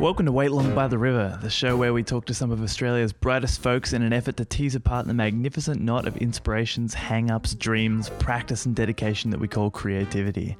Welcome 0.00 0.24
to 0.24 0.32
Wait 0.32 0.50
Long 0.50 0.74
by 0.74 0.88
the 0.88 0.96
River, 0.96 1.38
the 1.42 1.50
show 1.50 1.76
where 1.76 1.92
we 1.92 2.02
talk 2.02 2.24
to 2.24 2.32
some 2.32 2.50
of 2.50 2.62
Australia's 2.62 3.12
brightest 3.12 3.60
folks 3.60 3.92
in 3.92 4.00
an 4.00 4.14
effort 4.14 4.38
to 4.38 4.46
tease 4.46 4.74
apart 4.74 5.06
the 5.06 5.12
magnificent 5.12 5.82
knot 5.82 6.08
of 6.08 6.16
inspirations, 6.16 6.94
hang 6.94 7.30
ups, 7.30 7.54
dreams, 7.54 8.08
practice, 8.18 8.64
and 8.64 8.74
dedication 8.74 9.30
that 9.30 9.38
we 9.38 9.46
call 9.46 9.70
creativity. 9.70 10.56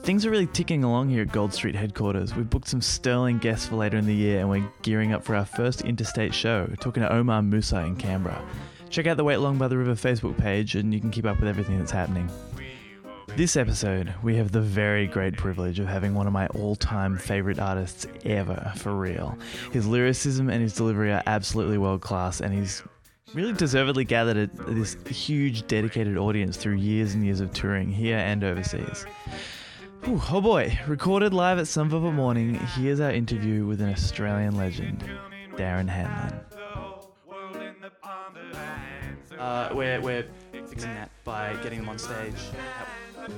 Things 0.00 0.26
are 0.26 0.30
really 0.30 0.46
ticking 0.46 0.84
along 0.84 1.08
here 1.08 1.22
at 1.22 1.32
Gold 1.32 1.54
Street 1.54 1.74
headquarters. 1.74 2.34
We've 2.34 2.50
booked 2.50 2.68
some 2.68 2.82
sterling 2.82 3.38
guests 3.38 3.66
for 3.66 3.76
later 3.76 3.96
in 3.96 4.04
the 4.04 4.14
year 4.14 4.40
and 4.40 4.50
we're 4.50 4.70
gearing 4.82 5.14
up 5.14 5.24
for 5.24 5.34
our 5.34 5.46
first 5.46 5.80
interstate 5.80 6.34
show, 6.34 6.66
talking 6.80 7.02
to 7.02 7.10
Omar 7.10 7.40
Musa 7.40 7.80
in 7.80 7.96
Canberra. 7.96 8.46
Check 8.90 9.06
out 9.06 9.16
the 9.16 9.24
Wait 9.24 9.38
Long 9.38 9.56
by 9.56 9.68
the 9.68 9.78
River 9.78 9.94
Facebook 9.94 10.36
page 10.36 10.74
and 10.74 10.92
you 10.92 11.00
can 11.00 11.10
keep 11.10 11.24
up 11.24 11.40
with 11.40 11.48
everything 11.48 11.78
that's 11.78 11.92
happening. 11.92 12.28
This 13.36 13.56
episode, 13.56 14.12
we 14.22 14.36
have 14.36 14.50
the 14.50 14.60
very 14.60 15.06
great 15.06 15.36
privilege 15.36 15.78
of 15.78 15.86
having 15.86 16.14
one 16.14 16.26
of 16.26 16.32
my 16.32 16.48
all 16.48 16.74
time 16.74 17.16
favourite 17.16 17.58
artists 17.60 18.06
ever, 18.24 18.72
for 18.76 18.96
real. 18.96 19.38
His 19.72 19.86
lyricism 19.86 20.50
and 20.50 20.60
his 20.60 20.74
delivery 20.74 21.12
are 21.12 21.22
absolutely 21.26 21.78
world 21.78 22.00
class, 22.00 22.40
and 22.40 22.52
he's 22.52 22.82
really 23.34 23.52
deservedly 23.52 24.04
gathered 24.04 24.36
a, 24.36 24.46
this 24.72 24.96
huge, 25.08 25.66
dedicated 25.68 26.16
audience 26.16 26.56
through 26.56 26.76
years 26.76 27.14
and 27.14 27.24
years 27.24 27.40
of 27.40 27.52
touring 27.52 27.90
here 27.90 28.18
and 28.18 28.42
overseas. 28.42 29.06
Whew, 30.02 30.20
oh 30.30 30.40
boy, 30.40 30.78
recorded 30.88 31.32
live 31.32 31.58
at 31.58 31.68
Some 31.68 31.88
Velvet 31.90 32.12
Morning, 32.12 32.54
here's 32.54 33.00
our 33.00 33.12
interview 33.12 33.66
with 33.66 33.80
an 33.80 33.90
Australian 33.90 34.56
legend, 34.56 35.04
Darren 35.56 35.88
Hanlon. 35.88 36.40
Uh, 39.38 39.70
we're, 39.72 40.00
we're 40.00 40.26
fixing 40.52 40.94
that 40.94 41.10
by 41.24 41.54
getting 41.62 41.78
them 41.80 41.88
on 41.88 41.98
stage 41.98 42.34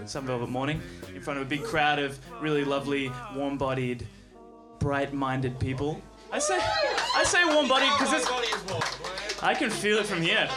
Some 0.06 0.26
Velvet 0.26 0.48
Morning 0.48 0.80
in 1.14 1.20
front 1.20 1.38
of 1.40 1.46
a 1.46 1.48
big 1.48 1.62
crowd 1.62 1.98
of 1.98 2.18
really 2.40 2.64
lovely, 2.64 3.12
warm 3.34 3.58
bodied, 3.58 4.06
bright 4.78 5.12
minded 5.12 5.58
people. 5.58 6.00
I 6.32 6.38
say, 6.38 6.58
I 6.60 7.24
say 7.24 7.44
warm 7.44 7.68
bodied 7.68 7.90
because 7.98 8.12
it's. 8.12 9.42
I 9.42 9.54
can 9.54 9.70
feel 9.70 9.98
it 9.98 10.06
from 10.06 10.20
here. 10.20 10.48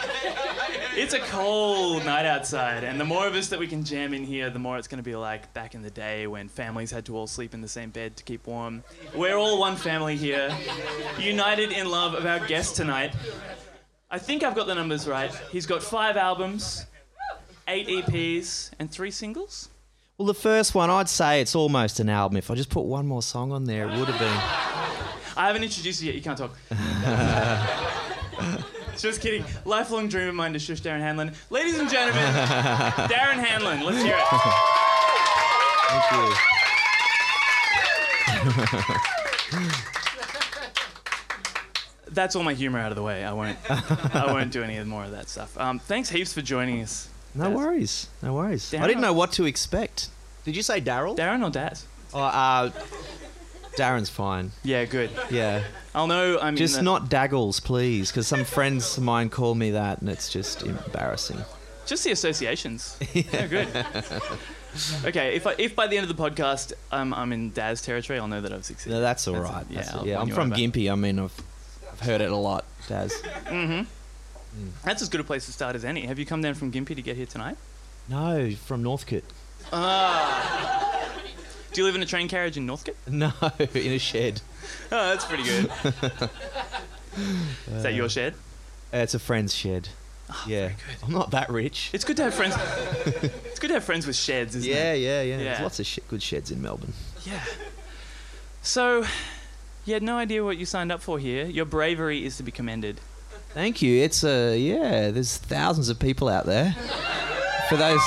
It's 0.96 1.14
a 1.14 1.18
cold 1.18 2.04
night 2.04 2.26
outside, 2.26 2.84
and 2.84 3.00
the 3.00 3.04
more 3.04 3.26
of 3.26 3.34
us 3.34 3.48
that 3.48 3.58
we 3.58 3.66
can 3.66 3.82
jam 3.82 4.14
in 4.14 4.22
here, 4.22 4.50
the 4.50 4.58
more 4.58 4.78
it's 4.78 4.86
going 4.86 5.02
to 5.02 5.02
be 5.02 5.16
like 5.16 5.52
back 5.54 5.74
in 5.74 5.82
the 5.82 5.90
day 5.90 6.26
when 6.26 6.48
families 6.48 6.90
had 6.90 7.04
to 7.06 7.16
all 7.16 7.26
sleep 7.26 7.54
in 7.54 7.60
the 7.60 7.68
same 7.68 7.90
bed 7.90 8.16
to 8.18 8.22
keep 8.22 8.46
warm. 8.46 8.84
We're 9.14 9.36
all 9.36 9.58
one 9.58 9.74
family 9.74 10.16
here, 10.16 10.56
united 11.18 11.72
in 11.72 11.90
love 11.90 12.14
of 12.14 12.26
our 12.26 12.46
guest 12.46 12.76
tonight. 12.76 13.14
I 14.10 14.18
think 14.18 14.44
I've 14.44 14.54
got 14.54 14.68
the 14.68 14.74
numbers 14.74 15.08
right. 15.08 15.34
He's 15.50 15.66
got 15.66 15.82
five 15.82 16.16
albums, 16.16 16.86
eight 17.68 17.88
EPs, 17.88 18.70
and 18.78 18.90
three 18.90 19.10
singles. 19.10 19.68
Well, 20.18 20.26
the 20.26 20.34
first 20.34 20.74
one, 20.74 20.90
I'd 20.90 21.08
say 21.08 21.40
it's 21.40 21.56
almost 21.56 21.98
an 21.98 22.08
album. 22.08 22.36
If 22.36 22.50
I 22.50 22.54
just 22.54 22.70
put 22.70 22.84
one 22.84 23.06
more 23.06 23.22
song 23.22 23.50
on 23.52 23.64
there, 23.64 23.88
it 23.88 23.98
would 23.98 24.08
have 24.08 24.18
been. 24.18 24.28
I 25.36 25.48
haven't 25.48 25.64
introduced 25.64 26.00
you 26.00 26.06
yet. 26.12 26.14
You 26.14 26.22
can't 26.22 26.38
talk. 26.38 26.56
Just 28.96 29.20
kidding. 29.20 29.44
Lifelong 29.64 30.08
dream 30.08 30.28
of 30.28 30.34
mine 30.36 30.52
to 30.52 30.58
shush 30.58 30.80
Darren 30.80 31.00
Hanlon. 31.00 31.32
Ladies 31.50 31.78
and 31.78 31.90
gentlemen, 31.90 32.22
Darren 33.10 33.42
Hanlon. 33.42 33.80
Let's 33.84 34.02
hear 34.02 34.14
it. 34.16 34.24
Thank 35.90 36.12
you. 36.12 36.34
That's 42.12 42.36
all 42.36 42.44
my 42.44 42.54
humor 42.54 42.78
out 42.78 42.92
of 42.92 42.96
the 42.96 43.02
way. 43.02 43.24
I 43.24 43.32
won't. 43.32 43.58
I 43.68 44.26
won't 44.32 44.52
do 44.52 44.62
any 44.62 44.82
more 44.84 45.04
of 45.04 45.10
that 45.10 45.28
stuff. 45.28 45.58
Um, 45.58 45.80
thanks 45.80 46.08
heaps 46.08 46.32
for 46.32 46.42
joining 46.42 46.80
us. 46.82 47.08
No 47.34 47.44
Daz. 47.48 47.56
worries. 47.56 48.08
No 48.22 48.34
worries. 48.34 48.70
Darren- 48.70 48.80
I 48.82 48.86
didn't 48.86 49.02
know 49.02 49.12
what 49.12 49.32
to 49.32 49.44
expect. 49.44 50.08
Did 50.44 50.56
you 50.56 50.62
say 50.62 50.80
Daryl? 50.80 51.16
Darren 51.16 51.44
or 51.46 51.50
Daz? 51.50 51.86
Oh, 52.12 52.20
uh, 52.20 52.70
Darren's 53.76 54.08
fine. 54.10 54.52
Yeah, 54.62 54.84
good. 54.84 55.10
Yeah. 55.30 55.64
I'll 55.94 56.06
know. 56.06 56.38
I'm 56.40 56.54
Just 56.56 56.78
in 56.78 56.84
the, 56.84 56.90
not 56.90 57.08
Daggles, 57.08 57.60
please, 57.60 58.10
because 58.10 58.26
some 58.28 58.44
friends 58.44 58.96
of 58.98 59.02
mine 59.04 59.30
call 59.30 59.54
me 59.54 59.70
that, 59.72 60.00
and 60.00 60.08
it's 60.08 60.28
just 60.28 60.62
embarrassing. 60.62 61.38
just 61.86 62.04
the 62.04 62.10
associations. 62.12 62.96
yeah, 63.14 63.46
good. 63.46 63.68
Okay, 65.04 65.36
if 65.36 65.46
I, 65.46 65.54
if 65.56 65.76
by 65.76 65.86
the 65.86 65.96
end 65.96 66.10
of 66.10 66.16
the 66.16 66.20
podcast 66.20 66.72
um, 66.90 67.14
I'm 67.14 67.32
in 67.32 67.50
Daz 67.52 67.80
territory, 67.80 68.18
I'll 68.18 68.26
know 68.26 68.40
that 68.40 68.52
I've 68.52 68.64
succeeded. 68.64 68.96
No, 68.96 69.00
that's 69.00 69.28
all 69.28 69.34
That's- 69.34 69.52
right. 69.52 69.66
yeah, 69.70 69.82
That's- 69.82 70.04
yeah. 70.04 70.20
I'm 70.20 70.28
from. 70.30 70.50
Gympie. 70.50 70.90
I 70.90 70.96
mean, 70.96 71.20
I've, 71.20 71.40
I've 71.92 72.00
heard 72.00 72.20
it 72.20 72.32
a 72.32 72.36
lot, 72.36 72.64
Daz. 72.88 73.12
Mm-hmm. 73.44 73.84
That's 74.84 75.02
as 75.02 75.08
good 75.08 75.20
a 75.20 75.24
place 75.24 75.46
to 75.46 75.52
start 75.52 75.74
as 75.76 75.84
any. 75.84 76.06
Have 76.06 76.18
you 76.18 76.26
come 76.26 76.42
down 76.42 76.54
from 76.54 76.70
Gympie 76.72 76.94
to 76.96 77.02
get 77.02 77.16
here 77.16 77.26
tonight? 77.26 77.56
No, 78.08 78.50
from 78.66 78.82
Northcote. 78.82 79.24
Ah. 79.72 81.10
Do 81.72 81.80
you 81.80 81.86
live 81.86 81.96
in 81.96 82.02
a 82.02 82.06
train 82.06 82.28
carriage 82.28 82.56
in 82.56 82.66
Northcote? 82.66 82.96
No, 83.08 83.32
in 83.58 83.92
a 83.92 83.98
shed. 83.98 84.40
Oh, 84.92 85.08
that's 85.08 85.24
pretty 85.24 85.42
good. 85.44 85.70
Is 87.72 87.82
that 87.82 87.94
your 87.94 88.08
shed? 88.08 88.34
Uh, 88.92 88.98
it's 88.98 89.14
a 89.14 89.18
friend's 89.18 89.54
shed. 89.54 89.88
yeah. 90.46 90.70
I'm 91.02 91.12
not 91.12 91.30
that 91.32 91.50
rich. 91.50 91.90
It's 91.92 92.04
good 92.04 92.16
to 92.18 92.24
have 92.24 92.34
friends. 92.34 92.54
it's 93.44 93.58
good 93.58 93.68
to 93.68 93.74
have 93.74 93.84
friends 93.84 94.06
with 94.06 94.16
sheds, 94.16 94.54
isn't 94.56 94.70
Yeah, 94.70 94.92
it? 94.92 94.98
yeah, 95.00 95.22
yeah, 95.22 95.36
Yeah. 95.38 95.44
There's 95.44 95.60
lots 95.60 95.80
of 95.80 95.86
sh- 95.86 95.98
good 96.08 96.22
sheds 96.22 96.50
in 96.50 96.62
Melbourne. 96.62 96.92
Yeah. 97.24 97.40
So, 98.62 99.04
you 99.84 99.94
had 99.94 100.02
no 100.02 100.16
idea 100.16 100.44
what 100.44 100.56
you 100.56 100.64
signed 100.66 100.90
up 100.92 101.02
for 101.02 101.18
here. 101.18 101.44
Your 101.46 101.64
bravery 101.66 102.24
is 102.24 102.36
to 102.38 102.42
be 102.42 102.50
commended. 102.52 103.00
Thank 103.54 103.82
you. 103.82 104.02
It's 104.02 104.24
a 104.24 104.52
uh, 104.52 104.54
yeah. 104.54 105.10
There's 105.10 105.36
thousands 105.36 105.88
of 105.88 105.98
people 105.98 106.28
out 106.28 106.44
there. 106.46 106.72
For 107.68 107.76
those 107.76 108.00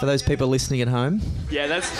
for 0.00 0.06
those 0.06 0.22
people 0.22 0.48
listening 0.48 0.80
at 0.80 0.88
home, 0.88 1.20
Yeah, 1.50 1.66
that's 1.66 1.90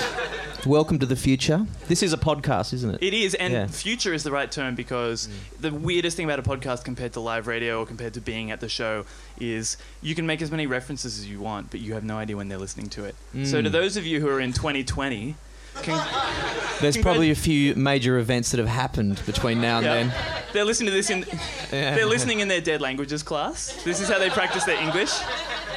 welcome 0.65 0.99
to 0.99 1.07
the 1.07 1.17
future. 1.17 1.67
This 1.87 2.03
is 2.03 2.15
a 2.15 2.17
podcast, 2.17 2.73
isn't 2.73 2.95
it? 2.95 3.03
it 3.03 3.13
is, 3.13 3.35
and 3.35 3.53
Yeah. 3.53 3.67
future 3.67 4.15
is 4.15 4.23
the 4.23 4.31
right 4.31 4.51
term 4.51 4.75
because 4.75 5.29
the 5.61 5.71
weirdest 5.73 6.17
thing 6.17 6.25
about 6.25 6.39
a 6.39 6.43
podcast 6.43 6.83
compared 6.85 7.13
to 7.13 7.21
live 7.21 7.47
radio 7.47 7.81
or 7.81 7.87
compared 7.87 8.15
to 8.15 8.21
being 8.23 8.51
at 8.51 8.61
the 8.61 8.69
show 8.71 9.05
is 9.39 9.77
you 10.03 10.15
can 10.15 10.27
make 10.27 10.41
as 10.41 10.51
many 10.51 10.67
references 10.67 11.19
as 11.19 11.27
you 11.27 11.41
want, 11.41 11.71
but 11.71 11.81
you 11.81 11.93
have 11.93 12.05
no 12.05 12.17
idea 12.17 12.37
when 12.39 12.49
they're 12.49 12.59
listening 12.59 12.89
to 12.91 13.05
it. 13.05 13.15
So, 13.45 13.61
to 13.61 13.69
Mm. 13.69 13.73
those 13.73 13.97
of 13.99 14.07
you 14.07 14.21
who 14.21 14.29
are 14.29 14.41
in 14.41 14.53
2020, 14.55 15.37
can, 15.83 16.07
There's 16.81 16.97
probably 16.97 17.31
a 17.31 17.35
few 17.35 17.75
major 17.75 18.19
events 18.19 18.51
that 18.53 18.59
have 18.59 18.69
happened 18.69 19.21
between 19.27 19.61
now 19.61 19.77
and 19.79 19.85
Yeah. 19.87 19.95
then. 19.95 20.15
they're 20.53 20.65
listening 20.65 20.87
to 20.91 20.93
this 20.97 21.11
in 21.11 21.21
Yeah. 21.73 21.95
they're 21.95 22.07
listening 22.07 22.41
in 22.41 22.49
their 22.49 22.61
dead 22.61 22.81
languages 22.81 23.23
class. 23.23 23.83
This 23.85 24.01
is 24.01 24.09
how 24.09 24.19
they 24.19 24.31
practice 24.31 24.65
their 24.65 24.81
English. 24.81 25.13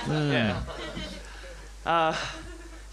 Yeah. 0.07 0.61
Uh, 1.85 2.15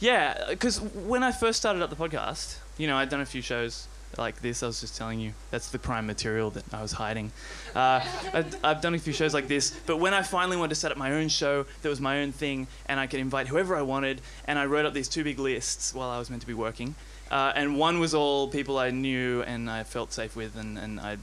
yeah, 0.01 0.47
because 0.49 0.81
when 0.81 1.23
I 1.23 1.31
first 1.33 1.59
started 1.59 1.83
up 1.83 1.91
the 1.91 1.97
podcast, 1.97 2.57
you 2.79 2.87
know, 2.87 2.97
I'd 2.97 3.09
done 3.09 3.21
a 3.21 3.27
few 3.27 3.43
shows 3.43 3.87
like 4.21 4.41
this. 4.41 4.63
I 4.63 4.67
was 4.67 4.81
just 4.81 4.97
telling 4.97 5.19
you 5.19 5.33
that's 5.51 5.71
the 5.71 5.79
prime 5.79 6.07
material 6.07 6.51
that 6.51 6.73
I 6.73 6.83
was 6.83 6.93
hiding. 6.93 7.33
Uh, 7.75 8.05
I'd, 8.33 8.55
I've 8.63 8.81
done 8.81 8.95
a 8.95 8.99
few 8.99 9.13
shows 9.13 9.35
like 9.35 9.49
this, 9.49 9.71
but 9.87 9.97
when 9.97 10.15
I 10.15 10.23
finally 10.23 10.57
wanted 10.57 10.71
to 10.71 10.75
set 10.77 10.93
up 10.93 10.99
my 10.99 11.13
own 11.13 11.29
show 11.29 11.65
that 11.83 11.89
was 11.89 12.01
my 12.01 12.21
own 12.21 12.31
thing, 12.31 12.69
and 12.87 13.01
I 13.01 13.07
could 13.07 13.21
invite 13.21 13.49
whoever 13.49 13.75
I 13.75 13.83
wanted, 13.83 14.21
and 14.47 14.59
I 14.59 14.67
wrote 14.67 14.87
up 14.87 14.93
these 14.93 15.09
two 15.09 15.25
big 15.25 15.39
lists 15.39 15.95
while 15.95 16.11
I 16.11 16.19
was 16.19 16.31
meant 16.31 16.43
to 16.43 16.47
be 16.47 16.55
working. 16.55 16.95
Uh, 17.31 17.53
and 17.55 17.79
one 17.79 18.01
was 18.01 18.13
all 18.13 18.49
people 18.49 18.77
I 18.79 18.91
knew 18.91 19.43
and 19.43 19.71
I 19.71 19.85
felt 19.85 20.13
safe 20.13 20.37
with, 20.37 20.57
and, 20.57 20.77
and 20.77 21.01
I 21.01 21.17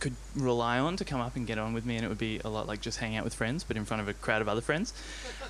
could 0.00 0.14
rely 0.34 0.78
on 0.78 0.96
to 0.96 1.04
come 1.04 1.20
up 1.20 1.36
and 1.36 1.46
get 1.46 1.58
on 1.58 1.74
with 1.74 1.84
me, 1.84 1.96
and 1.96 2.04
it 2.04 2.08
would 2.08 2.18
be 2.18 2.40
a 2.44 2.48
lot 2.48 2.66
like 2.66 2.80
just 2.80 2.98
hanging 2.98 3.18
out 3.18 3.24
with 3.24 3.34
friends, 3.34 3.62
but 3.62 3.76
in 3.76 3.84
front 3.84 4.00
of 4.00 4.08
a 4.08 4.14
crowd 4.14 4.42
of 4.42 4.48
other 4.48 4.62
friends. 4.62 4.94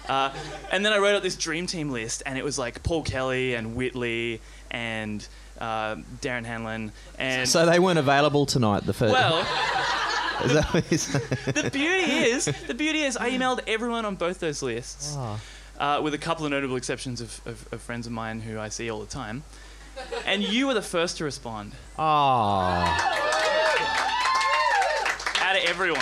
Uh, 0.08 0.32
and 0.72 0.84
then 0.84 0.92
I 0.92 0.98
wrote 0.98 1.14
out 1.14 1.22
this 1.22 1.36
dream 1.36 1.66
team 1.66 1.90
list, 1.90 2.22
and 2.26 2.36
it 2.38 2.44
was 2.44 2.58
like 2.58 2.82
Paul 2.82 3.02
Kelly 3.02 3.54
and 3.54 3.76
Whitley 3.76 4.40
and 4.70 5.26
uh, 5.60 5.96
Darren 6.20 6.44
Hanlon 6.44 6.92
and. 7.18 7.48
So 7.48 7.66
they 7.66 7.78
weren't 7.78 7.98
available 7.98 8.46
tonight. 8.46 8.84
The 8.86 8.92
first. 8.94 9.12
well, 9.12 9.40
Is 10.44 10.54
that 10.54 10.64
what 10.72 10.90
you're 10.90 11.52
the 11.62 11.70
beauty 11.70 12.12
is, 12.12 12.46
the 12.66 12.72
beauty 12.72 13.02
is, 13.02 13.16
I 13.18 13.30
emailed 13.30 13.60
everyone 13.66 14.06
on 14.06 14.14
both 14.16 14.40
those 14.40 14.62
lists, 14.62 15.14
Oh. 15.18 15.38
uh, 15.78 16.00
with 16.02 16.14
a 16.14 16.18
couple 16.18 16.46
of 16.46 16.50
notable 16.50 16.76
exceptions 16.76 17.20
of, 17.20 17.40
of, 17.46 17.68
of 17.74 17.82
friends 17.82 18.06
of 18.06 18.12
mine 18.14 18.40
who 18.40 18.58
I 18.58 18.70
see 18.70 18.90
all 18.90 19.00
the 19.00 19.06
time. 19.06 19.42
And 20.24 20.42
you 20.42 20.66
were 20.66 20.72
the 20.72 20.80
first 20.80 21.18
to 21.18 21.24
respond 21.24 21.72
Oh. 21.98 22.02
out 25.42 25.56
of 25.56 25.62
everyone, 25.66 26.00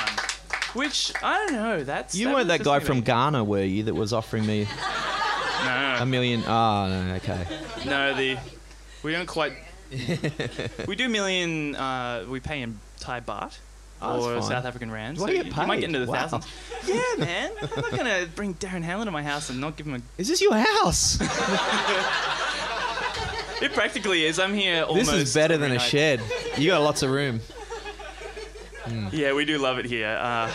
which 0.75 1.13
I 1.23 1.37
don't 1.47 1.53
know. 1.53 1.85
That's 1.85 2.15
You 2.15 2.27
that 2.29 2.35
weren't 2.35 2.49
that 2.49 2.63
guy 2.65 2.81
from 2.81 3.01
Ghana, 3.03 3.45
were 3.45 3.63
you? 3.63 3.85
That 3.85 3.95
was 3.95 4.13
offering 4.13 4.47
me 4.47 4.67
No, 5.65 5.97
a 6.01 6.07
million. 6.07 6.43
Oh 6.47 6.89
no. 6.89 7.15
Okay. 7.17 7.45
no, 7.87 8.15
the 8.15 8.39
we 9.03 9.13
don't 9.13 9.27
quite. 9.27 9.53
we 10.87 10.95
do 10.97 11.09
million. 11.09 11.75
Uh, 11.77 12.25
we 12.29 12.41
pay 12.41 12.63
in 12.63 12.79
Thai 13.01 13.21
baht 13.21 13.59
Oh, 14.01 14.13
that's 14.13 14.25
or 14.27 14.41
fine. 14.41 14.51
South 14.51 14.65
African 14.65 14.91
rand. 14.93 15.19
What 15.19 15.29
do 15.31 15.37
you 15.37 15.43
get 15.43 15.57
might 15.57 15.67
paid? 15.77 15.81
get 15.81 15.85
into 15.87 15.99
the 16.01 16.07
Wow. 16.07 16.29
thousands. 16.29 16.47
Yeah, 16.87 17.03
man. 17.19 17.51
I'm 17.61 17.81
not 17.83 17.91
gonna 17.91 18.27
bring 18.37 18.55
Darren 18.55 18.83
Hanlon 18.83 19.07
to 19.07 19.11
my 19.11 19.23
house 19.25 19.51
and 19.51 19.61
not 19.61 19.77
give 19.77 19.87
him 19.87 19.95
a. 19.97 20.01
Is 20.21 20.29
this 20.29 20.41
your 20.41 20.55
house? 20.57 21.19
It 23.61 23.73
practically 23.73 24.25
is. 24.25 24.39
I'm 24.39 24.55
here 24.55 24.85
almost. 24.85 25.11
this 25.11 25.21
is 25.29 25.35
better 25.35 25.55
every 25.55 25.67
than 25.67 25.73
a 25.77 25.79
night. 25.81 25.89
shed. 25.89 26.21
You 26.57 26.71
got 26.71 26.81
lots 26.83 27.03
of 27.03 27.11
room. 27.11 27.41
Yeah, 29.13 29.33
we 29.35 29.45
do 29.45 29.59
love 29.59 29.79
it 29.79 29.87
here. 29.87 30.09
Uh, 30.21 30.51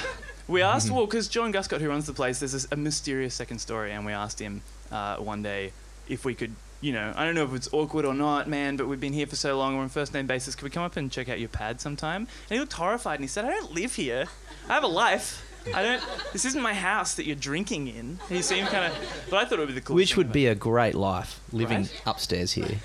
we 0.48 0.62
asked, 0.62 0.88
Mm-hmm. 0.88 0.96
well, 0.96 1.06
because 1.06 1.28
John 1.28 1.52
Guscott, 1.54 1.80
who 1.82 1.90
runs 1.90 2.06
the 2.06 2.14
place, 2.14 2.40
there's 2.40 2.52
this, 2.54 2.68
a 2.72 2.76
mysterious 2.76 3.34
second 3.34 3.60
story, 3.60 3.92
and 3.92 4.06
we 4.06 4.12
asked 4.14 4.40
him 4.40 4.62
uh, 4.92 5.18
one 5.18 5.42
day 5.44 5.72
if 6.10 6.26
we 6.26 6.34
could 6.36 6.54
you 6.82 6.92
know, 6.92 7.14
I 7.16 7.24
don't 7.24 7.34
know 7.34 7.46
if 7.46 7.54
it's 7.54 7.70
awkward 7.72 8.04
or 8.04 8.14
not, 8.14 8.50
man, 8.50 8.76
but 8.76 8.88
we've 8.90 9.00
been 9.00 9.14
here 9.14 9.26
for 9.26 9.38
so 9.38 9.58
long. 9.58 9.78
We're 9.78 9.84
on 9.84 9.88
first 9.90 10.14
name 10.14 10.28
basis. 10.28 10.54
Could 10.54 10.66
we 10.66 10.70
come 10.70 10.84
up 10.84 10.98
and 10.98 11.10
check 11.10 11.30
out 11.30 11.40
your 11.40 11.48
pad 11.48 11.80
sometime? 11.80 12.24
And 12.24 12.50
he 12.50 12.60
looked 12.60 12.74
horrified 12.74 13.16
and 13.20 13.24
he 13.24 13.30
said, 13.30 13.46
I 13.46 13.52
don't 13.52 13.72
live 13.72 13.96
here. 13.96 14.26
I 14.68 14.74
have 14.74 14.84
a 14.84 14.88
life. 14.88 15.50
I 15.74 15.82
don't. 15.82 16.04
This 16.34 16.44
isn't 16.44 16.62
my 16.62 16.74
house 16.74 17.14
that 17.16 17.26
you're 17.26 17.38
drinking 17.38 17.88
in. 17.88 18.20
He 18.28 18.42
seemed 18.42 18.68
kind 18.68 18.92
of. 18.92 19.26
But 19.30 19.38
I 19.38 19.46
thought 19.46 19.60
it 19.60 19.60
would 19.60 19.68
be 19.70 19.76
the 19.76 19.80
coolest. 19.80 19.96
Which 19.96 20.18
would 20.18 20.34
be 20.34 20.48
a 20.48 20.56
great 20.56 20.94
life 20.94 21.40
living 21.54 21.84
Right? 21.84 22.02
upstairs 22.06 22.52
here. 22.52 22.80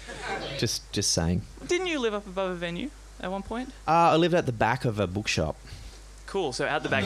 Just 0.59 0.93
just 0.93 1.11
saying. 1.13 1.43
Didn't 1.67 1.89
you 1.89 1.99
live 1.99 2.15
up 2.15 2.25
above 2.25 2.53
a 2.53 2.55
venue 2.55 2.91
at 3.21 3.31
one 3.31 3.43
point? 3.43 3.71
Uh, 3.87 4.13
I 4.13 4.17
lived 4.17 4.35
at 4.35 4.47
the 4.47 4.53
back 4.53 4.85
of 4.85 4.99
a 4.99 5.07
bookshop, 5.07 5.57
Cool. 6.27 6.53
So 6.53 6.67
out 6.67 6.83
the 6.83 6.91
back, 6.91 7.05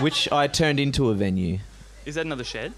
which 0.00 0.30
I 0.32 0.48
turned 0.48 0.80
into 0.80 1.10
a 1.10 1.14
venue. 1.14 1.58
is 2.04 2.16
that 2.16 2.26
another 2.26 2.44
shed? 2.44 2.72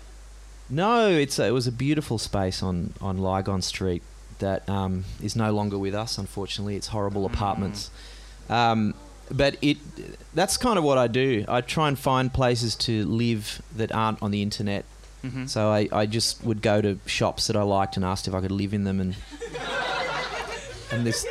No, 0.69 1.09
it's 1.09 1.39
a, 1.39 1.47
it 1.47 1.51
was 1.53 1.67
a 1.67 1.73
beautiful 1.73 2.19
space 2.19 2.63
on 2.63 2.93
on 3.01 3.19
Lygon 3.19 3.63
Street 3.63 4.03
that 4.41 4.69
um, 4.69 5.05
is 5.23 5.35
no 5.35 5.53
longer 5.53 5.79
with 5.79 5.95
us. 5.95 6.19
Unfortunately, 6.19 6.77
it's 6.77 6.89
horrible 6.89 7.25
apartments. 7.27 7.91
Um, 8.51 8.95
but 9.31 9.57
it 9.63 9.79
that's 10.35 10.57
kind 10.57 10.77
of 10.79 10.85
what 10.85 10.99
I 10.99 11.07
do. 11.07 11.45
I 11.49 11.61
try 11.63 11.89
and 11.89 11.99
find 11.99 12.33
places 12.33 12.75
to 12.77 13.05
live 13.07 13.63
that 13.75 13.93
aren't 13.93 14.23
on 14.23 14.33
the 14.33 14.43
internet. 14.43 14.85
Mm-hmm. 15.25 15.47
So 15.47 15.71
I, 15.71 15.89
I 15.93 16.07
just 16.07 16.43
would 16.45 16.63
go 16.63 16.81
to 16.81 16.99
shops 17.07 17.47
that 17.47 17.57
I 17.57 17.63
liked 17.63 17.97
and 17.97 18.05
asked 18.05 18.27
if 18.29 18.35
I 18.35 18.41
could 18.41 18.51
live 18.53 18.75
in 18.75 18.85
them 18.85 19.01
and 19.01 19.17
and 20.93 21.07
this 21.07 21.25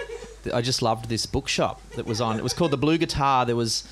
I 0.53 0.61
just 0.61 0.81
loved 0.81 1.09
this 1.09 1.25
bookshop 1.25 1.81
that 1.91 2.05
was 2.05 2.21
on. 2.21 2.37
It 2.37 2.43
was 2.43 2.53
called 2.53 2.71
the 2.71 2.77
Blue 2.77 2.97
Guitar. 2.97 3.45
There 3.45 3.55
was 3.55 3.83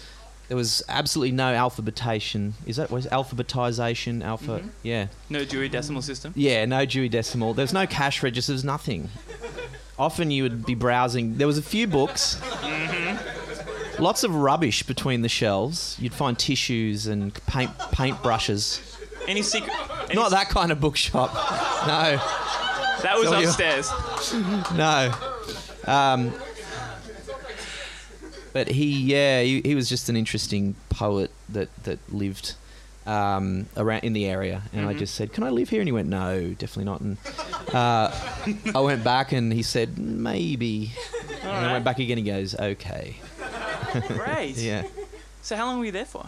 there 0.47 0.55
was 0.57 0.81
absolutely 0.87 1.33
no 1.33 1.53
alphabetation. 1.53 2.53
Is 2.65 2.77
that 2.77 2.89
was 2.89 3.05
alphabetization? 3.07 4.23
Alpha? 4.23 4.59
Mhm. 4.59 4.69
Yeah. 4.81 5.07
No 5.29 5.43
Dewey 5.43 5.67
Decimal 5.67 6.01
System. 6.01 6.33
Yeah, 6.37 6.63
no 6.65 6.85
Dewey 6.85 7.09
Decimal. 7.09 7.53
There's 7.53 7.73
no 7.73 7.85
cash 7.85 8.23
registers, 8.23 8.63
nothing. 8.63 9.09
Often 9.99 10.31
you 10.31 10.43
would 10.43 10.65
be 10.65 10.75
browsing. 10.75 11.37
There 11.37 11.47
was 11.47 11.57
a 11.57 11.61
few 11.63 11.85
books. 11.87 12.39
Lots 13.99 14.23
of 14.23 14.35
rubbish 14.35 14.83
between 14.83 15.21
the 15.23 15.29
shelves. 15.29 15.97
You'd 15.99 16.13
find 16.13 16.37
tissues 16.37 17.07
and 17.07 17.33
paint 17.47 17.71
paint 17.91 18.21
brushes. 18.21 18.79
Any 19.27 19.41
secret? 19.41 19.75
Any 20.05 20.15
Not 20.15 20.31
that 20.31 20.49
kind 20.49 20.71
of 20.71 20.79
bookshop. 20.79 21.33
No, 21.87 22.17
That 23.01 23.17
was 23.17 23.29
So 23.29 23.39
upstairs. 23.43 23.91
no. 24.75 25.13
Um, 25.87 26.33
but 28.53 28.67
he, 28.69 28.85
yeah, 29.03 29.41
he, 29.41 29.61
he 29.63 29.75
was 29.75 29.87
just 29.89 30.09
an 30.09 30.17
interesting 30.17 30.75
poet 30.89 31.31
that 31.49 31.69
that 31.83 31.99
lived 32.13 32.55
um, 33.05 33.67
around 33.77 34.03
in 34.03 34.13
the 34.13 34.25
area, 34.25 34.63
and 34.73 34.85
I 34.85 34.93
Mhm. 34.93 34.97
just 34.99 35.15
said, 35.15 35.31
"Can 35.31 35.43
I 35.43 35.49
live 35.49 35.69
here?" 35.69 35.79
And 35.79 35.87
he 35.87 35.91
went, 35.91 36.09
"No, 36.09 36.49
definitely 36.57 36.85
not." 36.85 37.01
And 37.01 37.17
uh, 37.73 38.11
I 38.75 38.79
went 38.79 39.03
back, 39.03 39.31
and 39.31 39.53
he 39.53 39.63
said, 39.63 39.97
"Maybe." 39.97 40.91
All 41.43 41.49
and 41.51 41.65
I 41.67 41.71
went 41.71 41.85
back 41.85 41.99
again. 41.99 42.17
And 42.17 42.27
he 42.27 42.33
goes, 42.33 42.55
"Okay." 42.55 43.17
Great. 44.07 44.55
Yeah, 44.57 44.83
So 45.41 45.55
how 45.55 45.65
long 45.67 45.79
were 45.79 45.85
you 45.85 45.91
there 45.91 46.05
for? 46.05 46.25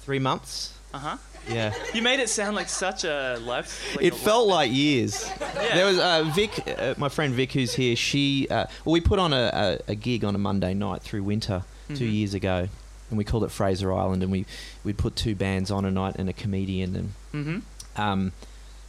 three 0.00 0.18
months. 0.18 0.74
Uh 0.92 0.98
huh. 0.98 1.16
Yeah, 1.48 1.74
You 1.94 2.02
made 2.02 2.20
it 2.20 2.28
sound 2.28 2.54
like 2.54 2.68
such 2.68 3.04
a 3.04 3.38
life. 3.42 3.96
Like 3.96 4.04
it 4.04 4.12
a 4.12 4.16
felt 4.16 4.46
like 4.46 4.70
years. 4.72 5.28
Yeah. 5.40 5.74
There 5.74 5.86
was 5.86 5.98
uh, 5.98 6.24
Vic, 6.34 6.62
uh, 6.78 6.94
my 6.96 7.08
friend 7.08 7.34
Vic, 7.34 7.52
who's 7.52 7.74
here. 7.74 7.96
She, 7.96 8.46
uh, 8.50 8.66
well, 8.84 8.92
we 8.92 9.00
put 9.00 9.18
on 9.18 9.32
a, 9.32 9.78
a, 9.88 9.92
a 9.92 9.94
gig 9.94 10.24
on 10.24 10.34
a 10.34 10.38
Monday 10.38 10.74
night 10.74 11.02
through 11.02 11.24
winter 11.24 11.64
two 11.88 12.06
Mhm. 12.08 12.12
years 12.12 12.34
ago, 12.34 12.68
and 13.08 13.18
we 13.18 13.24
called 13.24 13.42
it 13.42 13.50
Fraser 13.50 13.92
Island, 13.92 14.22
and 14.22 14.30
we 14.30 14.46
we'd 14.84 14.96
put 14.98 15.16
two 15.16 15.34
bands 15.34 15.70
on 15.72 15.84
a 15.84 15.90
night 15.90 16.14
and 16.16 16.28
a 16.28 16.32
comedian, 16.32 16.94
and 16.94 17.12
Mm-hmm. 17.34 18.00
um, 18.00 18.32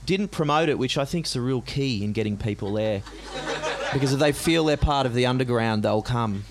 didn't 0.06 0.30
promote 0.30 0.68
it, 0.70 0.78
which 0.78 0.98
I 0.98 1.06
think 1.06 1.26
is 1.26 1.36
a 1.36 1.42
real 1.42 1.62
key 1.62 2.04
in 2.04 2.12
getting 2.12 2.38
people 2.38 2.74
there, 2.74 3.02
because 3.94 4.14
if 4.14 4.20
they 4.20 4.32
feel 4.34 4.66
they're 4.66 4.78
part 4.78 5.06
of 5.08 5.14
the 5.16 5.26
underground, 5.26 5.84
they'll 5.84 6.02
come. 6.04 6.44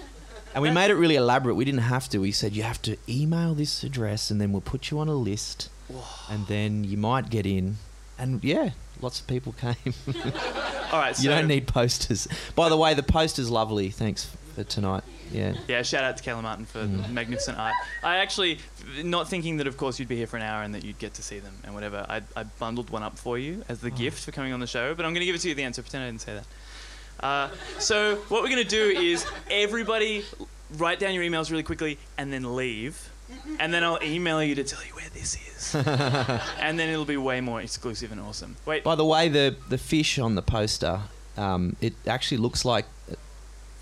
And 0.54 0.62
we 0.62 0.70
made 0.72 0.90
it 0.90 0.94
really 0.94 1.14
elaborate. 1.16 1.54
We 1.54 1.64
didn't 1.64 1.82
have 1.82 2.08
to. 2.08 2.18
We 2.18 2.32
said 2.32 2.54
you 2.56 2.64
have 2.64 2.82
to 2.82 2.96
email 3.08 3.54
this 3.54 3.84
address, 3.84 4.30
and 4.30 4.40
then 4.40 4.50
we'll 4.50 4.60
put 4.60 4.90
you 4.90 4.98
on 4.98 5.06
a 5.08 5.14
list, 5.14 5.68
and 6.30 6.46
then 6.46 6.84
you 6.84 6.96
might 6.96 7.30
get 7.30 7.46
in. 7.46 7.76
And 8.18 8.42
yeah, 8.44 8.70
lots 9.00 9.20
of 9.20 9.26
people 9.26 9.52
came. 9.54 9.94
All 10.92 10.98
right. 10.98 11.16
So, 11.16 11.22
You 11.22 11.28
don't 11.30 11.46
need 11.48 11.66
posters. 11.66 12.28
By 12.54 12.68
the 12.68 12.76
way, 12.76 12.92
the 12.94 13.02
poster's 13.02 13.48
lovely. 13.50 13.88
Thanks 13.90 14.30
for 14.54 14.62
tonight. 14.64 15.04
Yeah. 15.32 15.54
Yeah, 15.68 15.82
shout 15.82 16.02
out 16.04 16.16
to 16.16 16.22
Kayla 16.24 16.42
Martin 16.42 16.66
for 16.66 16.80
Mm. 16.80 17.02
the 17.06 17.08
magnificent 17.08 17.56
art. 17.56 17.72
I 18.02 18.16
actually, 18.16 18.58
not 19.04 19.28
thinking 19.28 19.58
that 19.58 19.66
of 19.68 19.76
course 19.76 19.98
you'd 20.00 20.08
be 20.08 20.16
here 20.16 20.26
for 20.26 20.36
an 20.36 20.42
hour 20.42 20.62
and 20.64 20.74
that 20.74 20.84
you'd 20.84 20.98
get 20.98 21.14
to 21.14 21.22
see 21.22 21.38
them 21.38 21.54
and 21.64 21.72
whatever, 21.72 22.04
I, 22.08 22.20
I 22.36 22.42
bundled 22.42 22.90
one 22.90 23.04
up 23.04 23.16
for 23.16 23.38
you 23.38 23.62
as 23.68 23.78
the 23.80 23.90
Oh. 23.92 23.96
gift 23.96 24.24
for 24.24 24.32
coming 24.32 24.52
on 24.52 24.58
the 24.60 24.66
show, 24.66 24.92
but 24.94 25.06
I'm 25.06 25.12
going 25.12 25.20
to 25.20 25.26
give 25.26 25.36
it 25.36 25.40
to 25.42 25.48
you 25.48 25.52
at 25.52 25.56
the 25.56 25.62
end, 25.62 25.76
so 25.76 25.82
pretend 25.82 26.02
I 26.04 26.06
didn't 26.08 26.20
say 26.22 26.34
that. 26.34 27.24
Uh, 27.24 27.50
so 27.78 28.16
what 28.28 28.42
we're 28.42 28.48
going 28.48 28.62
to 28.64 28.68
do 28.68 28.88
is 29.00 29.24
everybody 29.50 30.24
write 30.78 30.98
down 30.98 31.14
your 31.14 31.22
emails 31.22 31.50
really 31.50 31.62
quickly 31.62 31.96
and 32.18 32.32
then 32.32 32.56
leave. 32.56 33.08
And 33.58 33.72
then 33.72 33.84
I'll 33.84 34.02
email 34.02 34.42
you 34.42 34.54
to 34.54 34.64
tell 34.64 34.84
you 34.84 34.94
where 34.94 35.08
this 35.12 35.34
is. 35.34 35.74
and 35.74 36.78
then 36.78 36.88
it'll 36.88 37.04
be 37.04 37.16
way 37.16 37.40
more 37.40 37.60
exclusive 37.60 38.12
and 38.12 38.20
awesome. 38.20 38.56
Wait, 38.66 38.84
By 38.84 38.94
the 38.94 39.04
way, 39.04 39.28
the 39.28 39.56
the 39.68 39.78
fish 39.78 40.18
on 40.18 40.34
the 40.34 40.42
poster, 40.42 41.02
um, 41.36 41.76
it 41.80 41.94
actually 42.06 42.38
looks 42.38 42.64
like 42.64 42.86
uh, 43.10 43.14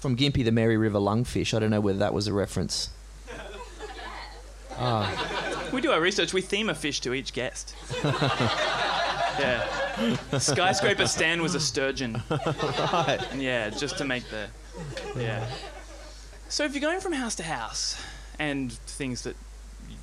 from 0.00 0.17
Gympie 0.17 0.45
the 0.45 0.53
Mary 0.53 0.77
River 0.77 0.99
lungfish. 0.99 1.55
I 1.55 1.59
don't 1.59 1.71
know 1.71 1.81
whether 1.81 1.99
that 1.99 2.12
was 2.12 2.27
a 2.27 2.33
reference. 2.33 2.91
Oh, 4.81 5.69
we 5.73 5.81
do 5.81 5.93
our 5.93 6.01
research. 6.01 6.33
We 6.33 6.41
theme 6.41 6.71
a 6.71 6.75
fish 6.75 7.01
to 7.01 7.15
each 7.15 7.33
guest. 7.33 7.75
yeah. 8.05 9.67
Skyscraper 10.39 11.06
Stan 11.06 11.43
was 11.43 11.55
a 11.55 11.61
sturgeon. 11.61 12.23
right. 12.31 13.19
Yeah, 13.37 13.71
just 13.71 13.99
to 13.99 14.05
make 14.05 14.29
the. 14.31 14.49
Yeah. 15.17 15.49
So 16.49 16.65
if 16.65 16.75
you're 16.75 16.81
going 16.81 17.01
from 17.01 17.12
house 17.12 17.35
to 17.37 17.43
house 17.43 18.01
and 18.38 18.73
things 18.73 19.23
that 19.23 19.37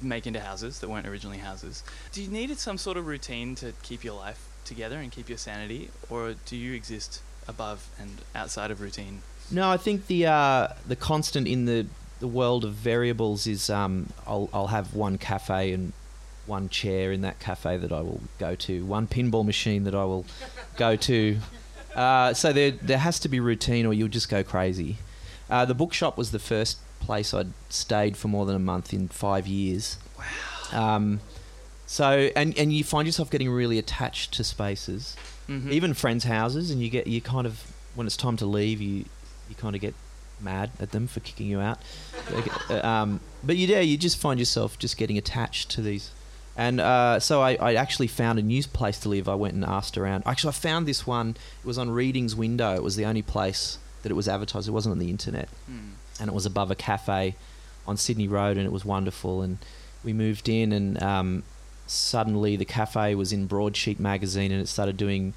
make 0.02 0.26
into 0.28 0.40
houses 0.40 0.80
that 0.80 0.90
weren't 0.90 1.08
originally 1.08 1.38
houses, 1.38 1.84
do 2.12 2.22
you 2.22 2.30
need 2.30 2.58
some 2.58 2.78
sort 2.78 2.98
of 2.98 3.08
routine 3.08 3.56
to 3.56 3.74
keep 3.84 4.04
your 4.04 4.16
life 4.16 4.48
together 4.66 4.98
and 4.98 5.12
keep 5.12 5.30
your 5.30 5.38
sanity, 5.38 5.90
or 6.10 6.36
do 6.46 6.56
you 6.56 6.74
exist 6.74 7.22
above 7.48 7.88
and 8.00 8.22
outside 8.34 8.72
of 8.72 8.82
routine? 8.82 9.22
No, 9.52 9.70
I 9.70 9.78
think 9.78 10.08
the 10.08 10.26
uh, 10.26 10.68
the 10.88 10.96
constant 10.96 11.48
in 11.48 11.66
the 11.66 11.86
the 12.20 12.28
world 12.28 12.66
of 12.66 12.74
variables 12.74 13.46
is 13.46 13.70
um, 13.70 14.08
I'll 14.26 14.50
I'll 14.54 14.68
have 14.68 14.96
one 14.96 15.18
cafe 15.18 15.72
and 15.72 15.94
one 16.48 16.70
chair 16.70 17.12
in 17.12 17.22
that 17.22 17.40
cafe 17.40 17.78
that 17.78 17.92
I 17.92 18.02
will 18.02 18.22
go 18.40 18.56
to, 18.56 18.86
one 18.86 19.08
pinball 19.08 19.46
machine 19.46 19.84
that 19.84 19.96
I 19.96 20.04
will 20.04 20.26
go 20.78 20.96
to. 20.96 21.38
Uh, 21.96 22.34
so 22.34 22.52
there 22.52 22.72
there 22.72 22.98
has 22.98 23.20
to 23.20 23.30
be 23.30 23.40
routine, 23.40 23.86
or 23.86 23.94
you'll 23.94 24.08
just 24.08 24.30
go 24.30 24.44
crazy. 24.44 24.98
Uh, 25.50 25.64
the 25.66 25.76
bookshop 25.76 26.18
was 26.18 26.32
the 26.32 26.40
first 26.40 26.80
place 27.06 27.34
I'd 27.34 27.54
stayed 27.70 28.16
for 28.18 28.28
more 28.28 28.46
than 28.46 28.56
a 28.56 28.60
month 28.72 28.94
in 28.94 29.08
five 29.10 29.46
years. 29.48 29.98
Wow. 30.18 30.96
Um, 30.96 31.20
so 31.86 32.30
and 32.36 32.58
and 32.58 32.74
you 32.74 32.84
find 32.84 33.08
yourself 33.08 33.30
getting 33.30 33.50
really 33.50 33.78
attached 33.80 34.34
to 34.34 34.44
spaces 34.44 35.16
Mm-hmm. 35.48 35.72
even 35.72 35.94
friends' 35.94 36.24
houses, 36.24 36.72
and 36.72 36.82
you 36.82 36.90
get 36.90 37.06
you 37.06 37.22
kind 37.22 37.46
of 37.46 37.54
when 37.94 38.08
it's 38.08 38.18
time 38.18 38.36
to 38.38 38.48
leave, 38.48 38.82
you 38.82 39.06
you 39.48 39.56
kind 39.56 39.76
of 39.76 39.82
get 39.82 39.94
mad 40.42 40.72
at 40.80 40.90
them 40.92 41.06
for 41.08 41.20
kicking 41.20 41.46
you 41.48 41.60
out. 41.60 41.78
Uh, 42.70 42.80
um, 42.82 43.20
but 43.44 43.56
you, 43.56 43.68
yeah, 43.68 43.80
you 43.80 43.96
just 43.96 44.18
find 44.18 44.40
yourself 44.40 44.80
just 44.80 44.98
getting 44.98 45.18
attached 45.20 45.70
to 45.76 45.82
these. 45.84 46.10
And 46.58 46.80
uh, 46.82 47.20
so 47.20 47.42
I, 47.44 47.56
I 47.62 47.76
actually 47.76 48.08
found 48.08 48.40
a 48.40 48.42
new 48.42 48.64
place 48.64 49.00
to 49.02 49.10
live. 49.10 49.30
I 49.30 49.36
went 49.36 49.54
and 49.54 49.64
asked 49.64 49.98
around. 50.00 50.24
Actually, 50.26 50.50
I 50.50 50.54
found 50.54 50.88
this 50.88 51.06
one. 51.06 51.36
It 51.64 51.68
was 51.68 51.78
on 51.78 51.92
Reading's 51.92 52.36
window. 52.36 52.74
It 52.74 52.82
was 52.82 52.96
the 52.96 53.06
only 53.06 53.22
place 53.22 53.78
that 54.02 54.10
it 54.12 54.16
was 54.16 54.28
advertised. 54.28 54.68
It 54.68 54.72
wasn't 54.72 54.94
on 54.94 55.00
the 55.00 55.10
internet, 55.12 55.48
Hmm. 55.68 55.92
And 56.20 56.30
it 56.30 56.34
was 56.34 56.46
above 56.46 56.72
a 56.72 56.76
cafe 56.76 57.36
on 57.88 57.98
Sydney 57.98 58.28
Road, 58.28 58.58
and 58.58 58.66
it 58.66 58.72
was 58.72 58.86
wonderful. 58.86 59.42
And 59.42 59.58
we 60.04 60.14
moved 60.14 60.50
in, 60.50 60.72
and 60.72 61.02
um, 61.02 61.44
suddenly 61.88 62.56
the 62.56 62.66
cafe 62.66 63.16
was 63.16 63.32
in 63.34 63.48
Broadsheet 63.48 64.00
magazine, 64.00 64.52
and 64.52 64.62
it 64.62 64.68
started 64.68 64.98
doing 64.98 65.34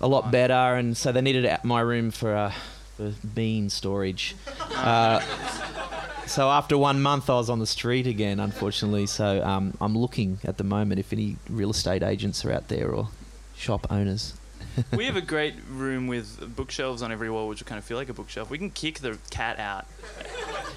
a 0.00 0.08
lot 0.08 0.30
better. 0.30 0.54
And 0.76 0.96
so 0.96 1.12
they 1.12 1.20
needed 1.20 1.50
my 1.62 1.80
room 1.80 2.10
for 2.10 2.34
uh, 2.34 2.52
for 2.96 3.12
bean 3.34 3.70
storage. 3.70 4.34
Uh, 4.74 5.20
so 6.26 6.50
after 6.50 6.76
one 6.76 7.00
month, 7.00 7.30
I 7.30 7.34
was 7.34 7.48
on 7.48 7.58
the 7.58 7.66
street 7.66 8.06
again, 8.06 8.40
unfortunately. 8.40 9.06
So 9.06 9.42
um, 9.44 9.76
I'm 9.80 9.96
looking 9.96 10.38
at 10.44 10.58
the 10.58 10.64
moment 10.64 11.00
if 11.00 11.12
any 11.12 11.36
real 11.48 11.70
estate 11.70 12.02
agents 12.02 12.44
are 12.44 12.52
out 12.52 12.68
there 12.68 12.90
or 12.90 13.08
shop 13.56 13.86
owners. 13.90 14.34
we 14.96 15.06
have 15.06 15.16
a 15.16 15.20
great 15.20 15.54
room 15.70 16.06
with 16.06 16.54
bookshelves 16.56 17.02
on 17.02 17.12
every 17.12 17.30
wall, 17.30 17.48
which 17.48 17.60
will 17.60 17.66
kind 17.68 17.78
of 17.78 17.84
feel 17.84 17.96
like 17.96 18.08
a 18.08 18.14
bookshelf. 18.14 18.50
We 18.50 18.58
can 18.58 18.70
kick 18.70 18.98
the 19.00 19.18
cat 19.30 19.58
out, 19.58 19.86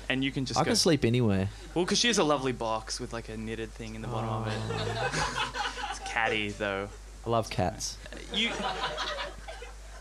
and 0.09 0.23
you 0.23 0.31
can 0.31 0.45
just 0.45 0.59
I 0.59 0.63
go. 0.63 0.69
can 0.69 0.75
sleep 0.75 1.05
anywhere. 1.05 1.49
Well, 1.73 1.85
because 1.85 1.99
she 1.99 2.07
has 2.07 2.17
a 2.17 2.23
lovely 2.23 2.51
box 2.51 2.99
with 2.99 3.13
like 3.13 3.29
a 3.29 3.37
knitted 3.37 3.71
thing 3.71 3.95
in 3.95 4.01
the 4.01 4.07
bottom 4.07 4.29
of 4.29 4.47
it. 4.47 4.53
Oh. 4.71 5.87
It's 5.89 5.99
catty 5.99 6.49
though. 6.49 6.89
I 7.25 7.29
love 7.29 7.49
cats. 7.49 7.97
You 8.33 8.49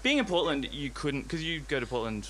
being 0.02 0.18
in 0.18 0.24
Portland, 0.24 0.68
you 0.72 0.90
couldn't 0.90 1.22
because 1.22 1.42
you 1.42 1.60
go 1.60 1.80
to 1.80 1.86
Portland 1.86 2.28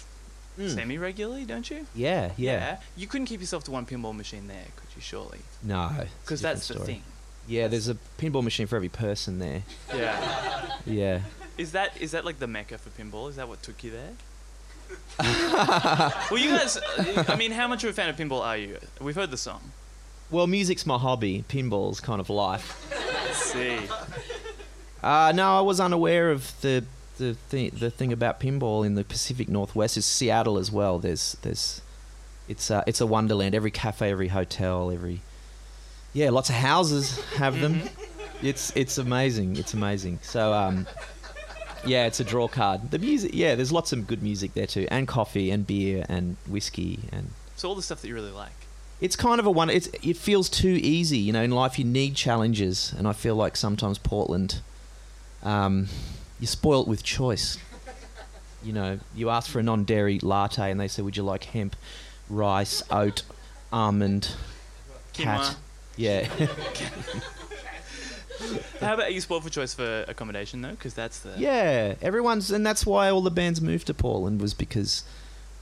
Hmm. 0.57 0.69
semi 0.69 0.99
regularly, 0.99 1.45
don't 1.45 1.69
you? 1.69 1.85
Yeah, 1.97 2.31
yeah. 2.37 2.79
You 2.97 3.09
couldn't 3.09 3.27
keep 3.27 3.41
yourself 3.41 3.65
to 3.65 3.73
one 3.73 3.87
pinball 3.87 4.15
machine 4.17 4.47
there, 4.47 4.67
could 4.77 4.87
you? 4.95 5.03
Surely, 5.03 5.41
No, 5.65 5.91
because 6.23 6.41
that's 6.41 6.69
the 6.69 6.79
thing. 6.79 7.03
Yeah, 7.49 7.67
there's 7.67 7.89
a 7.89 7.97
pinball 8.19 8.45
machine 8.45 8.69
for 8.69 8.77
every 8.77 8.89
person 8.89 9.41
there. 9.41 9.65
Yeah. 9.93 10.77
Yeah. 10.87 11.21
Is 11.57 11.73
that 11.73 12.01
is 12.01 12.13
that 12.13 12.25
like 12.25 12.39
the 12.39 12.47
mecca 12.47 12.79
for 12.79 12.91
pinball? 12.91 13.29
Is 13.29 13.37
that 13.37 13.49
what 13.49 13.63
took 13.63 13.85
you 13.85 13.93
there? 13.93 14.13
well, 16.31 16.39
you 16.39 16.51
guys. 16.51 16.79
I 17.29 17.37
mean, 17.37 17.53
how 17.53 17.69
much 17.69 17.85
of 17.85 17.91
a 17.91 17.93
fan 17.93 18.09
of 18.09 18.17
pinball 18.17 18.43
are 18.43 18.57
you? 18.57 18.79
We've 19.01 19.15
heard 19.15 19.31
the 19.31 19.37
song. 19.37 19.73
Well, 20.31 20.47
music's 20.47 20.85
my 20.85 20.99
hobby. 20.99 21.45
Pinball's 21.49 22.01
kind 22.01 22.21
of 22.21 22.29
life. 22.29 22.91
Let's 23.25 23.39
see. 23.39 23.79
Uh, 25.03 25.33
no, 25.35 25.59
I 25.59 25.61
was 25.61 25.81
unaware 25.81 26.31
of 26.31 26.61
the 26.61 26.85
the 27.19 27.35
thing, 27.35 27.71
the 27.79 27.91
thing 27.91 28.13
about 28.13 28.41
pinball 28.41 28.85
in 28.85 28.95
the 28.95 29.05
Pacific 29.05 29.49
Northwest 29.49 29.97
is 29.97 30.05
Seattle 30.05 30.59
as 30.59 30.73
well. 30.73 30.99
There's 30.99 31.37
there's 31.43 31.81
it's 32.49 32.71
uh, 32.71 32.83
it's 32.87 33.01
a 33.01 33.07
wonderland. 33.07 33.55
Every 33.55 33.71
cafe, 33.71 34.11
every 34.11 34.29
hotel, 34.29 34.91
every 34.91 35.21
yeah, 36.13 36.31
lots 36.31 36.49
of 36.49 36.57
houses 36.57 37.23
have 37.35 37.61
them. 37.61 37.83
It's 38.43 38.75
it's 38.77 38.99
amazing. 38.99 39.57
It's 39.57 39.75
amazing. 39.75 40.19
So 40.23 40.53
um, 40.53 40.87
yeah, 41.87 42.07
it's 42.07 42.21
a 42.21 42.25
draw 42.25 42.49
card. 42.49 42.91
The 42.91 42.99
music, 42.99 43.33
yeah, 43.35 43.55
there's 43.55 43.73
lots 43.73 43.93
of 43.93 44.07
good 44.07 44.23
music 44.23 44.55
there 44.55 44.67
too, 44.67 44.87
and 44.91 45.07
coffee 45.09 45.51
and 45.51 45.67
beer 45.67 46.05
and 46.09 46.37
whiskey 46.49 47.01
and 47.13 47.31
So 47.57 47.69
all 47.69 47.75
the 47.75 47.83
stuff 47.83 48.01
that 48.03 48.09
you 48.09 48.15
really 48.15 48.31
like. 48.31 48.53
it's 49.01 49.17
kind 49.17 49.39
of 49.41 49.47
a 49.47 49.51
one. 49.51 49.71
It's 49.71 49.89
it 50.03 50.17
feels 50.17 50.49
too 50.49 50.79
easy, 50.83 51.19
you 51.19 51.33
know. 51.33 51.43
In 51.43 51.51
life, 51.51 51.79
you 51.79 51.85
need 51.85 52.15
challenges, 52.17 52.95
and 52.97 53.07
I 53.09 53.13
feel 53.13 53.37
like 53.37 53.57
sometimes 53.57 53.99
Portland, 53.99 54.61
um, 55.43 55.89
you 56.41 56.47
spoil 56.47 56.83
it 56.83 56.89
with 56.89 57.03
choice. 57.03 57.59
You 58.63 58.73
know, 58.73 58.99
you 59.15 59.29
ask 59.29 59.51
for 59.51 59.59
a 59.59 59.63
non-dairy 59.63 60.19
latte, 60.21 60.71
and 60.71 60.81
they 60.81 60.89
say, 60.89 61.03
"Would 61.03 61.17
you 61.19 61.23
like 61.23 61.45
hemp, 61.45 61.77
rice, 62.31 62.83
oat, 62.91 63.23
almond, 63.73 64.31
cat?" 65.13 65.57
Yeah, 65.97 66.29
How 68.81 68.95
about 68.95 69.07
are 69.07 69.11
you 69.11 69.21
spoiled 69.21 69.45
for 69.45 69.51
choice 69.51 69.75
for 69.75 70.05
accommodation 70.09 70.63
though? 70.63 70.71
Because 70.71 70.95
that's 70.95 71.21
the 71.21 71.33
yeah. 71.37 71.95
Everyone's, 72.03 72.51
and 72.51 72.65
that's 72.67 72.85
why 72.87 73.11
all 73.11 73.21
the 73.23 73.31
bands 73.31 73.61
moved 73.61 73.87
to 73.89 73.95
Portland 73.95 74.41
was 74.41 74.55
because 74.55 75.05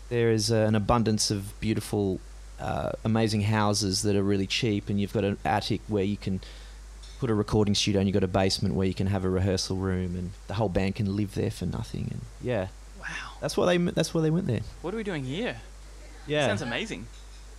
there 0.09 0.31
is 0.31 0.51
uh, 0.53 0.57
an 0.57 0.75
abundance 0.75 1.31
of 1.31 1.59
beautiful, 1.61 2.21
uh, 2.61 2.93
amazing 3.05 3.43
houses 3.43 4.03
that 4.03 4.17
are 4.17 4.23
really 4.23 4.47
cheap, 4.47 4.89
and 4.89 5.01
you've 5.01 5.13
got 5.13 5.25
an 5.25 5.39
attic 5.45 5.81
where 5.89 6.05
you 6.05 6.17
can 6.17 6.41
put 7.21 7.31
a 7.31 7.35
recording 7.35 7.75
studio, 7.75 8.01
and 8.01 8.09
you've 8.09 8.15
got 8.15 8.25
a 8.25 8.29
basement 8.29 8.75
where 8.75 8.87
you 8.87 8.95
can 8.95 9.07
have 9.07 9.25
a 9.25 9.31
rehearsal 9.31 9.77
room, 9.77 10.17
and 10.17 10.31
the 10.49 10.55
whole 10.55 10.69
band 10.69 10.97
can 10.97 11.17
live 11.17 11.35
there 11.35 11.51
for 11.51 11.67
nothing. 11.67 12.09
And 12.11 12.21
yeah, 12.43 12.69
Wow. 13.01 13.07
that's 13.41 13.57
why 13.57 13.67
they 13.67 13.79
that's 13.91 14.13
why 14.15 14.21
they 14.23 14.31
went 14.31 14.47
there. 14.47 14.61
What 14.83 14.93
are 14.95 14.97
we 14.97 15.05
doing 15.05 15.25
here? 15.25 15.57
Yeah, 16.27 16.47
Sounds 16.47 16.63
amazing. 16.63 17.07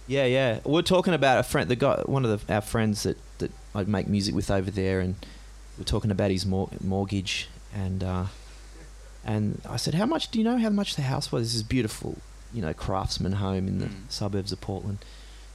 yeah, 0.07 0.25
yeah. 0.25 0.59
We're 0.63 0.81
talking 0.83 1.13
about 1.13 1.37
a 1.39 1.43
friend, 1.43 1.69
the 1.69 1.75
guy, 1.75 2.01
one 2.05 2.23
of 2.25 2.45
the, 2.47 2.53
our 2.53 2.61
friends 2.61 3.03
that 3.03 3.17
that 3.73 3.79
I 3.79 3.83
make 3.83 4.07
music 4.07 4.33
with 4.35 4.49
over 4.51 4.71
there, 4.71 4.99
and 4.99 5.15
we're 5.77 5.83
talking 5.85 6.11
about 6.11 6.31
his 6.31 6.45
mor- 6.45 6.69
mortgage, 6.81 7.49
and 7.75 8.03
uh, 8.03 8.25
and 9.25 9.61
I 9.69 9.77
said, 9.77 9.93
how 9.95 10.05
much 10.05 10.29
do 10.31 10.37
you 10.39 10.45
know 10.45 10.57
how 10.57 10.69
much 10.69 10.95
the 10.95 11.01
house 11.03 11.31
was? 11.31 11.47
This 11.49 11.55
is 11.55 11.63
beautiful, 11.63 12.17
you 12.53 12.61
know, 12.61 12.73
craftsman 12.73 13.33
home 13.33 13.67
in 13.67 13.79
the 13.79 13.85
Mm. 13.87 14.09
suburbs 14.09 14.51
of 14.51 14.59
Portland. 14.61 14.99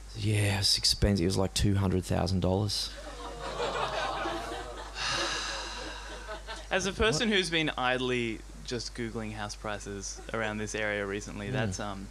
Said, 0.09 0.23
yeah, 0.23 0.59
it's 0.59 0.77
expensive. 0.77 1.23
It 1.23 1.27
was 1.27 1.37
like 1.37 1.53
two 1.53 1.75
hundred 1.75 2.03
thousand 2.05 2.39
dollars. 2.41 2.89
As 6.71 6.85
a 6.85 6.91
person 6.93 7.29
who's 7.29 7.49
been 7.49 7.71
idly 7.77 8.39
just 8.65 8.93
googling 8.93 9.33
house 9.33 9.55
prices 9.55 10.21
around 10.33 10.59
this 10.59 10.75
area 10.75 11.03
recently, 11.05 11.47
Mm. 11.49 11.53
that's 11.53 11.79
um, 11.79 12.07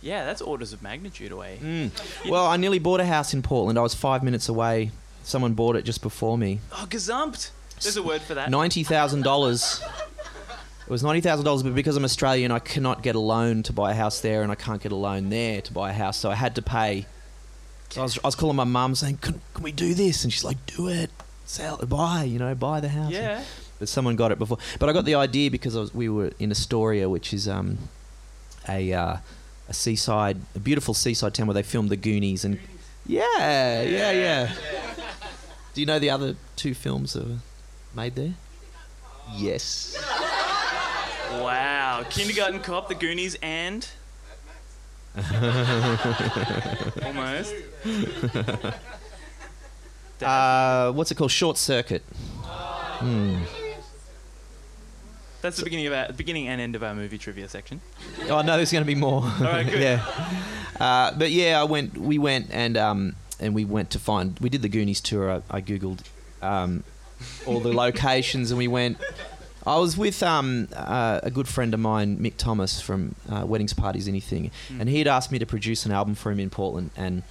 yeah, 0.00 0.24
that's 0.24 0.40
orders 0.40 0.72
of 0.72 0.82
magnitude 0.82 1.32
away. 1.32 1.58
Mm. 1.60 1.90
Well, 2.30 2.46
I 2.46 2.56
nearly 2.56 2.78
bought 2.78 3.00
a 3.00 3.04
house 3.06 3.34
in 3.34 3.42
Portland. 3.42 3.76
I 3.78 3.82
was 3.82 3.94
five 3.94 4.22
minutes 4.22 4.48
away. 4.48 4.92
Someone 5.28 5.52
bought 5.52 5.76
it 5.76 5.84
just 5.84 6.00
before 6.00 6.38
me. 6.38 6.60
Oh, 6.72 6.86
gazumped. 6.88 7.50
There's 7.82 7.98
a 7.98 8.02
word 8.02 8.22
for 8.22 8.32
that. 8.32 8.50
Ninety 8.50 8.82
thousand 8.82 9.24
dollars. 9.24 9.82
It 10.86 10.90
was 10.90 11.02
ninety 11.02 11.20
thousand 11.20 11.44
dollars, 11.44 11.62
but 11.62 11.74
because 11.74 11.98
I'm 11.98 12.04
Australian, 12.04 12.50
I 12.50 12.60
cannot 12.60 13.02
get 13.02 13.14
a 13.14 13.18
loan 13.18 13.62
to 13.64 13.74
buy 13.74 13.90
a 13.90 13.94
house 13.94 14.22
there, 14.22 14.42
and 14.42 14.50
I 14.50 14.54
can't 14.54 14.80
get 14.80 14.90
a 14.90 14.96
loan 14.96 15.28
there 15.28 15.60
to 15.60 15.70
buy 15.70 15.90
a 15.90 15.92
house, 15.92 16.16
so 16.16 16.30
I 16.30 16.34
had 16.34 16.54
to 16.54 16.62
pay. 16.62 17.04
So 17.90 18.00
I 18.00 18.04
was, 18.04 18.18
I 18.24 18.26
was 18.26 18.36
calling 18.36 18.56
my 18.56 18.64
mum 18.64 18.94
saying, 18.94 19.18
can, 19.18 19.42
"Can 19.52 19.62
we 19.62 19.70
do 19.70 19.92
this?" 19.92 20.24
And 20.24 20.32
she's 20.32 20.44
like, 20.44 20.64
"Do 20.64 20.88
it, 20.88 21.10
sell, 21.44 21.76
buy, 21.76 22.24
you 22.24 22.38
know, 22.38 22.54
buy 22.54 22.80
the 22.80 22.88
house." 22.88 23.12
Yeah. 23.12 23.44
But 23.78 23.90
someone 23.90 24.16
got 24.16 24.32
it 24.32 24.38
before. 24.38 24.56
But 24.78 24.88
I 24.88 24.94
got 24.94 25.04
the 25.04 25.16
idea 25.16 25.50
because 25.50 25.76
I 25.76 25.80
was, 25.80 25.92
we 25.92 26.08
were 26.08 26.32
in 26.38 26.50
Astoria, 26.50 27.06
which 27.10 27.34
is 27.34 27.46
um, 27.46 27.76
a 28.66 28.94
uh, 28.94 29.16
a 29.68 29.74
seaside, 29.74 30.38
a 30.56 30.58
beautiful 30.58 30.94
seaside 30.94 31.34
town 31.34 31.48
where 31.48 31.54
they 31.54 31.62
filmed 31.62 31.90
the 31.90 31.98
Goonies, 31.98 32.46
and 32.46 32.58
yeah, 33.06 33.82
yeah, 33.82 34.10
yeah. 34.10 34.52
Do 35.78 35.82
you 35.82 35.86
know 35.86 36.00
the 36.00 36.10
other 36.10 36.34
two 36.56 36.74
films 36.74 37.12
that 37.12 37.24
were 37.24 37.36
made 37.94 38.16
there? 38.16 38.34
Yes. 39.36 39.96
Wow. 41.34 42.04
Kindergarten 42.10 42.58
Cop, 42.58 42.88
The 42.88 42.96
Goonies, 42.96 43.36
and 43.40 43.88
almost. 47.04 47.54
Uh, 50.20 50.90
what's 50.90 51.12
it 51.12 51.14
called? 51.14 51.30
Short 51.30 51.56
Circuit. 51.56 52.02
Hmm. 52.42 53.44
That's 55.42 55.58
the 55.58 55.62
beginning 55.62 55.86
of 55.86 55.92
our 55.92 56.12
beginning 56.12 56.48
and 56.48 56.60
end 56.60 56.74
of 56.74 56.82
our 56.82 56.96
movie 56.96 57.18
trivia 57.18 57.48
section. 57.48 57.80
Oh 58.28 58.42
no, 58.42 58.56
there's 58.56 58.72
going 58.72 58.82
to 58.82 58.84
be 58.84 58.96
more. 58.96 59.22
All 59.22 59.30
right, 59.42 59.64
good. 59.64 59.80
yeah, 59.80 60.04
uh, 60.80 61.12
but 61.16 61.30
yeah, 61.30 61.60
I 61.60 61.62
went. 61.62 61.96
We 61.96 62.18
went 62.18 62.48
and 62.50 62.76
um 62.76 63.14
and 63.40 63.54
we 63.54 63.64
went 63.64 63.90
to 63.90 63.98
find. 63.98 64.38
We 64.40 64.48
did 64.48 64.62
the 64.62 64.68
Goonies 64.68 65.00
tour. 65.00 65.30
I, 65.50 65.58
I 65.58 65.60
googled 65.60 66.00
um 66.42 66.84
all 67.46 67.60
the 67.60 67.72
locations 67.72 68.50
and 68.50 68.58
we 68.58 68.68
went. 68.68 68.98
I 69.66 69.76
was 69.78 69.96
with 69.98 70.22
um 70.22 70.68
uh, 70.74 71.20
a 71.22 71.30
good 71.30 71.48
friend 71.48 71.74
of 71.74 71.80
mine, 71.80 72.18
Mick 72.18 72.36
Thomas 72.36 72.80
from 72.80 73.14
uh, 73.30 73.44
Weddings 73.46 73.72
Parties 73.74 74.08
Anything, 74.08 74.50
Mm. 74.70 74.80
and 74.80 74.88
he 74.88 74.98
had 74.98 75.08
asked 75.08 75.30
me 75.32 75.38
to 75.38 75.46
produce 75.46 75.84
an 75.86 75.92
album 75.92 76.14
for 76.14 76.30
him 76.30 76.40
in 76.40 76.50
Portland 76.50 76.90
and. 76.96 77.22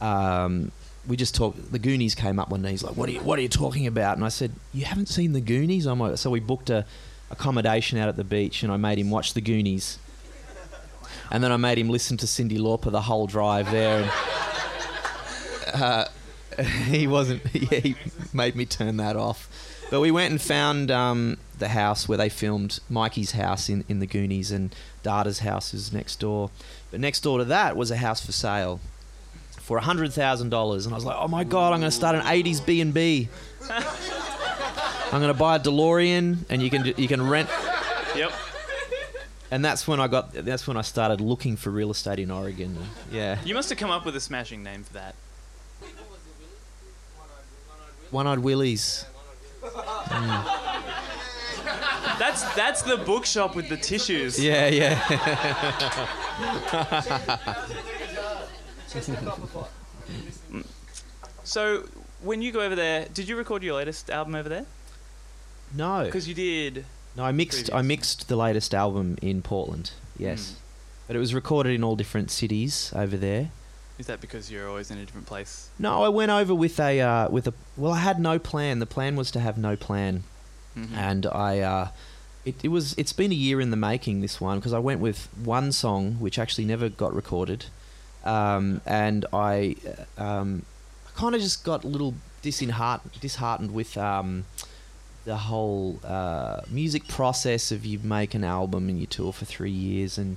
Um, 0.00 0.72
we 1.08 1.16
just 1.16 1.34
talked. 1.34 1.72
The 1.72 1.78
Goonies 1.78 2.14
came 2.14 2.38
up 2.38 2.50
one 2.50 2.62
day. 2.62 2.70
He's 2.70 2.82
like, 2.82 2.96
"What 2.96 3.08
are 3.08 3.12
you? 3.12 3.20
What 3.20 3.38
are 3.38 3.42
you 3.42 3.48
talking 3.48 3.86
about?" 3.86 4.16
And 4.16 4.24
I 4.24 4.28
said, 4.28 4.52
"You 4.72 4.84
haven't 4.84 5.06
seen 5.08 5.32
the 5.32 5.40
Goonies?" 5.40 5.86
I'm 5.86 5.98
like, 5.98 6.18
so 6.18 6.30
we 6.30 6.40
booked 6.40 6.68
a 6.70 6.84
accommodation 7.30 7.98
out 7.98 8.08
at 8.08 8.16
the 8.16 8.24
beach, 8.24 8.62
and 8.62 8.70
I 8.72 8.76
made 8.76 8.98
him 8.98 9.10
watch 9.10 9.32
the 9.34 9.40
Goonies. 9.40 9.98
And 11.30 11.42
then 11.42 11.52
I 11.52 11.56
made 11.56 11.78
him 11.78 11.88
listen 11.88 12.16
to 12.18 12.26
Cyndi 12.26 12.58
Lauper 12.58 12.90
the 12.90 13.00
whole 13.02 13.26
drive 13.26 13.70
there. 13.70 14.02
And, 14.02 14.10
uh, 15.72 16.04
he 16.86 17.06
wasn't. 17.06 17.42
Yeah, 17.54 17.80
he 17.80 17.96
made 18.32 18.56
me 18.56 18.66
turn 18.66 18.96
that 18.98 19.16
off. 19.16 19.48
But 19.90 20.00
we 20.00 20.10
went 20.12 20.30
and 20.30 20.40
found 20.40 20.90
um, 20.90 21.36
the 21.58 21.68
house 21.68 22.08
where 22.08 22.16
they 22.16 22.28
filmed 22.28 22.78
Mikey's 22.88 23.32
house 23.32 23.68
in, 23.68 23.84
in 23.88 23.98
the 23.98 24.06
Goonies, 24.06 24.52
and 24.52 24.74
Data's 25.02 25.40
house 25.40 25.74
is 25.74 25.92
next 25.92 26.20
door. 26.20 26.50
But 26.90 27.00
next 27.00 27.20
door 27.20 27.38
to 27.38 27.44
that 27.44 27.76
was 27.76 27.90
a 27.90 27.96
house 27.96 28.24
for 28.24 28.32
sale 28.32 28.80
for 29.58 29.78
hundred 29.78 30.12
thousand 30.12 30.50
dollars, 30.50 30.86
and 30.86 30.94
I 30.94 30.96
was 30.96 31.04
like, 31.04 31.16
"Oh 31.18 31.28
my 31.28 31.44
god, 31.44 31.72
I'm 31.72 31.80
going 31.80 31.90
to 31.90 31.96
start 31.96 32.14
an 32.16 32.22
'80s 32.22 32.64
B 32.64 32.80
and 32.80 32.92
B. 32.94 33.28
I'm 33.70 35.20
going 35.20 35.32
to 35.32 35.38
buy 35.38 35.56
a 35.56 35.60
DeLorean, 35.60 36.38
and 36.48 36.62
you 36.62 36.70
can 36.70 36.92
you 36.96 37.08
can 37.08 37.28
rent." 37.28 37.48
Yep. 38.16 38.32
And 39.52 39.64
that's 39.64 39.86
when 39.88 40.00
I 40.00 40.06
got. 40.06 40.32
That's 40.32 40.66
when 40.66 40.76
I 40.76 40.82
started 40.82 41.20
looking 41.20 41.56
for 41.56 41.70
real 41.70 41.90
estate 41.90 42.18
in 42.20 42.30
Oregon. 42.30 42.76
Yeah, 43.12 43.38
You 43.44 43.54
must 43.54 43.68
have 43.70 43.78
come 43.78 43.90
up 43.90 44.04
with 44.04 44.14
a 44.16 44.20
smashing 44.20 44.62
name 44.62 44.84
for 44.84 44.92
that. 44.94 45.14
One-eyed 48.10 48.40
Willies. 48.40 49.04
That's 52.18 52.42
that's 52.54 52.82
the 52.82 52.96
bookshop 52.98 53.54
with 53.56 53.68
the 53.68 53.76
tissues. 53.76 54.38
Yeah, 54.42 54.68
yeah. 54.68 54.98
So 61.44 61.84
when 62.22 62.42
you 62.42 62.52
go 62.52 62.60
over 62.60 62.76
there, 62.76 63.06
did 63.12 63.28
you 63.28 63.36
record 63.36 63.62
your 63.62 63.76
latest 63.76 64.10
album 64.10 64.34
over 64.34 64.48
there? 64.48 64.66
no, 65.74 66.04
Because 66.04 66.28
you 66.28 66.34
did. 66.34 66.84
no. 67.16 67.24
I 67.24 67.32
mixed. 67.32 67.72
I 67.72 67.82
mixed 67.82 68.28
the 68.28 68.36
latest 68.36 68.74
album 68.74 69.16
in 69.22 69.42
Portland. 69.42 69.92
Yes, 70.18 70.50
Hmm. 70.50 70.56
but 71.06 71.16
it 71.16 71.18
was 71.18 71.34
recorded 71.34 71.74
in 71.74 71.82
all 71.84 71.96
different 71.96 72.30
cities 72.30 72.92
over 72.94 73.16
there. 73.16 73.50
Is 74.00 74.06
that 74.06 74.20
because 74.22 74.50
you're 74.50 74.66
always 74.66 74.90
in 74.90 74.96
a 74.96 75.04
different 75.04 75.26
place? 75.26 75.68
No, 75.78 76.02
I 76.02 76.08
went 76.08 76.30
over 76.30 76.54
with 76.54 76.80
a 76.80 77.00
uh, 77.02 77.28
with 77.28 77.46
a. 77.46 77.52
Well, 77.76 77.92
I 77.92 77.98
had 77.98 78.18
no 78.18 78.38
plan. 78.38 78.78
The 78.78 78.86
plan 78.86 79.14
was 79.14 79.30
to 79.32 79.40
have 79.40 79.58
no 79.58 79.76
plan. 79.76 80.24
Mhm. 80.76 80.96
and 80.96 81.26
I 81.26 81.58
uh, 81.60 81.88
it, 82.44 82.54
it 82.64 82.68
was 82.68 82.94
it's 82.96 83.12
been 83.12 83.30
a 83.32 83.34
year 83.34 83.60
in 83.60 83.70
the 83.70 83.76
making 83.76 84.20
this 84.22 84.40
one 84.40 84.58
because 84.58 84.72
I 84.72 84.78
went 84.78 85.00
with 85.00 85.28
one 85.44 85.72
song 85.72 86.12
which 86.20 86.38
actually 86.38 86.64
never 86.64 86.88
got 86.88 87.12
recorded, 87.14 87.66
um, 88.24 88.80
and 88.86 89.26
I 89.32 89.76
uh, 90.16 90.22
um, 90.22 90.62
kind 91.16 91.34
of 91.34 91.40
just 91.42 91.64
got 91.64 91.84
a 91.84 91.88
little 91.88 92.14
disheart- 92.40 93.20
disheartened 93.20 93.72
with 93.74 93.98
um, 93.98 94.46
the 95.24 95.36
whole 95.36 95.98
uh, 96.04 96.60
music 96.70 97.06
process 97.08 97.70
of 97.72 97.84
you 97.84 97.98
make 97.98 98.32
an 98.34 98.44
album 98.44 98.88
and 98.88 98.98
you 98.98 99.06
tour 99.06 99.32
for 99.32 99.44
three 99.44 99.70
years 99.72 100.16
and 100.16 100.36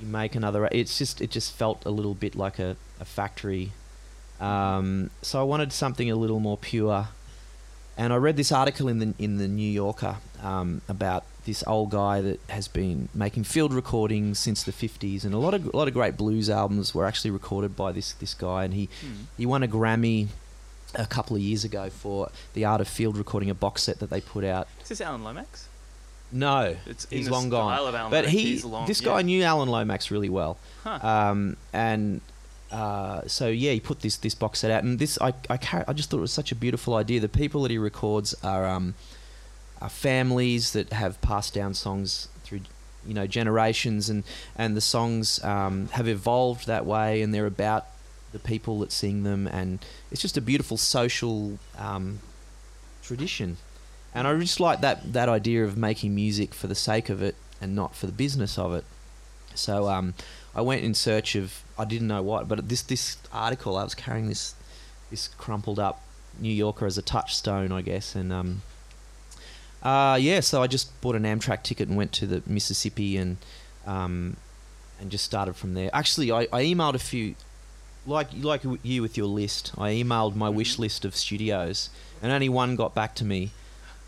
you 0.00 0.06
make 0.06 0.34
another. 0.36 0.68
It's 0.70 0.98
just 0.98 1.20
it 1.22 1.30
just 1.30 1.52
felt 1.54 1.84
a 1.86 1.90
little 1.90 2.14
bit 2.14 2.34
like 2.36 2.58
a, 2.58 2.76
a 3.02 3.04
factory. 3.04 3.72
Um, 4.40 5.10
so 5.20 5.38
I 5.40 5.44
wanted 5.44 5.72
something 5.72 6.10
a 6.10 6.16
little 6.16 6.40
more 6.40 6.56
pure 6.56 7.08
and 7.96 8.12
I 8.12 8.16
read 8.16 8.36
this 8.38 8.50
article 8.50 8.88
in 8.88 8.98
the 9.00 9.14
in 9.18 9.36
the 9.36 9.46
New 9.46 9.70
Yorker 9.70 10.16
um, 10.42 10.80
about 10.88 11.24
this 11.44 11.62
old 11.66 11.90
guy 11.90 12.22
that 12.22 12.40
has 12.48 12.66
been 12.66 13.08
making 13.14 13.44
field 13.44 13.74
recordings 13.74 14.38
since 14.38 14.62
the 14.62 14.72
50s, 14.72 15.24
and 15.24 15.34
a 15.34 15.38
lot 15.38 15.52
of 15.52 15.66
a 15.72 15.76
lot 15.76 15.88
of 15.88 15.94
great 15.94 16.16
blues 16.16 16.48
albums 16.48 16.94
were 16.94 17.04
actually 17.04 17.30
recorded 17.30 17.76
by 17.76 17.92
this 17.92 18.14
this 18.14 18.32
guy, 18.32 18.64
and 18.64 18.72
he 18.72 18.88
Hmm. 19.02 19.24
he 19.36 19.44
won 19.44 19.62
a 19.62 19.68
Grammy 19.68 20.28
a 20.94 21.04
couple 21.06 21.36
of 21.36 21.42
years 21.42 21.64
ago 21.64 21.90
for 21.90 22.30
the 22.54 22.64
art 22.64 22.80
of 22.80 22.88
field 22.88 23.16
recording, 23.18 23.50
a 23.50 23.54
box 23.54 23.82
set 23.82 23.98
that 23.98 24.08
they 24.08 24.22
put 24.22 24.42
out. 24.44 24.68
Is 24.82 24.88
this 24.88 25.00
Alan 25.02 25.22
Lomax? 25.22 25.68
No, 26.32 26.76
It's 26.86 27.06
he's 27.10 27.28
long 27.28 27.50
gone. 27.50 27.76
But 27.92 28.24
Lomax. 28.24 28.28
he, 28.30 28.58
long- 28.62 28.86
this 28.86 29.02
yeah. 29.02 29.08
guy 29.10 29.22
knew 29.22 29.42
Alan 29.42 29.68
Lomax 29.68 30.10
really 30.10 30.30
well, 30.30 30.56
Huh. 30.82 30.98
um, 31.02 31.56
and 31.74 32.22
uh, 32.72 33.26
so 33.26 33.48
yeah, 33.48 33.72
he 33.72 33.80
put 33.80 34.00
this 34.00 34.16
this 34.16 34.34
box 34.34 34.60
set 34.60 34.70
out, 34.70 34.82
and 34.82 34.98
this 34.98 35.18
I 35.20 35.34
I, 35.50 35.58
car- 35.58 35.84
I 35.86 35.92
just 35.92 36.10
thought 36.10 36.18
it 36.18 36.22
was 36.22 36.32
such 36.32 36.52
a 36.52 36.54
beautiful 36.54 36.94
idea. 36.94 37.20
The 37.20 37.28
people 37.28 37.62
that 37.62 37.70
he 37.70 37.78
records 37.78 38.34
are 38.42 38.66
um, 38.66 38.94
are 39.80 39.90
families 39.90 40.72
that 40.72 40.92
have 40.92 41.20
passed 41.20 41.52
down 41.52 41.74
songs 41.74 42.28
through 42.44 42.60
you 43.06 43.12
know 43.12 43.26
generations, 43.26 44.08
and 44.08 44.24
and 44.56 44.74
the 44.74 44.80
songs 44.80 45.42
um, 45.44 45.88
have 45.88 46.08
evolved 46.08 46.66
that 46.66 46.86
way, 46.86 47.20
and 47.20 47.34
they're 47.34 47.46
about 47.46 47.86
the 48.32 48.38
people 48.38 48.80
that 48.80 48.90
sing 48.90 49.22
them, 49.22 49.46
and 49.46 49.84
it's 50.10 50.22
just 50.22 50.38
a 50.38 50.40
beautiful 50.40 50.78
social 50.78 51.58
um, 51.76 52.20
tradition. 53.02 53.58
And 54.14 54.26
I 54.26 54.38
just 54.38 54.60
like 54.60 54.80
that 54.80 55.12
that 55.12 55.28
idea 55.28 55.62
of 55.64 55.76
making 55.76 56.14
music 56.14 56.54
for 56.54 56.68
the 56.68 56.74
sake 56.74 57.10
of 57.10 57.20
it 57.20 57.34
and 57.60 57.76
not 57.76 57.94
for 57.94 58.06
the 58.06 58.12
business 58.12 58.58
of 58.58 58.72
it. 58.72 58.84
So 59.54 59.88
um, 59.88 60.14
I 60.54 60.62
went 60.62 60.82
in 60.82 60.94
search 60.94 61.34
of 61.34 61.62
I 61.82 61.84
didn't 61.84 62.08
know 62.08 62.22
what, 62.22 62.48
but 62.48 62.68
this 62.68 62.82
this 62.82 63.16
article 63.32 63.76
I 63.76 63.84
was 63.84 63.94
carrying 63.94 64.28
this 64.28 64.54
this 65.10 65.28
crumpled 65.28 65.78
up 65.78 66.00
New 66.40 66.52
Yorker 66.52 66.86
as 66.86 66.96
a 66.96 67.02
touchstone, 67.02 67.70
I 67.72 67.82
guess, 67.82 68.14
and 68.14 68.32
um, 68.32 68.62
uh, 69.82 70.16
yeah, 70.20 70.40
so 70.40 70.62
I 70.62 70.66
just 70.68 70.88
bought 71.00 71.16
an 71.16 71.24
Amtrak 71.24 71.62
ticket 71.62 71.88
and 71.88 71.96
went 71.96 72.12
to 72.12 72.26
the 72.26 72.42
Mississippi 72.46 73.16
and 73.16 73.36
um, 73.86 74.36
and 75.00 75.10
just 75.10 75.24
started 75.24 75.54
from 75.56 75.74
there. 75.74 75.90
Actually, 75.92 76.30
I, 76.30 76.42
I 76.52 76.62
emailed 76.64 76.94
a 76.94 76.98
few. 77.00 77.34
Like 78.04 78.28
like 78.40 78.62
you 78.82 79.00
with 79.02 79.16
your 79.16 79.26
list, 79.28 79.72
I 79.78 79.90
emailed 79.92 80.34
my 80.34 80.48
wish 80.48 80.74
Mhm. 80.76 80.80
list 80.80 81.04
of 81.04 81.14
studios, 81.14 81.88
and 82.20 82.32
only 82.32 82.48
one 82.48 82.74
got 82.76 82.94
back 82.94 83.14
to 83.16 83.24
me. 83.24 83.50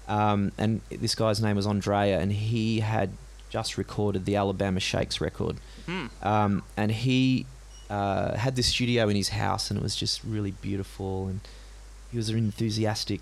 Um, 0.09 0.53
and 0.59 0.81
this 0.91 1.15
guy's 1.15 1.41
name 1.41 1.57
was 1.57 1.67
Andrija, 1.67 2.19
and 2.21 2.33
he 2.33 2.81
had 2.81 3.11
just 3.51 3.79
recorded 3.79 4.25
the 4.25 4.35
Alabama 4.37 4.81
Shakes 4.81 5.21
record. 5.21 5.57
Hmm. 5.87 6.07
Um, 6.23 6.63
and 6.77 6.91
he 6.91 7.47
uh, 7.91 8.37
had 8.37 8.57
this 8.57 8.67
studio 8.69 9.09
in 9.09 9.17
his 9.17 9.31
house, 9.31 9.71
and 9.71 9.79
it 9.79 9.83
was 9.83 9.97
just 9.97 10.23
really 10.25 10.53
beautiful. 10.53 11.27
And 11.29 11.41
he 12.11 12.17
was 12.17 12.29
an 12.29 12.37
enthusiastic 12.39 13.21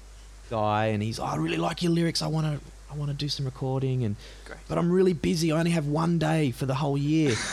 guy, 0.51 0.87
and 0.87 1.03
he's, 1.03 1.19
oh, 1.19 1.25
I 1.25 1.37
really 1.37 1.57
like 1.57 1.83
your 1.83 1.93
lyrics. 1.93 2.23
I 2.23 2.27
want 2.27 2.47
to, 2.47 2.61
I 2.93 2.97
want 2.97 3.11
to 3.11 3.17
do 3.17 3.29
some 3.29 3.47
recording, 3.47 4.05
and 4.05 4.17
Great. 4.45 4.59
but 4.69 4.79
I'm 4.79 4.91
really 4.93 5.13
busy. 5.15 5.51
I 5.53 5.59
only 5.59 5.71
have 5.73 5.87
one 5.87 6.19
day 6.19 6.51
for 6.51 6.67
the 6.67 6.75
whole 6.75 6.97
year. 6.99 7.35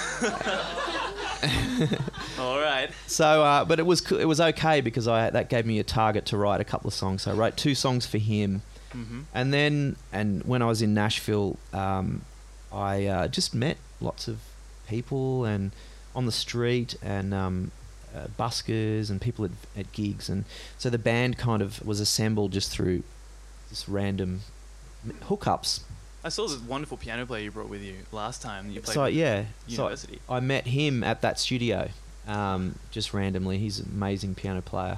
All 2.40 2.60
right. 2.60 2.90
So, 3.08 3.44
uh, 3.44 3.64
but 3.66 3.80
it 3.80 3.86
was 3.86 4.10
it 4.12 4.26
was 4.26 4.42
okay 4.42 4.82
because 4.82 5.08
I 5.08 5.30
that 5.30 5.50
gave 5.50 5.66
me 5.66 5.80
a 5.80 5.84
target 5.84 6.26
to 6.28 6.38
write 6.38 6.60
a 6.60 6.66
couple 6.66 6.88
of 6.90 6.94
songs. 6.94 7.22
So 7.24 7.32
I 7.32 7.34
wrote 7.34 7.56
two 7.58 7.76
songs 7.76 8.06
for 8.06 8.18
him, 8.18 8.62
Mm-hmm. 8.94 9.20
and 9.36 9.54
then 9.54 9.96
and 10.12 10.44
when 10.44 10.62
I 10.62 10.66
was 10.66 10.82
in 10.82 10.94
Nashville, 10.96 11.58
um, 11.74 12.22
I 12.74 13.06
uh, 13.06 13.28
just 13.28 13.54
met 13.54 13.78
lots 14.02 14.28
of 14.28 14.40
people 14.88 15.46
and 15.46 15.72
on 16.20 16.26
the 16.26 16.32
street 16.34 16.96
and 17.02 17.34
um, 17.34 17.72
uh, 18.14 18.28
buskers 18.38 19.10
and 19.10 19.22
people 19.22 19.46
at, 19.46 19.52
at 19.76 19.92
gigs, 19.94 20.28
and 20.30 20.44
so 20.78 20.90
the 20.90 20.98
band 20.98 21.38
kind 21.38 21.62
of 21.62 21.84
was 21.86 22.02
assembled 22.02 22.52
just 22.52 22.70
through 22.70 23.04
just 23.70 23.88
random 23.88 24.42
hookups. 25.24 25.80
I 26.22 26.28
saw 26.28 26.46
this 26.46 26.60
wonderful 26.60 26.98
piano 26.98 27.26
player 27.26 27.46
you 27.46 27.52
brought 27.52 27.70
with 27.70 27.82
you 27.82 27.96
last 28.12 28.42
time. 28.42 28.70
You 28.70 28.82
played 28.82 28.94
So 28.94 29.06
yeah, 29.06 29.46
so 29.68 29.84
university. 29.84 30.20
I 30.30 30.42
met 30.42 30.68
him 30.68 31.04
at 31.06 31.22
that 31.22 31.40
studio, 31.40 31.90
um, 32.28 32.76
just 32.92 33.14
randomly. 33.14 33.58
He's 33.58 33.80
an 33.80 33.90
amazing 33.96 34.36
piano 34.36 34.62
player. 34.62 34.98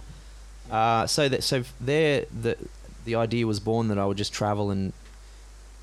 Uh, 0.71 1.05
so 1.05 1.29
that 1.29 1.43
so 1.43 1.63
there 1.79 2.25
the 2.41 2.57
the 3.05 3.13
idea 3.13 3.45
was 3.45 3.59
born 3.59 3.89
that 3.89 3.99
I 3.99 4.05
would 4.07 4.17
just 4.17 4.33
travel 4.33 4.71
and 4.71 4.93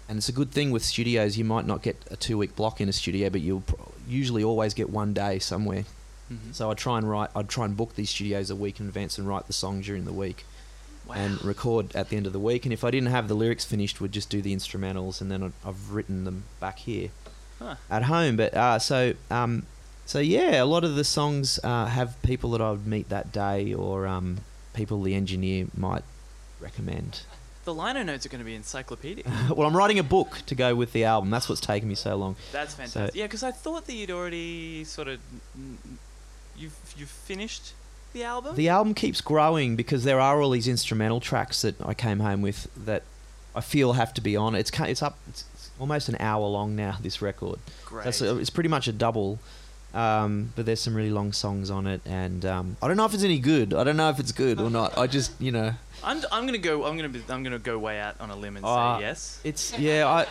and 0.09 0.19
it's 0.19 0.29
a 0.29 0.33
good 0.33 0.51
thing 0.51 0.71
with 0.71 0.85
studios. 0.85 1.37
You 1.37 1.45
might 1.45 1.67
not 1.67 1.83
get 1.83 1.97
a 2.11 2.17
two 2.17 2.39
week 2.39 2.57
block 2.57 2.81
in 2.81 2.89
a 2.89 2.93
studio, 2.93 3.29
but 3.31 3.41
you'll 3.41 3.61
pro- 3.63 3.93
usually 4.09 4.43
always 4.43 4.75
get 4.75 4.89
one 4.91 5.13
day 5.13 5.39
somewhere. 5.39 5.85
Mhm. 6.33 6.53
So 6.55 6.71
I 6.71 6.75
try 6.75 6.99
and 6.99 7.09
write. 7.09 7.31
I'd 7.37 7.49
try 7.49 7.65
and 7.65 7.77
book 7.77 7.95
these 7.95 8.11
studios 8.11 8.51
a 8.51 8.57
week 8.57 8.81
in 8.81 8.87
advance 8.87 9.19
and 9.19 9.27
write 9.29 9.47
the 9.47 9.53
song 9.53 9.81
during 9.81 10.05
the 10.05 10.13
week 10.13 10.45
wow. 11.07 11.15
and 11.15 11.43
record 11.45 11.95
at 11.97 12.09
the 12.11 12.17
end 12.17 12.27
of 12.27 12.33
the 12.33 12.39
week. 12.41 12.65
And 12.67 12.73
if 12.73 12.85
I 12.85 12.91
didn't 12.91 13.09
have 13.11 13.29
the 13.29 13.35
lyrics 13.35 13.65
finished, 13.65 14.01
would 14.01 14.13
just 14.13 14.29
do 14.31 14.41
the 14.43 14.55
instrumentals, 14.55 15.21
and 15.21 15.31
then 15.31 15.43
I'd, 15.43 15.53
I've 15.65 15.91
written 15.93 16.25
them 16.25 16.45
back 16.61 16.79
here 16.81 17.11
Huh. 17.59 17.75
at 17.91 18.05
home. 18.05 18.37
But 18.37 18.55
uh, 18.55 18.79
so 18.79 19.15
um, 19.31 19.65
so 20.07 20.19
yeah, 20.21 20.63
a 20.63 20.67
lot 20.67 20.85
of 20.85 20.97
the 20.97 21.05
songs 21.05 21.59
uh, 21.65 21.87
have 21.87 22.21
people 22.23 22.51
that 22.53 22.61
I 22.61 22.71
would 22.71 22.87
meet 22.87 23.09
that 23.09 23.33
day, 23.33 23.73
or 23.75 24.07
um, 24.07 24.39
people 24.75 25.03
the 25.03 25.15
engineer 25.15 25.67
might 25.77 26.05
recommend. 26.61 27.23
The 27.69 27.75
liner 27.75 28.03
notes 28.03 28.25
are 28.25 28.31
going 28.31 28.39
to 28.39 28.47
be 28.47 28.55
encyclopedic. 28.55 29.27
well, 29.55 29.69
I'm 29.69 29.77
writing 29.77 29.99
a 29.99 30.03
book 30.03 30.39
to 30.47 30.55
go 30.55 30.75
with 30.75 30.95
the 30.95 31.05
album. 31.05 31.29
That's 31.29 31.51
what's 31.51 31.61
taken 31.61 31.87
me 31.87 31.95
so 31.95 32.17
long. 32.17 32.37
That's 32.51 32.73
fantastic. 32.73 33.15
yeah, 33.15 33.27
because 33.27 33.43
I 33.43 33.51
thought 33.51 33.87
that 33.87 33.93
you'd 33.93 34.11
already 34.11 34.85
sort 34.85 35.07
of 35.09 35.21
you've 36.57 36.95
you've 36.97 37.11
finished 37.11 37.75
the 38.15 38.25
album. 38.25 38.57
The 38.57 38.71
album 38.71 38.95
keeps 38.95 39.21
growing 39.21 39.77
because 39.77 40.05
there 40.05 40.19
are 40.19 40.41
all 40.41 40.51
these 40.51 40.67
instrumental 40.67 41.21
tracks 41.21 41.61
that 41.61 41.75
I 41.85 41.93
came 41.93 42.21
home 42.21 42.41
with 42.41 42.69
that 42.87 43.03
I 43.55 43.61
feel 43.61 43.93
have 43.93 44.15
to 44.15 44.23
be 44.23 44.35
on. 44.35 44.55
It's 44.55 44.71
it's 44.81 45.03
up. 45.03 45.19
It's 45.29 45.45
it's 45.53 45.71
almost 45.79 46.09
an 46.09 46.17
hour 46.21 46.47
long 46.47 46.75
now. 46.75 46.97
This 47.03 47.21
record. 47.21 47.59
Great. 47.85 48.05
That's 48.05 48.23
a, 48.23 48.39
it's 48.39 48.51
pretty 48.51 48.71
much 48.71 48.89
a 48.89 48.93
double. 48.93 49.41
Um, 49.95 50.53
but 50.55 50.67
there's 50.67 50.81
some 50.81 50.95
really 50.95 51.11
long 51.11 51.33
songs 51.33 51.71
on 51.71 51.87
it, 51.87 52.03
and 52.05 52.45
um, 52.45 52.77
I 52.83 52.89
don't 52.89 52.97
know 52.99 53.07
if 53.07 53.15
it's 53.15 53.25
any 53.25 53.39
good. 53.39 53.73
I 53.73 53.85
don't 53.85 53.97
know 53.97 54.11
if 54.11 54.19
it's 54.21 54.33
good 54.33 54.61
or 54.61 54.69
not. 54.69 54.99
I 54.99 55.07
just, 55.07 55.33
you 55.41 55.51
know, 55.51 55.73
I'm, 56.05 56.23
I'm 56.31 56.45
gonna 56.45 56.59
go. 56.59 56.85
I'm 56.85 56.97
gonna 56.97 57.09
be. 57.09 57.23
I'm 57.31 57.43
gonna 57.43 57.59
go 57.59 57.79
way 57.79 57.99
out 57.99 58.21
on 58.21 58.31
a 58.31 58.37
limb 58.37 58.57
and 58.59 58.67
Uh, 58.67 58.99
say 58.99 59.03
yes. 59.05 59.41
it's 59.45 59.79
yeah. 59.79 60.07
I 60.07 60.27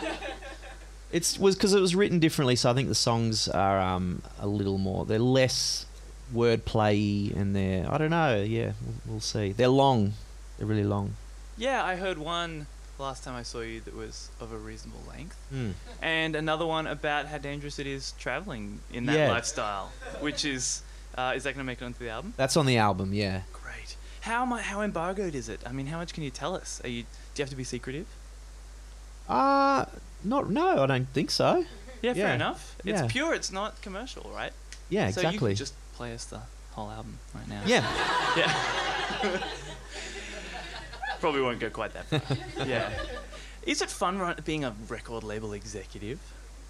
it's 1.10 1.38
was 1.38 1.56
because 1.56 1.74
it 1.74 1.80
was 1.80 1.96
written 1.96 2.18
differently, 2.20 2.54
so 2.54 2.70
I 2.70 2.74
think 2.74 2.88
the 2.88 2.94
songs 2.94 3.48
are 3.48 3.80
um, 3.80 4.22
a 4.38 4.46
little 4.46 4.78
more. 4.78 5.04
They're 5.04 5.18
less 5.18 5.86
wordplay, 6.32 7.34
and 7.36 7.54
they're 7.54 7.92
I 7.92 7.98
don't 7.98 8.10
know. 8.10 8.40
Yeah, 8.42 8.72
we'll, 8.84 8.94
we'll 9.06 9.20
see. 9.20 9.52
They're 9.52 9.68
long. 9.68 10.12
They're 10.58 10.66
really 10.68 10.84
long. 10.84 11.14
Yeah, 11.56 11.84
I 11.84 11.96
heard 11.96 12.18
one 12.18 12.66
last 12.98 13.22
time 13.24 13.34
I 13.36 13.42
saw 13.42 13.60
you 13.60 13.80
that 13.82 13.94
was 13.94 14.28
of 14.40 14.52
a 14.52 14.56
reasonable 14.58 15.02
length, 15.08 15.36
Hmm. 15.50 15.70
and 16.02 16.34
another 16.36 16.66
one 16.66 16.86
about 16.86 17.26
how 17.26 17.38
dangerous 17.38 17.78
it 17.78 17.86
is 17.86 18.12
traveling 18.18 18.80
in 18.92 19.06
that 19.06 19.16
Yeah. 19.16 19.28
lifestyle. 19.30 19.92
Which 20.20 20.44
is, 20.44 20.82
uh, 21.16 21.32
is 21.36 21.44
that 21.44 21.52
gonna 21.54 21.64
make 21.64 21.80
it 21.80 21.84
onto 21.84 22.00
the 22.00 22.10
album? 22.10 22.34
That's 22.36 22.56
on 22.56 22.66
the 22.66 22.76
album. 22.78 23.14
Yeah. 23.14 23.42
Great. 23.52 23.96
How 24.22 24.44
mu- 24.44 24.56
how 24.56 24.80
embargoed 24.82 25.34
is 25.34 25.48
it? 25.48 25.60
I 25.64 25.72
mean, 25.72 25.86
how 25.86 25.98
much 25.98 26.12
can 26.12 26.22
you 26.24 26.30
tell 26.30 26.54
us? 26.56 26.80
Are 26.84 26.88
you 26.88 27.02
do 27.02 27.40
you 27.40 27.42
have 27.44 27.50
to 27.50 27.56
be 27.56 27.64
secretive? 27.64 28.06
Uh 29.28 29.84
not. 30.24 30.50
No, 30.50 30.82
I 30.82 30.86
don't 30.86 31.06
think 31.14 31.30
so. 31.30 31.64
Yeah, 32.02 32.14
fair 32.14 32.28
Yeah. 32.28 32.34
enough. 32.34 32.74
Yeah. 32.84 33.04
It's 33.04 33.12
pure. 33.12 33.34
It's 33.34 33.52
not 33.52 33.80
commercial, 33.82 34.30
right? 34.34 34.52
Yeah, 34.88 35.06
exactly. 35.08 35.38
So 35.38 35.46
you 35.46 35.48
can 35.50 35.56
just 35.56 35.74
play 35.94 36.12
us 36.14 36.24
the 36.24 36.40
whole 36.72 36.90
album 36.90 37.18
right 37.34 37.46
now. 37.48 37.62
yeah. 37.66 37.84
Yeah. 38.36 39.44
Probably 41.20 41.42
won't 41.42 41.60
go 41.60 41.70
quite 41.70 41.92
that 41.94 42.06
far. 42.06 42.66
yeah. 42.66 42.90
Is 43.64 43.82
it 43.82 43.90
fun 43.90 44.18
run- 44.18 44.36
being 44.44 44.64
a 44.64 44.74
record 44.88 45.24
label 45.24 45.52
executive? 45.52 46.20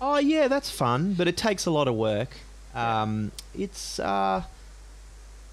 Oh 0.00 0.18
yeah, 0.18 0.48
that's 0.48 0.70
fun, 0.70 1.14
but 1.14 1.28
it 1.28 1.36
takes 1.36 1.66
a 1.66 1.70
lot 1.70 1.88
of 1.88 1.94
work. 1.94 2.36
Um, 2.74 3.32
it's 3.56 3.98
uh, 3.98 4.44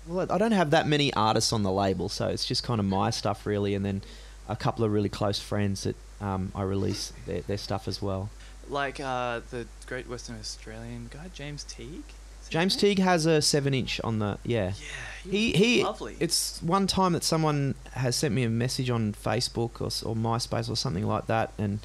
well, 0.07 0.31
I 0.31 0.37
don't 0.37 0.51
have 0.51 0.71
that 0.71 0.87
many 0.87 1.13
artists 1.13 1.51
on 1.51 1.63
the 1.63 1.71
label, 1.71 2.09
so 2.09 2.27
it's 2.27 2.45
just 2.45 2.63
kind 2.63 2.79
of 2.79 2.85
my 2.85 3.09
stuff 3.09 3.45
really, 3.45 3.73
and 3.73 3.83
then 3.83 4.01
a 4.47 4.55
couple 4.55 4.85
of 4.85 4.91
really 4.91 5.09
close 5.09 5.39
friends 5.39 5.83
that 5.83 5.95
um, 6.21 6.51
I 6.53 6.61
release 6.63 7.11
their, 7.25 7.41
their 7.41 7.57
stuff 7.57 7.87
as 7.87 8.01
well. 8.01 8.29
Like 8.69 8.99
uh, 8.99 9.41
the 9.51 9.67
great 9.85 10.07
Western 10.07 10.39
Australian 10.39 11.09
guy, 11.11 11.29
James 11.33 11.63
Teague? 11.63 12.03
James? 12.55 12.75
Teague 12.75 12.99
has 12.99 13.25
a 13.25 13.41
seven-inch 13.41 13.99
on 14.03 14.19
the 14.19 14.37
yeah. 14.43 14.73
Yeah. 15.25 15.31
He 15.31 15.51
he. 15.53 15.83
Lovely. 15.83 16.15
It's 16.19 16.61
one 16.61 16.87
time 16.87 17.13
that 17.13 17.23
someone 17.23 17.75
has 17.93 18.15
sent 18.15 18.33
me 18.33 18.43
a 18.43 18.49
message 18.49 18.89
on 18.89 19.13
Facebook 19.13 19.81
or, 19.81 19.85
or 20.09 20.15
MySpace 20.15 20.69
or 20.69 20.75
something 20.75 21.05
like 21.05 21.25
that, 21.27 21.51
and 21.57 21.79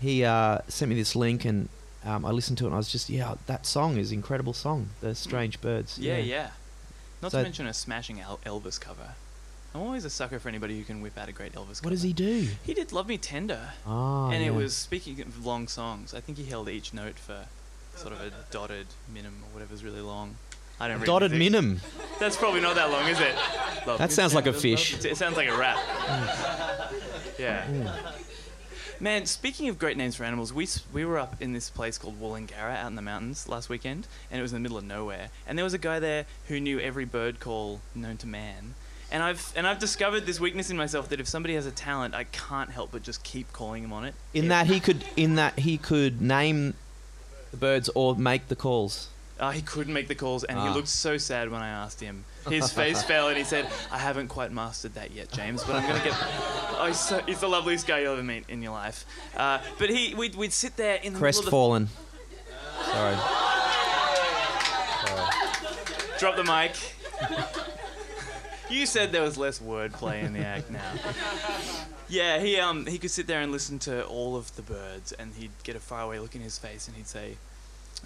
he 0.00 0.24
uh, 0.24 0.58
sent 0.68 0.88
me 0.88 0.94
this 0.94 1.16
link, 1.16 1.44
and 1.44 1.68
um, 2.04 2.24
I 2.24 2.30
listened 2.30 2.58
to 2.58 2.64
it, 2.64 2.68
and 2.68 2.74
I 2.74 2.78
was 2.78 2.90
just 2.90 3.10
yeah, 3.10 3.34
that 3.46 3.66
song 3.66 3.96
is 3.98 4.12
an 4.12 4.18
incredible 4.18 4.52
song, 4.52 4.90
The 5.00 5.14
Strange 5.14 5.60
Birds. 5.60 5.98
yeah, 5.98 6.18
yeah. 6.18 6.50
Not 7.22 7.32
So- 7.32 7.38
to 7.38 7.42
mention 7.44 7.66
a 7.66 7.74
smashing 7.74 8.20
El- 8.20 8.38
Elvis 8.46 8.80
cover. 8.80 9.14
I'm 9.74 9.82
always 9.82 10.06
a 10.06 10.10
sucker 10.10 10.38
for 10.38 10.48
anybody 10.48 10.78
who 10.78 10.84
can 10.84 11.02
whip 11.02 11.18
out 11.18 11.28
a 11.28 11.32
great 11.32 11.52
Elvis 11.52 11.78
cover. 11.80 11.88
What 11.88 11.90
does 11.90 12.02
he 12.02 12.14
do? 12.14 12.48
He 12.64 12.72
did 12.72 12.92
Love 12.92 13.08
Me 13.08 13.18
Tender. 13.18 13.72
Oh, 13.86 14.30
and 14.30 14.42
yeah. 14.42 14.48
it 14.50 14.54
was, 14.54 14.74
speaking 14.74 15.20
of 15.20 15.44
long 15.44 15.68
songs, 15.68 16.14
I 16.14 16.20
think 16.20 16.38
he 16.38 16.44
held 16.44 16.68
each 16.70 16.94
note 16.94 17.18
for 17.18 17.46
sort 17.96 18.12
of 18.12 18.20
a 18.20 18.30
dotted 18.50 18.86
minim 19.12 19.34
or 19.42 19.54
whatever's 19.54 19.82
really 19.84 20.00
long. 20.00 20.36
I 20.78 20.88
don't 20.88 20.98
read 20.98 21.06
dotted 21.06 21.30
music. 21.32 21.52
minim. 21.52 21.80
That's 22.20 22.36
probably 22.36 22.60
not 22.60 22.74
that 22.74 22.90
long, 22.90 23.08
is 23.08 23.18
it? 23.20 23.34
Love 23.86 23.98
That 23.98 24.12
sounds 24.12 24.34
like 24.34 24.46
a 24.46 24.52
fish. 24.52 24.92
love 24.94 25.06
It 25.06 25.16
sounds 25.16 25.36
like 25.36 25.48
a 25.48 25.56
rat. 25.56 25.76
Mm. 25.78 27.38
Yeah. 27.38 27.66
Mm. 27.66 28.12
Man, 28.98 29.26
speaking 29.26 29.68
of 29.68 29.78
great 29.78 29.96
names 29.96 30.16
for 30.16 30.24
animals, 30.24 30.52
we 30.54 30.64
s- 30.64 30.82
we 30.92 31.04
were 31.04 31.18
up 31.18 31.36
in 31.40 31.52
this 31.52 31.68
place 31.68 31.98
called 31.98 32.18
Wollongara 32.20 32.76
out 32.76 32.86
in 32.86 32.94
the 32.94 33.02
mountains 33.02 33.46
last 33.48 33.68
weekend, 33.68 34.06
and 34.30 34.38
it 34.38 34.42
was 34.42 34.52
in 34.52 34.56
the 34.56 34.60
middle 34.60 34.78
of 34.78 34.84
nowhere. 34.84 35.28
And 35.46 35.58
there 35.58 35.64
was 35.64 35.74
a 35.74 35.78
guy 35.78 35.98
there 35.98 36.24
who 36.48 36.60
knew 36.60 36.80
every 36.80 37.04
bird 37.04 37.38
call 37.40 37.80
known 37.94 38.16
to 38.18 38.26
man. 38.26 38.74
And 39.10 39.22
I've 39.22 39.52
and 39.54 39.66
I've 39.66 39.78
discovered 39.78 40.24
this 40.26 40.40
weakness 40.40 40.70
in 40.70 40.76
myself 40.78 41.08
that 41.10 41.20
if 41.20 41.28
somebody 41.28 41.54
has 41.54 41.66
a 41.66 41.70
talent, 41.70 42.14
I 42.14 42.24
can't 42.24 42.70
help 42.70 42.90
but 42.90 43.02
just 43.02 43.22
keep 43.22 43.52
calling 43.52 43.84
him 43.84 43.92
on 43.92 44.04
it. 44.06 44.14
In 44.34 44.46
It- 44.46 44.48
that 44.48 44.66
he 44.66 44.80
could, 44.80 45.04
in 45.14 45.34
that 45.36 45.58
he 45.58 45.76
could 45.78 46.20
name 46.22 46.74
the 47.58 47.66
birds 47.66 47.88
or 47.94 48.14
make 48.16 48.48
the 48.48 48.56
calls. 48.56 49.08
Uh, 49.38 49.50
he 49.50 49.60
couldn't 49.60 49.92
make 49.92 50.08
the 50.08 50.14
calls, 50.14 50.44
and 50.44 50.58
he 50.58 50.66
Ah. 50.66 50.72
looked 50.72 50.88
so 50.88 51.18
sad 51.18 51.50
when 51.50 51.60
I 51.60 51.68
asked 51.68 52.00
him. 52.00 52.24
His 52.48 52.72
face 52.80 53.02
fell, 53.02 53.28
and 53.28 53.36
he 53.36 53.44
said, 53.44 53.68
"I 53.90 53.98
haven't 53.98 54.28
quite 54.28 54.50
mastered 54.50 54.94
that 54.94 55.10
yet, 55.10 55.30
James, 55.30 55.62
but 55.62 55.76
I'm 55.76 55.86
gonna 55.86 56.02
get." 56.04 56.14
Oh, 56.78 56.86
he's, 56.88 57.00
so, 57.00 57.20
he's 57.26 57.40
the 57.40 57.48
loveliest 57.48 57.86
guy 57.86 58.00
you'll 58.00 58.12
ever 58.12 58.22
meet 58.22 58.44
in 58.50 58.62
your 58.62 58.72
life. 58.72 59.06
Uh, 59.34 59.58
but 59.78 59.88
he, 59.88 60.14
we'd, 60.14 60.34
we'd 60.34 60.52
sit 60.52 60.76
there 60.76 60.96
in 60.96 61.14
the 61.14 61.18
middle 61.18 61.38
of 61.38 61.44
the 61.46 61.50
Crestfallen. 61.50 61.88
Sorry. 62.92 63.16
Drop 66.18 66.36
the 66.36 66.44
mic. 66.44 66.76
you 68.70 68.86
said 68.86 69.12
there 69.12 69.22
was 69.22 69.36
less 69.36 69.58
wordplay 69.58 70.22
in 70.22 70.32
the 70.32 70.40
act 70.44 70.70
now. 70.70 70.92
Yeah, 72.08 72.38
he 72.38 72.56
um 72.60 72.86
he 72.86 72.98
could 72.98 73.10
sit 73.10 73.26
there 73.26 73.40
and 73.40 73.50
listen 73.50 73.80
to 73.80 74.04
all 74.06 74.36
of 74.36 74.54
the 74.54 74.62
birds, 74.62 75.10
and 75.10 75.34
he'd 75.34 75.50
get 75.64 75.74
a 75.74 75.80
faraway 75.80 76.20
look 76.20 76.36
in 76.36 76.40
his 76.40 76.56
face, 76.56 76.86
and 76.86 76.96
he'd 76.96 77.08
say, 77.08 77.36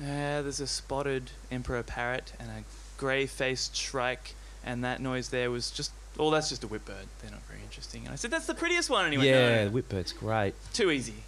"Yeah, 0.01 0.40
there's 0.40 0.59
a 0.59 0.66
spotted 0.66 1.33
emperor 1.51 1.83
parrot 1.83 2.33
and 2.40 2.49
a 2.49 2.64
grey-faced 2.96 3.77
shrike, 3.77 4.35
and 4.64 4.83
that 4.85 5.01
noise 5.03 5.29
there 5.29 5.51
was 5.51 5.70
just." 5.70 5.92
Oh, 6.18 6.31
that's 6.31 6.49
just 6.49 6.64
a 6.64 6.66
whipbird. 6.66 7.09
They're 7.20 7.31
not 7.31 7.42
very 7.46 7.61
interesting. 7.62 8.05
And 8.05 8.12
I 8.12 8.16
said, 8.16 8.31
"That's 8.31 8.46
the 8.46 8.55
prettiest 8.55 8.88
one." 8.88 9.05
Anyway, 9.05 9.27
yeah, 9.27 9.49
"No, 9.51 9.57
no, 9.57 9.64
the 9.68 9.83
whipbird's 9.83 10.12
great. 10.14 10.55
too 10.73 10.90
easy." 10.90 11.23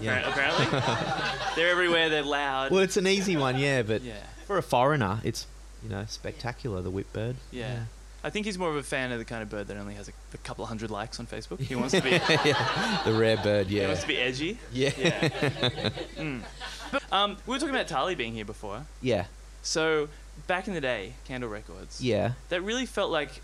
Yeah. 0.00 0.28
Apparently, 0.28 0.66
they're 1.54 1.70
everywhere. 1.70 2.08
They're 2.08 2.24
loud. 2.24 2.72
Well, 2.72 2.80
it's 2.80 2.96
an 2.96 3.06
easy 3.06 3.36
one, 3.36 3.56
yeah, 3.60 3.82
but 3.82 4.02
yeah, 4.02 4.14
for 4.48 4.58
a 4.58 4.62
foreigner, 4.62 5.20
it's 5.22 5.46
you 5.84 5.88
know 5.88 6.04
spectacular. 6.08 6.82
The 6.82 6.90
whipbird. 6.90 7.36
yeah. 7.52 7.84
I 8.28 8.30
think 8.30 8.44
he's 8.44 8.58
more 8.58 8.68
of 8.68 8.76
a 8.76 8.82
fan 8.82 9.10
of 9.10 9.18
the 9.18 9.24
kind 9.24 9.42
of 9.42 9.48
bird 9.48 9.68
that 9.68 9.78
only 9.78 9.94
has 9.94 10.06
a, 10.06 10.12
a 10.34 10.36
couple 10.36 10.62
of 10.62 10.68
hundred 10.68 10.90
likes 10.90 11.18
on 11.18 11.26
Facebook. 11.26 11.60
He 11.60 11.74
wants 11.74 11.94
to 11.94 12.02
be, 12.02 12.10
yeah. 12.44 13.00
The 13.06 13.14
rare 13.14 13.38
bird, 13.38 13.68
yeah. 13.68 13.80
He 13.80 13.86
wants 13.86 14.02
to 14.02 14.08
be 14.08 14.18
edgy. 14.18 14.58
Yeah. 14.70 14.90
Yeah. 14.98 15.28
Mm. 16.18 16.42
Um, 17.10 17.38
we 17.46 17.54
were 17.54 17.58
talking 17.58 17.74
about 17.74 17.88
Tali 17.88 18.14
being 18.14 18.34
here 18.34 18.44
before. 18.44 18.84
Yeah. 19.00 19.24
So 19.62 20.10
back 20.46 20.68
in 20.68 20.74
the 20.74 20.80
day, 20.82 21.14
Candle 21.24 21.48
Records. 21.48 22.02
Yeah. 22.02 22.32
That 22.50 22.60
really 22.60 22.84
felt 22.84 23.10
like 23.10 23.40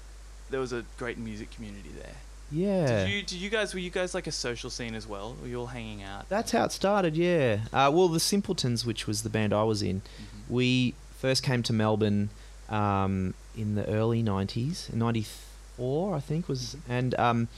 there 0.51 0.61
was 0.61 0.75
a 0.75 0.85
great 0.99 1.16
music 1.16 1.51
community 1.51 1.88
there. 1.99 2.16
Yeah. 2.53 3.05
Did 3.05 3.09
you? 3.09 3.23
Did 3.23 3.38
you 3.38 3.49
guys? 3.49 3.73
Were 3.73 3.81
you 3.81 3.88
guys 3.88 4.12
like 4.12 4.27
a 4.27 4.33
social 4.33 4.68
scene 4.68 4.94
as 4.94 5.07
well? 5.07 5.35
Were 5.40 5.49
you 5.49 5.61
all 5.61 5.68
hanging 5.68 6.03
out? 6.03 6.29
That's 6.29 6.53
how 6.53 6.64
it 6.64 6.73
started, 6.73 7.16
yeah. 7.16 7.61
Uh, 7.73 7.90
well, 7.90 8.09
the 8.09 8.20
Simpletons, 8.20 8.85
which 8.85 9.07
was 9.07 9.23
the 9.23 9.31
band 9.31 9.55
I 9.55 9.62
was 9.62 9.81
in, 9.81 10.03
we 10.47 10.92
first 11.18 11.42
came 11.42 11.62
to 11.62 11.73
Melbourne 11.73 12.29
um, 12.68 13.33
in 13.57 13.75
the 13.75 13.87
early 13.88 14.23
'90s, 14.23 14.93
'94, 14.93 16.17
I 16.17 16.21
think 16.21 16.49
was, 16.49 16.77
and 16.88 17.14
um, 17.19 17.49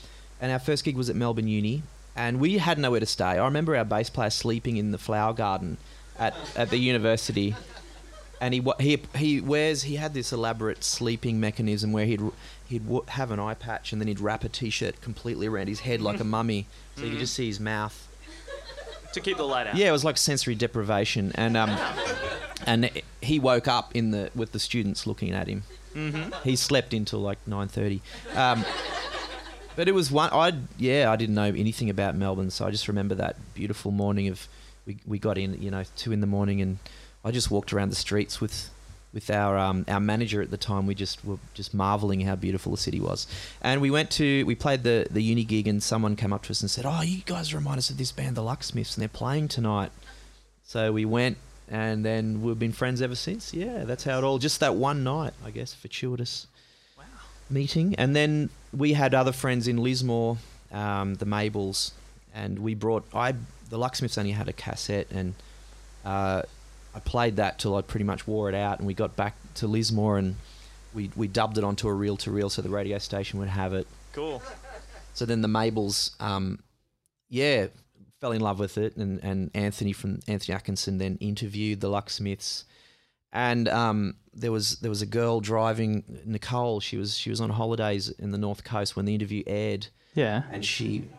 and 0.41 0.51
our 0.51 0.59
first 0.59 0.83
gig 0.83 0.95
was 0.95 1.09
at 1.09 1.15
Melbourne 1.15 1.47
Uni, 1.47 1.83
and 2.15 2.39
we 2.39 2.57
had 2.59 2.77
nowhere 2.77 2.99
to 2.99 3.05
stay. 3.05 3.25
I 3.25 3.45
remember 3.45 3.75
our 3.75 3.85
bass 3.85 4.09
player 4.09 4.29
sleeping 4.29 4.77
in 4.77 4.91
the 4.91 4.97
flower 4.97 5.33
garden 5.33 5.77
at 6.19 6.35
at 6.55 6.69
the 6.69 6.77
university. 6.77 7.55
And 8.39 8.53
he 8.53 8.63
he 8.79 9.01
he 9.15 9.41
wears 9.41 9.81
he 9.81 9.95
had 9.95 10.13
this 10.13 10.31
elaborate 10.31 10.83
sleeping 10.83 11.39
mechanism 11.39 11.91
where 11.91 12.05
he'd 12.05 12.21
he'd 12.67 12.83
w- 12.85 13.03
have 13.07 13.31
an 13.31 13.39
eye 13.39 13.55
patch 13.55 13.91
and 13.91 13.99
then 13.99 14.07
he'd 14.07 14.19
wrap 14.19 14.43
a 14.43 14.49
t-shirt 14.49 15.01
completely 15.01 15.47
around 15.47 15.65
his 15.69 15.79
head 15.79 16.01
like 16.01 16.19
a 16.19 16.23
mummy, 16.35 16.67
so 16.95 17.01
you 17.01 17.09
could 17.09 17.17
Mhm. 17.17 17.21
just 17.21 17.33
see 17.33 17.47
his 17.47 17.59
mouth 17.59 18.07
To 19.13 19.21
keep 19.21 19.37
the 19.37 19.43
light 19.43 19.65
out. 19.65 19.75
yeah, 19.75 19.89
it 19.89 19.91
was 19.91 20.05
like 20.05 20.17
sensory 20.19 20.53
deprivation, 20.53 21.31
and 21.33 21.57
um, 21.57 21.75
and 22.67 22.91
he 23.21 23.39
woke 23.39 23.67
up 23.67 23.95
in 23.95 24.11
the 24.11 24.29
with 24.35 24.51
the 24.51 24.59
students 24.59 25.07
looking 25.07 25.31
at 25.31 25.47
him. 25.47 25.63
Mm-hmm. 25.97 26.43
He 26.43 26.55
slept 26.55 26.93
until 26.93 27.19
like 27.19 27.39
nine 27.47 27.67
thirty. 27.67 28.01
Um, 28.35 28.63
but 29.75 29.87
it 29.87 29.93
was 29.93 30.11
one. 30.11 30.29
I 30.31 30.53
yeah, 30.77 31.11
I 31.11 31.15
didn't 31.15 31.35
know 31.35 31.43
anything 31.45 31.89
about 31.89 32.15
Melbourne, 32.15 32.51
so 32.51 32.65
I 32.65 32.71
just 32.71 32.87
remember 32.87 33.15
that 33.15 33.35
beautiful 33.55 33.91
morning 33.91 34.27
of 34.27 34.47
we 34.85 34.97
we 35.05 35.19
got 35.19 35.37
in, 35.37 35.61
you 35.61 35.71
know, 35.71 35.83
two 35.95 36.11
in 36.11 36.21
the 36.21 36.27
morning, 36.27 36.61
and 36.61 36.77
I 37.25 37.31
just 37.31 37.49
walked 37.49 37.73
around 37.73 37.89
the 37.89 37.95
streets 37.95 38.39
with 38.39 38.69
with 39.13 39.29
our 39.31 39.57
um, 39.57 39.85
our 39.87 39.99
manager 39.99 40.41
at 40.41 40.51
the 40.51 40.57
time. 40.57 40.85
We 40.85 40.95
just 40.95 41.25
were 41.25 41.39
just 41.55 41.73
marveling 41.73 42.21
how 42.21 42.35
beautiful 42.35 42.71
the 42.71 42.77
city 42.77 42.99
was, 42.99 43.25
and 43.61 43.81
we 43.81 43.89
went 43.89 44.11
to 44.11 44.43
we 44.45 44.53
played 44.53 44.83
the 44.83 45.07
the 45.09 45.21
uni 45.21 45.43
gig, 45.43 45.67
and 45.67 45.81
someone 45.81 46.15
came 46.15 46.31
up 46.31 46.43
to 46.43 46.51
us 46.51 46.61
and 46.61 46.69
said, 46.69 46.85
"Oh, 46.85 47.01
you 47.01 47.21
guys 47.25 47.53
remind 47.53 47.79
us 47.79 47.89
of 47.89 47.97
this 47.97 48.11
band, 48.11 48.35
the 48.35 48.43
Lucksmiths, 48.43 48.95
and 48.95 49.01
they're 49.01 49.09
playing 49.09 49.47
tonight." 49.47 49.91
So 50.63 50.91
we 50.91 51.05
went, 51.05 51.37
and 51.69 52.03
then 52.05 52.41
we've 52.41 52.59
been 52.59 52.71
friends 52.71 53.01
ever 53.01 53.15
since. 53.15 53.53
Yeah, 53.53 53.83
that's 53.85 54.03
how 54.03 54.17
it 54.17 54.23
all. 54.23 54.37
Just 54.37 54.59
that 54.59 54.75
one 54.75 55.03
night, 55.03 55.33
I 55.45 55.51
guess, 55.51 55.73
fortuitous 55.73 56.47
Wow. 56.97 57.03
meeting, 57.49 57.95
and 57.95 58.15
then 58.15 58.49
we 58.73 58.93
had 58.93 59.13
other 59.13 59.31
friends 59.31 59.67
in 59.67 59.77
Lismore, 59.77 60.37
um, 60.71 61.15
the 61.15 61.25
Mabels, 61.25 61.91
and 62.33 62.59
we 62.59 62.73
brought 62.73 63.05
I 63.13 63.33
the 63.69 63.77
Lucksmiths 63.77 64.17
only 64.17 64.31
had 64.31 64.47
a 64.47 64.53
cassette, 64.53 65.07
and 65.11 65.33
uh, 66.05 66.41
I 66.95 66.99
played 67.01 67.35
that 67.35 67.59
till 67.59 67.75
I 67.75 67.81
pretty 67.81 68.05
much 68.05 68.25
wore 68.27 68.47
it 68.49 68.55
out, 68.55 68.79
and 68.79 68.87
we 68.87 68.93
got 68.93 69.15
back 69.15 69.35
to 69.55 69.67
Lismore, 69.67 70.17
and 70.17 70.35
we 70.93 71.11
we 71.15 71.27
dubbed 71.27 71.57
it 71.57 71.63
onto 71.63 71.87
a 71.87 71.93
reel 71.93 72.17
to 72.17 72.31
reel, 72.31 72.49
so 72.49 72.61
the 72.61 72.69
radio 72.69 72.97
station 72.97 73.39
would 73.39 73.49
have 73.49 73.73
it. 73.73 73.87
Cool. 74.13 74.41
So 75.13 75.25
then 75.25 75.41
the 75.41 75.47
Mabels, 75.47 76.11
um, 76.21 76.59
yeah, 77.29 77.67
fell 78.19 78.31
in 78.31 78.41
love 78.41 78.59
with 78.59 78.77
it, 78.77 78.95
and, 78.97 79.23
and 79.23 79.51
Anthony 79.53 79.93
from 79.93 80.19
Anthony 80.27 80.55
Atkinson 80.55 80.97
then 80.97 81.17
interviewed 81.19 81.81
the 81.81 81.89
Lucksmiths, 81.89 82.65
and 83.33 83.67
um, 83.67 84.15
there 84.33 84.51
was 84.51 84.79
there 84.79 84.89
was 84.89 85.01
a 85.01 85.05
girl 85.05 85.39
driving 85.39 86.03
Nicole. 86.25 86.79
She 86.79 86.97
was 86.97 87.17
she 87.17 87.29
was 87.29 87.41
on 87.41 87.49
holidays 87.51 88.09
in 88.09 88.31
the 88.31 88.37
North 88.37 88.63
Coast 88.63 88.95
when 88.95 89.05
the 89.05 89.13
interview 89.15 89.43
aired, 89.47 89.87
Yeah. 90.15 90.43
and 90.51 90.63
she 90.65 91.09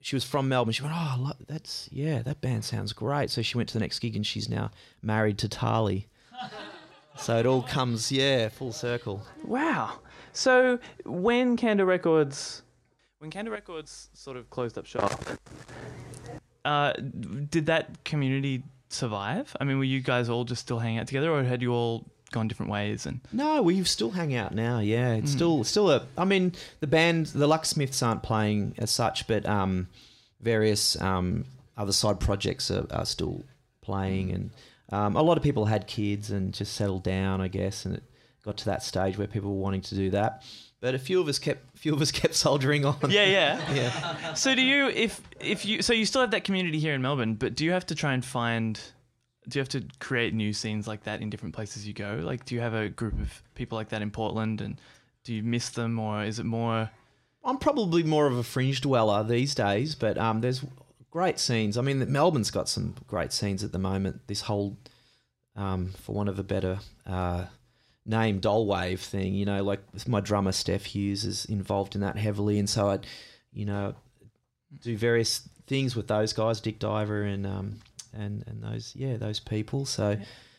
she 0.00 0.14
was 0.16 0.24
from 0.24 0.48
Melbourne. 0.48 0.72
She 0.72 0.82
went, 0.82 0.94
oh, 0.96 1.32
that's 1.48 1.88
yeah, 1.92 2.22
that 2.22 2.40
band 2.40 2.64
sounds 2.64 2.92
great. 2.92 3.28
So 3.30 3.42
she 3.42 3.56
went 3.56 3.68
to 3.70 3.74
the 3.74 3.80
next 3.80 3.98
gig, 3.98 4.14
and 4.16 4.24
she's 4.26 4.48
now 4.48 4.70
married 5.02 5.38
to 5.38 5.48
Tali. 5.48 6.06
so 7.16 7.38
it 7.38 7.46
all 7.46 7.62
comes 7.62 8.10
yeah 8.12 8.48
full 8.48 8.72
circle. 8.72 9.22
Wow. 9.44 9.98
So 10.32 10.78
when 11.04 11.56
Candle 11.56 11.86
Records, 11.86 12.62
when 13.18 13.30
Candle 13.30 13.52
Records 13.54 14.10
sort 14.12 14.36
of 14.36 14.48
closed 14.50 14.76
up 14.78 14.84
shop, 14.86 15.18
uh, 16.66 16.92
did 17.50 17.66
that 17.66 18.04
community 18.04 18.62
survive? 18.88 19.56
I 19.60 19.64
mean, 19.64 19.78
were 19.78 19.84
you 19.84 20.00
guys 20.00 20.28
all 20.28 20.44
just 20.44 20.62
still 20.62 20.78
hanging 20.78 20.98
out 20.98 21.06
together, 21.06 21.30
or 21.32 21.42
had 21.44 21.62
you 21.62 21.72
all 21.72 22.04
gone 22.32 22.48
different 22.48 22.70
ways? 22.72 23.06
And 23.06 23.20
No, 23.32 23.62
we 23.62 23.82
still 23.84 24.10
hang 24.10 24.34
out 24.34 24.54
now. 24.54 24.80
Yeah, 24.80 25.14
it's 25.14 25.30
Mm. 25.32 25.34
still 25.34 25.64
still 25.64 25.90
a. 25.90 26.06
I 26.18 26.24
mean, 26.24 26.52
the 26.80 26.86
band, 26.86 27.26
the 27.26 27.46
Lucksmiths, 27.46 28.02
aren't 28.02 28.22
playing 28.22 28.74
as 28.78 28.90
such, 28.90 29.26
but 29.26 29.46
um, 29.46 29.88
various 30.40 31.00
um, 31.00 31.44
other 31.76 31.92
side 31.92 32.20
projects 32.20 32.70
are, 32.70 32.86
are 32.90 33.06
still 33.06 33.44
playing, 33.82 34.32
and 34.32 34.50
um, 34.90 35.16
a 35.16 35.22
lot 35.22 35.36
of 35.36 35.42
people 35.42 35.66
had 35.66 35.86
kids 35.86 36.30
and 36.30 36.52
just 36.54 36.74
settled 36.74 37.02
down, 37.02 37.40
I 37.40 37.48
guess, 37.48 37.84
and 37.84 37.96
it 37.96 38.02
got 38.44 38.56
to 38.58 38.64
that 38.66 38.82
stage 38.82 39.18
where 39.18 39.26
people 39.26 39.50
were 39.54 39.62
wanting 39.62 39.80
to 39.82 39.94
do 39.94 40.10
that. 40.10 40.42
But 40.80 40.94
a 40.94 40.98
few 40.98 41.20
of 41.20 41.28
us 41.28 41.38
kept, 41.38 41.78
few 41.78 41.94
of 41.94 42.02
us 42.02 42.10
kept 42.10 42.34
soldiering 42.46 42.84
on. 42.84 42.96
yeah, 43.08 43.24
yeah. 43.24 43.72
yeah. 43.74 44.34
So 44.34 44.54
do 44.54 44.62
you, 44.62 44.88
if 44.88 45.20
if 45.40 45.64
you, 45.64 45.82
so 45.82 45.92
you 45.92 46.04
still 46.04 46.20
have 46.20 46.32
that 46.32 46.44
community 46.44 46.78
here 46.78 46.94
in 46.94 47.02
Melbourne, 47.02 47.34
but 47.34 47.54
do 47.54 47.64
you 47.64 47.72
have 47.72 47.86
to 47.86 47.94
try 47.94 48.12
and 48.12 48.24
find? 48.24 48.78
Do 49.48 49.58
you 49.58 49.60
have 49.60 49.68
to 49.70 49.84
create 50.00 50.34
new 50.34 50.52
scenes 50.52 50.88
like 50.88 51.04
that 51.04 51.22
in 51.22 51.30
different 51.30 51.54
places 51.54 51.86
you 51.86 51.94
go? 51.94 52.20
Like, 52.22 52.44
do 52.44 52.54
you 52.56 52.60
have 52.60 52.74
a 52.74 52.88
group 52.88 53.14
of 53.20 53.42
people 53.54 53.76
like 53.78 53.90
that 53.90 54.02
in 54.02 54.10
Portland, 54.10 54.60
and 54.60 54.80
do 55.24 55.32
you 55.32 55.42
miss 55.42 55.70
them, 55.70 55.98
or 55.98 56.24
is 56.24 56.38
it 56.38 56.46
more? 56.46 56.90
I'm 57.44 57.58
probably 57.58 58.02
more 58.02 58.26
of 58.26 58.36
a 58.36 58.42
fringe 58.42 58.80
dweller 58.80 59.22
these 59.22 59.54
days, 59.54 59.94
but 59.94 60.18
um, 60.18 60.40
there's 60.40 60.64
great 61.12 61.38
scenes. 61.38 61.78
I 61.78 61.80
mean, 61.82 62.10
Melbourne's 62.12 62.50
got 62.50 62.68
some 62.68 62.96
great 63.06 63.32
scenes 63.32 63.62
at 63.62 63.70
the 63.70 63.78
moment. 63.78 64.26
This 64.26 64.42
whole, 64.42 64.76
um, 65.54 65.92
for 66.02 66.12
want 66.12 66.28
of 66.28 66.40
a 66.40 66.42
better 66.42 66.80
uh, 67.06 67.44
name, 68.06 68.40
dolewave 68.40 69.00
thing. 69.00 69.34
You 69.34 69.44
know, 69.44 69.62
like 69.62 69.80
my 70.06 70.20
drummer 70.20 70.52
Steph 70.52 70.84
Hughes 70.84 71.24
is 71.24 71.44
involved 71.46 71.94
in 71.94 72.00
that 72.00 72.16
heavily, 72.16 72.58
and 72.58 72.68
so 72.68 72.88
I, 72.90 72.98
you 73.52 73.64
know, 73.64 73.94
do 74.80 74.96
various 74.96 75.48
things 75.66 75.96
with 75.96 76.08
those 76.08 76.32
guys, 76.32 76.60
Dick 76.60 76.78
Diver 76.78 77.22
and 77.22 77.46
um, 77.46 77.80
and 78.12 78.44
and 78.46 78.62
those 78.62 78.94
yeah 78.96 79.16
those 79.16 79.40
people. 79.40 79.84
So. 79.86 80.18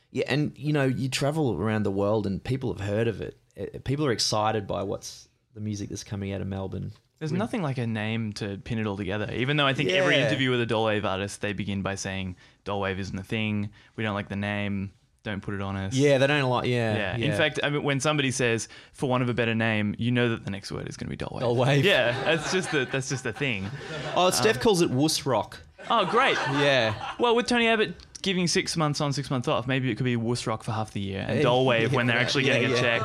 Yeah, 0.09 0.23
and 0.29 0.53
you 0.57 0.71
know, 0.71 0.85
you 0.85 1.09
travel 1.09 1.53
around 1.61 1.83
the 1.83 1.91
world 1.91 2.25
and 2.25 2.41
people 2.41 2.71
have 2.73 2.79
heard 2.79 3.09
of 3.09 3.19
it. 3.19 3.37
Uh, 3.59 3.65
People 3.83 4.05
are 4.05 4.13
excited 4.13 4.65
by 4.65 4.81
what's 4.81 5.27
the 5.53 5.59
music 5.59 5.89
that's 5.89 6.05
coming 6.05 6.31
out 6.31 6.39
of 6.39 6.47
Melbourne. 6.47 6.93
There's 7.19 7.31
nothing 7.33 7.63
like 7.63 7.77
a 7.77 7.87
name 7.87 8.31
to 8.33 8.57
pin 8.57 8.77
it 8.77 8.85
all 8.85 8.95
together. 8.95 9.29
Even 9.33 9.57
though 9.57 9.65
I 9.65 9.73
think 9.73 9.89
every 9.89 10.15
interview 10.17 10.51
with 10.51 10.61
a 10.61 10.67
Dolewave 10.67 11.03
artist, 11.03 11.41
they 11.41 11.51
begin 11.51 11.81
by 11.81 11.95
saying 11.95 12.35
Dolewave 12.63 12.99
isn't 12.99 13.17
a 13.17 13.23
thing. 13.23 13.69
We 13.95 14.03
don't 14.03 14.13
like 14.13 14.29
the 14.29 14.35
name. 14.35 14.91
Don't 15.27 15.41
put 15.41 15.53
it 15.53 15.61
on 15.61 15.75
us. 15.75 15.93
Yeah, 15.93 16.17
they 16.17 16.27
don't 16.27 16.49
like. 16.49 16.67
Yeah, 16.67 16.95
Yeah. 16.95 17.17
yeah. 17.17 17.25
In 17.25 17.37
fact, 17.37 17.59
I 17.61 17.69
mean, 17.69 17.83
when 17.83 17.99
somebody 17.99 18.31
says, 18.31 18.69
for 18.93 19.09
want 19.09 19.23
of 19.23 19.29
a 19.29 19.33
better 19.33 19.53
name, 19.53 19.93
you 19.97 20.09
know 20.11 20.29
that 20.29 20.45
the 20.45 20.51
next 20.51 20.71
word 20.71 20.87
is 20.87 20.95
going 20.95 21.09
to 21.11 21.17
be 21.17 21.23
Dolewave. 21.23 21.41
Doll 21.41 21.55
Wave. 21.55 21.83
Yeah, 21.83 22.11
that's 22.23 22.51
just 22.51 22.71
the 22.71 22.87
that's 22.91 23.09
just 23.09 23.23
the 23.25 23.33
thing. 23.33 23.69
oh, 24.15 24.29
Steph 24.29 24.55
um, 24.55 24.61
calls 24.61 24.81
it 24.81 24.89
wuss 24.89 25.25
rock. 25.25 25.59
Oh, 25.89 26.05
great. 26.05 26.37
Yeah, 26.53 26.93
Well, 27.19 27.35
with 27.35 27.45
Tony 27.47 27.67
Abbott 27.67 27.93
giving 28.21 28.47
six 28.47 28.75
months 28.75 28.99
on, 28.99 29.13
six 29.13 29.29
months 29.29 29.47
off, 29.47 29.67
maybe 29.67 29.89
it 29.91 29.95
could 29.95 30.03
be 30.05 30.15
Wuss 30.17 30.45
Rock 30.47 30.63
for 30.63 30.71
half 30.73 30.91
the 30.91 30.99
year 30.99 31.19
and 31.19 31.29
Hey, 31.37 31.39
eh, 31.39 31.43
Dolewave 31.45 31.91
when 31.93 32.07
they're 32.07 32.17
actually 32.17 32.45
yeah, 32.45 32.59
getting 32.59 32.73
a 32.77 32.79
check. 32.81 33.01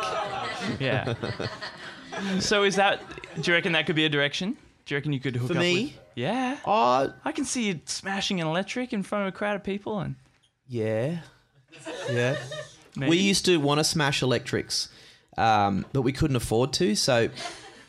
Yeah. 0.80 1.14
so 2.40 2.64
is 2.64 2.76
that? 2.76 3.00
Do 3.40 3.50
you 3.50 3.54
reckon 3.54 3.72
that 3.72 3.86
could 3.86 3.96
be 3.96 4.04
a 4.04 4.08
direction? 4.08 4.56
Do 4.86 4.94
you 4.94 4.98
reckon 4.98 5.12
you 5.12 5.20
could 5.20 5.36
hook 5.36 5.48
For 5.48 5.54
up 5.54 5.60
me? 5.60 5.84
with? 5.84 6.00
Yeah. 6.14 6.58
oh, 6.66 7.12
I 7.24 7.32
can 7.32 7.44
see 7.44 7.68
you 7.68 7.80
smashing 7.84 8.40
an 8.40 8.46
electric 8.46 8.92
in 8.92 9.02
front 9.02 9.28
of 9.28 9.34
a 9.34 9.36
crowd 9.36 9.56
of 9.56 9.64
people 9.64 10.00
and. 10.00 10.16
yeah, 10.66 11.18
yeah. 12.10 12.36
Maybe. 12.96 13.10
We 13.10 13.16
used 13.18 13.46
to 13.46 13.56
want 13.56 13.78
to 13.80 13.84
smash 13.84 14.20
electrics, 14.22 14.88
um, 15.38 15.86
but 15.94 16.02
we 16.02 16.12
couldn't 16.12 16.36
afford 16.36 16.74
to. 16.74 16.94
So 16.94 17.30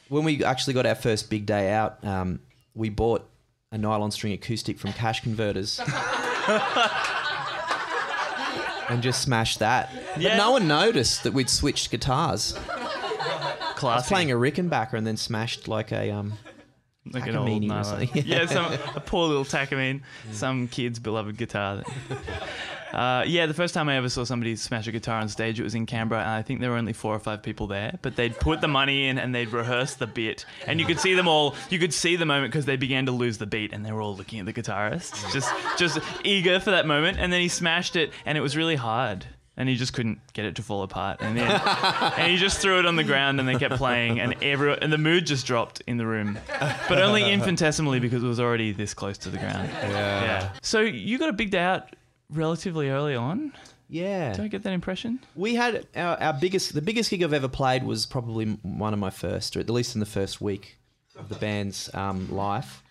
when 0.07 0.23
we 0.23 0.45
actually 0.45 0.75
got 0.75 0.85
our 0.85 0.95
first 0.95 1.29
big 1.29 1.45
day 1.45 1.73
out, 1.73 2.03
um, 2.05 2.39
we 2.73 2.89
bought 2.89 3.29
a 3.71 3.77
nylon 3.77 4.11
string 4.11 4.31
acoustic 4.31 4.79
from 4.79 4.93
Cash 4.93 5.21
Converters. 5.21 5.81
And 8.89 9.01
just 9.01 9.21
smashed 9.21 9.59
that. 9.59 9.89
Yeah. 10.17 10.31
But 10.31 10.37
no 10.43 10.51
one 10.51 10.67
noticed 10.67 11.23
that 11.23 11.31
we'd 11.31 11.49
switched 11.49 11.89
guitars. 11.89 12.53
I 12.57 13.95
was 13.95 14.07
playing 14.07 14.29
a 14.29 14.35
Rickenbacker 14.35 14.93
and 14.93 15.07
then 15.07 15.17
smashed 15.17 15.67
like 15.67 15.91
a 15.91 16.11
um 16.11 16.33
like 17.11 17.27
an 17.27 17.35
old 17.35 17.63
or 17.63 17.83
something. 17.83 18.09
Yeah, 18.25 18.45
some 18.47 18.73
a 18.95 18.99
poor 18.99 19.27
little 19.27 19.45
Takamine, 19.45 20.01
some 20.31 20.67
kid's 20.67 20.99
beloved 20.99 21.37
guitar. 21.37 21.83
Uh, 22.93 23.23
yeah, 23.25 23.47
the 23.47 23.53
first 23.53 23.73
time 23.73 23.89
I 23.89 23.97
ever 23.97 24.09
saw 24.09 24.23
somebody 24.23 24.55
smash 24.55 24.87
a 24.87 24.91
guitar 24.91 25.19
on 25.19 25.27
stage, 25.27 25.59
it 25.59 25.63
was 25.63 25.73
in 25.73 25.85
Canberra, 25.85 26.21
and 26.21 26.29
I 26.29 26.41
think 26.43 26.59
there 26.59 26.69
were 26.69 26.77
only 26.77 26.93
four 26.93 27.15
or 27.15 27.19
five 27.19 27.41
people 27.41 27.67
there. 27.67 27.97
But 28.01 28.15
they'd 28.15 28.37
put 28.39 28.61
the 28.61 28.67
money 28.67 29.07
in 29.07 29.17
and 29.17 29.33
they'd 29.33 29.49
rehearse 29.49 29.95
the 29.95 30.07
bit, 30.07 30.45
and 30.67 30.79
you 30.79 30.85
could 30.85 30.99
see 30.99 31.15
them 31.15 31.27
all. 31.27 31.55
You 31.69 31.79
could 31.79 31.93
see 31.93 32.15
the 32.15 32.25
moment 32.25 32.51
because 32.51 32.65
they 32.65 32.77
began 32.77 33.07
to 33.07 33.11
lose 33.11 33.39
the 33.39 33.47
beat, 33.47 33.73
and 33.73 33.85
they 33.85 33.91
were 33.91 34.01
all 34.01 34.15
looking 34.15 34.39
at 34.39 34.45
the 34.45 34.53
guitarist, 34.53 35.31
just 35.33 35.49
just 35.77 35.99
eager 36.23 36.59
for 36.59 36.71
that 36.71 36.85
moment. 36.85 37.17
And 37.19 37.33
then 37.33 37.41
he 37.41 37.47
smashed 37.47 37.95
it, 37.95 38.11
and 38.25 38.37
it 38.37 38.41
was 38.41 38.55
really 38.55 38.75
hard. 38.75 39.25
And 39.55 39.69
he 39.69 39.75
just 39.75 39.93
couldn't 39.93 40.19
get 40.33 40.45
it 40.45 40.55
to 40.55 40.63
fall 40.63 40.81
apart, 40.81 41.17
and 41.21 41.37
then 41.37 41.61
and 42.17 42.31
he 42.31 42.37
just 42.37 42.57
threw 42.57 42.79
it 42.79 42.87
on 42.87 42.95
the 42.95 43.03
ground, 43.03 43.39
and 43.39 43.47
they 43.47 43.53
kept 43.53 43.75
playing, 43.75 44.19
and 44.19 44.35
everyone 44.41 44.79
and 44.81 44.91
the 44.91 44.97
mood 44.97 45.27
just 45.27 45.45
dropped 45.45 45.79
in 45.85 45.97
the 45.97 46.07
room, 46.07 46.39
but 46.89 46.99
only 46.99 47.31
infinitesimally 47.31 47.99
because 47.99 48.23
it 48.23 48.27
was 48.27 48.39
already 48.39 48.71
this 48.71 48.95
close 48.95 49.15
to 49.19 49.29
the 49.29 49.37
ground. 49.37 49.69
Yeah. 49.71 50.51
So 50.63 50.79
you 50.81 51.19
got 51.19 51.29
a 51.29 51.33
big 51.33 51.51
day 51.51 51.59
out 51.59 51.95
relatively 52.29 52.89
early 52.89 53.15
on. 53.15 53.53
Yeah. 53.89 54.33
Do 54.33 54.43
I 54.43 54.47
get 54.47 54.63
that 54.63 54.73
impression? 54.73 55.19
We 55.35 55.55
had 55.55 55.87
our, 55.95 56.19
our 56.19 56.33
biggest, 56.33 56.73
the 56.73 56.81
biggest 56.81 57.09
gig 57.09 57.21
I've 57.21 57.33
ever 57.33 57.47
played 57.47 57.83
was 57.83 58.05
probably 58.05 58.45
one 58.45 58.93
of 58.93 58.99
my 58.99 59.11
first, 59.11 59.55
or 59.55 59.59
at 59.59 59.69
least 59.69 59.95
in 59.95 59.99
the 59.99 60.05
first 60.05 60.41
week 60.41 60.77
of 61.15 61.29
the 61.29 61.35
band's 61.35 61.93
um, 61.93 62.31
life. 62.31 62.81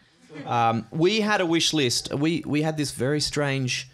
Um, 0.47 0.87
we 0.91 1.21
had 1.21 1.41
a 1.41 1.47
wish 1.47 1.73
list. 1.73 2.13
We 2.15 2.43
we 2.47 2.63
had 2.63 2.77
this 2.77 2.93
very 2.93 3.21
strange 3.21 3.89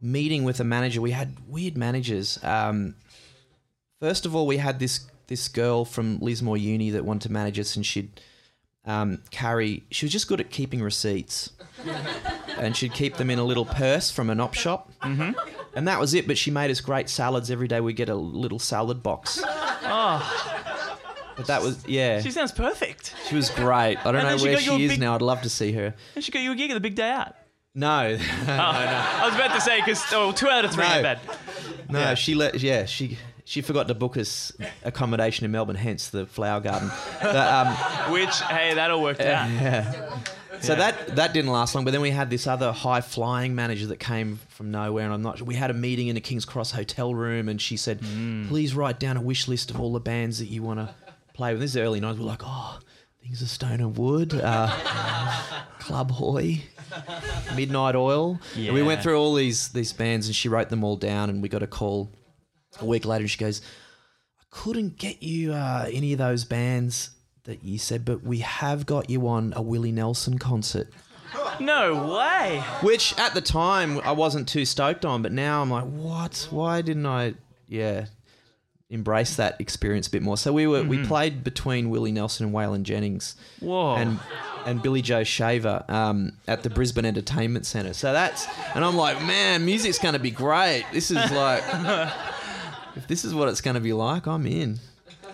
meeting 0.00 0.44
with 0.44 0.60
a 0.60 0.64
manager. 0.64 1.00
We 1.00 1.10
had 1.10 1.36
weird 1.48 1.76
managers. 1.76 2.38
Um, 2.42 2.94
first 4.00 4.26
of 4.26 4.34
all, 4.36 4.46
we 4.46 4.58
had 4.58 4.78
this 4.78 5.06
this 5.26 5.48
girl 5.48 5.84
from 5.84 6.18
Lismore 6.20 6.56
Uni 6.56 6.90
that 6.90 7.04
wanted 7.04 7.28
to 7.28 7.32
manage 7.32 7.58
us, 7.58 7.76
and 7.76 7.84
she'd 7.84 8.20
um, 8.84 9.22
carry. 9.30 9.84
She 9.90 10.06
was 10.06 10.12
just 10.12 10.28
good 10.28 10.40
at 10.40 10.50
keeping 10.50 10.82
receipts, 10.82 11.50
and 12.58 12.76
she'd 12.76 12.92
keep 12.94 13.16
them 13.16 13.30
in 13.30 13.38
a 13.38 13.44
little 13.44 13.64
purse 13.64 14.10
from 14.10 14.30
an 14.30 14.40
op 14.40 14.54
shop. 14.54 14.90
And 15.74 15.88
that 15.88 15.98
was 15.98 16.12
it. 16.14 16.26
But 16.26 16.36
she 16.38 16.50
made 16.50 16.70
us 16.70 16.80
great 16.80 17.08
salads 17.08 17.50
every 17.50 17.68
day. 17.68 17.80
We 17.80 17.92
get 17.94 18.08
a 18.08 18.14
little 18.14 18.58
salad 18.58 19.02
box. 19.02 19.40
Oh, 19.44 20.58
But 21.36 21.46
that 21.46 21.62
was 21.62 21.86
yeah. 21.86 22.20
she 22.20 22.30
sounds 22.30 22.52
perfect. 22.52 23.14
She 23.28 23.34
was 23.36 23.48
great. 23.50 23.96
I 24.04 24.12
don't 24.12 24.22
know 24.22 24.36
she 24.36 24.44
where 24.48 24.58
she 24.58 24.84
is 24.84 24.90
big- 24.92 25.00
now. 25.00 25.14
I'd 25.14 25.22
love 25.22 25.40
to 25.42 25.48
see 25.48 25.72
her. 25.72 25.94
And 26.14 26.22
she 26.22 26.30
got 26.30 26.40
you 26.42 26.52
a 26.52 26.54
gig 26.54 26.70
at 26.70 26.74
the 26.74 26.80
big 26.80 26.94
day 26.94 27.10
out. 27.10 27.34
No, 27.74 27.88
Oh, 28.20 28.44
no. 28.46 28.54
I 28.54 29.22
was 29.24 29.34
about 29.34 29.54
to 29.54 29.60
say 29.62 29.80
because 29.80 30.04
oh, 30.12 30.32
two 30.32 30.50
out 30.50 30.66
of 30.66 30.72
three 30.72 30.84
No. 30.84 31.02
bad. 31.02 31.20
no. 31.88 31.98
Yeah. 32.00 32.14
She 32.14 32.34
let 32.34 32.60
yeah 32.60 32.84
she 32.84 33.16
she 33.52 33.60
forgot 33.60 33.86
to 33.88 33.94
book 33.94 34.16
us 34.16 34.50
accommodation 34.82 35.44
in 35.44 35.50
Melbourne. 35.50 35.76
Hence 35.76 36.08
the 36.08 36.24
flower 36.24 36.58
garden. 36.58 36.90
But, 37.20 37.36
um, 37.36 37.66
Which 38.12 38.40
hey, 38.40 38.72
that 38.72 38.90
all 38.90 39.02
worked 39.02 39.20
out. 39.20 39.50
yeah. 39.50 40.16
So 40.62 40.74
that 40.74 41.16
that 41.16 41.34
didn't 41.34 41.50
last 41.50 41.74
long. 41.74 41.84
But 41.84 41.90
then 41.90 42.00
we 42.00 42.10
had 42.10 42.30
this 42.30 42.46
other 42.46 42.72
high 42.72 43.02
flying 43.02 43.54
manager 43.54 43.88
that 43.88 43.98
came 43.98 44.38
from 44.48 44.70
nowhere, 44.70 45.04
and 45.04 45.12
I'm 45.12 45.20
not. 45.20 45.36
Sure. 45.36 45.46
We 45.46 45.54
had 45.54 45.70
a 45.70 45.74
meeting 45.74 46.08
in 46.08 46.16
a 46.16 46.20
King's 46.20 46.46
Cross 46.46 46.72
hotel 46.72 47.14
room, 47.14 47.50
and 47.50 47.60
she 47.60 47.76
said, 47.76 48.00
Hmm. 48.00 48.48
"Please 48.48 48.74
write 48.74 48.98
down 48.98 49.18
a 49.18 49.20
wish 49.20 49.48
list 49.48 49.70
of 49.70 49.78
all 49.78 49.92
the 49.92 50.00
bands 50.00 50.38
that 50.38 50.46
you 50.48 50.62
want 50.62 50.78
to 50.78 50.94
play 51.34 51.52
with." 51.52 51.60
This 51.60 51.72
is 51.72 51.76
early 51.76 52.00
nights. 52.00 52.18
We're 52.18 52.24
like, 52.24 52.42
"Oh, 52.42 52.78
things 53.22 53.42
of 53.42 53.48
Stone 53.50 53.80
and 53.80 53.98
Wood, 53.98 54.32
uh, 54.34 54.70
Club 55.78 56.12
Hoy, 56.12 56.62
Midnight 57.54 57.96
Oil." 57.96 58.40
And 58.56 58.72
we 58.72 58.82
went 58.82 59.02
through 59.02 59.18
all 59.18 59.34
these 59.34 59.68
these 59.68 59.92
bands, 59.92 60.26
and 60.26 60.34
she 60.34 60.48
wrote 60.48 60.70
them 60.70 60.84
all 60.84 60.96
down. 60.96 61.28
And 61.28 61.42
we 61.42 61.50
got 61.50 61.62
a 61.62 61.66
call 61.66 62.08
a 62.80 62.84
week 62.84 63.04
later, 63.04 63.22
and 63.22 63.30
she 63.30 63.38
goes, 63.38 63.60
"I 64.40 64.44
couldn't 64.50 64.98
get 64.98 65.22
you 65.22 65.52
uh, 65.52 65.88
any 65.92 66.12
of 66.12 66.18
those 66.18 66.44
bands." 66.44 67.10
That 67.44 67.64
you 67.64 67.76
said, 67.76 68.04
but 68.04 68.22
we 68.22 68.38
have 68.38 68.86
got 68.86 69.10
you 69.10 69.26
on 69.26 69.52
a 69.56 69.62
Willie 69.62 69.90
Nelson 69.90 70.38
concert. 70.38 70.88
No 71.58 72.14
way. 72.14 72.62
Which 72.82 73.18
at 73.18 73.34
the 73.34 73.40
time 73.40 73.98
I 74.00 74.12
wasn't 74.12 74.48
too 74.48 74.64
stoked 74.64 75.04
on, 75.04 75.22
but 75.22 75.32
now 75.32 75.60
I'm 75.60 75.70
like, 75.70 75.84
what? 75.84 76.46
Why 76.50 76.82
didn't 76.82 77.06
I? 77.06 77.34
Yeah, 77.68 78.06
embrace 78.92 79.36
that 79.36 79.58
experience 79.58 80.06
a 80.06 80.10
bit 80.10 80.22
more. 80.22 80.36
So 80.36 80.52
we 80.52 80.66
were 80.66 80.82
we 80.82 81.02
played 81.04 81.42
between 81.42 81.88
Willie 81.90 82.12
Nelson 82.12 82.46
and 82.46 82.54
Waylon 82.54 82.82
Jennings 82.82 83.36
Whoa. 83.60 83.96
and 83.96 84.20
and 84.66 84.82
Billy 84.82 85.02
Joe 85.02 85.24
Shaver 85.24 85.84
um, 85.88 86.34
at 86.46 86.62
the 86.62 86.70
Brisbane 86.70 87.06
Entertainment 87.06 87.66
Centre. 87.66 87.94
So 87.94 88.12
that's 88.12 88.46
and 88.74 88.84
I'm 88.84 88.96
like, 88.96 89.22
man, 89.22 89.64
music's 89.64 89.98
going 89.98 90.12
to 90.12 90.20
be 90.20 90.30
great. 90.30 90.84
This 90.92 91.10
is 91.10 91.16
like, 91.32 91.62
if 92.96 93.06
this 93.08 93.24
is 93.24 93.34
what 93.34 93.48
it's 93.48 93.60
going 93.60 93.74
to 93.74 93.80
be 93.80 93.92
like, 93.92 94.26
I'm 94.26 94.46
in. 94.46 94.78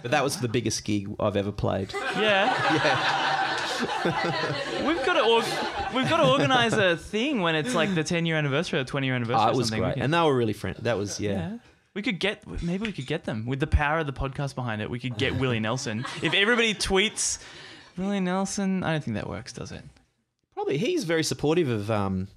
But 0.03 0.13
that 0.13 0.23
was 0.23 0.37
the 0.41 0.49
biggest 0.49 0.85
gig 0.85 1.09
I've 1.19 1.37
ever 1.37 1.53
played. 1.53 1.93
Yeah. 2.17 3.45
Yeah. 3.79 3.79
we've 4.89 5.05
got 5.07 5.15
to 5.15 5.23
org- 5.25 5.95
we've 5.95 6.09
got 6.09 6.17
to 6.17 6.29
organize 6.29 6.73
a 6.73 6.97
thing 6.97 7.43
when 7.43 7.55
it's 7.55 7.75
like 7.75 7.95
the 7.95 8.03
10 8.03 8.27
year 8.27 8.37
anniversary 8.37 8.81
or 8.81 8.85
20 8.85 9.07
year 9.07 9.15
anniversary. 9.15 9.41
Oh, 9.41 9.49
or 9.51 9.53
it 9.53 9.57
was 9.57 9.71
great, 9.71 9.95
can- 9.95 10.03
and 10.03 10.15
they 10.15 10.21
were 10.21 10.35
really 10.37 10.53
friendly. 10.53 10.83
That 10.83 10.99
was 10.99 11.21
yeah. 11.21 11.31
yeah. 11.33 11.59
We 11.95 12.03
could 12.03 12.19
get 12.19 12.45
maybe 12.63 12.87
we 12.87 12.93
could 12.93 13.07
get 13.07 13.25
them 13.25 13.47
with 13.47 13.61
the 13.61 13.67
power 13.69 14.01
of 14.01 14.07
the 14.07 14.13
podcast 14.13 14.55
behind 14.55 14.83
it. 14.83 14.91
We 14.91 14.99
could 14.99 15.17
get 15.17 15.37
Willie 15.37 15.61
Nelson 15.61 16.05
if 16.23 16.35
everybody 16.35 16.75
tweets 16.75 17.39
Willie 17.97 18.21
Nelson. 18.21 18.83
I 18.85 18.93
don't 18.93 19.05
think 19.05 19.15
that 19.17 19.29
works, 19.29 19.53
does 19.53 19.73
it? 19.73 19.83
Probably 20.55 20.77
he's 20.77 21.05
very 21.05 21.23
supportive 21.23 21.69
of 21.69 21.91
um 21.91 22.29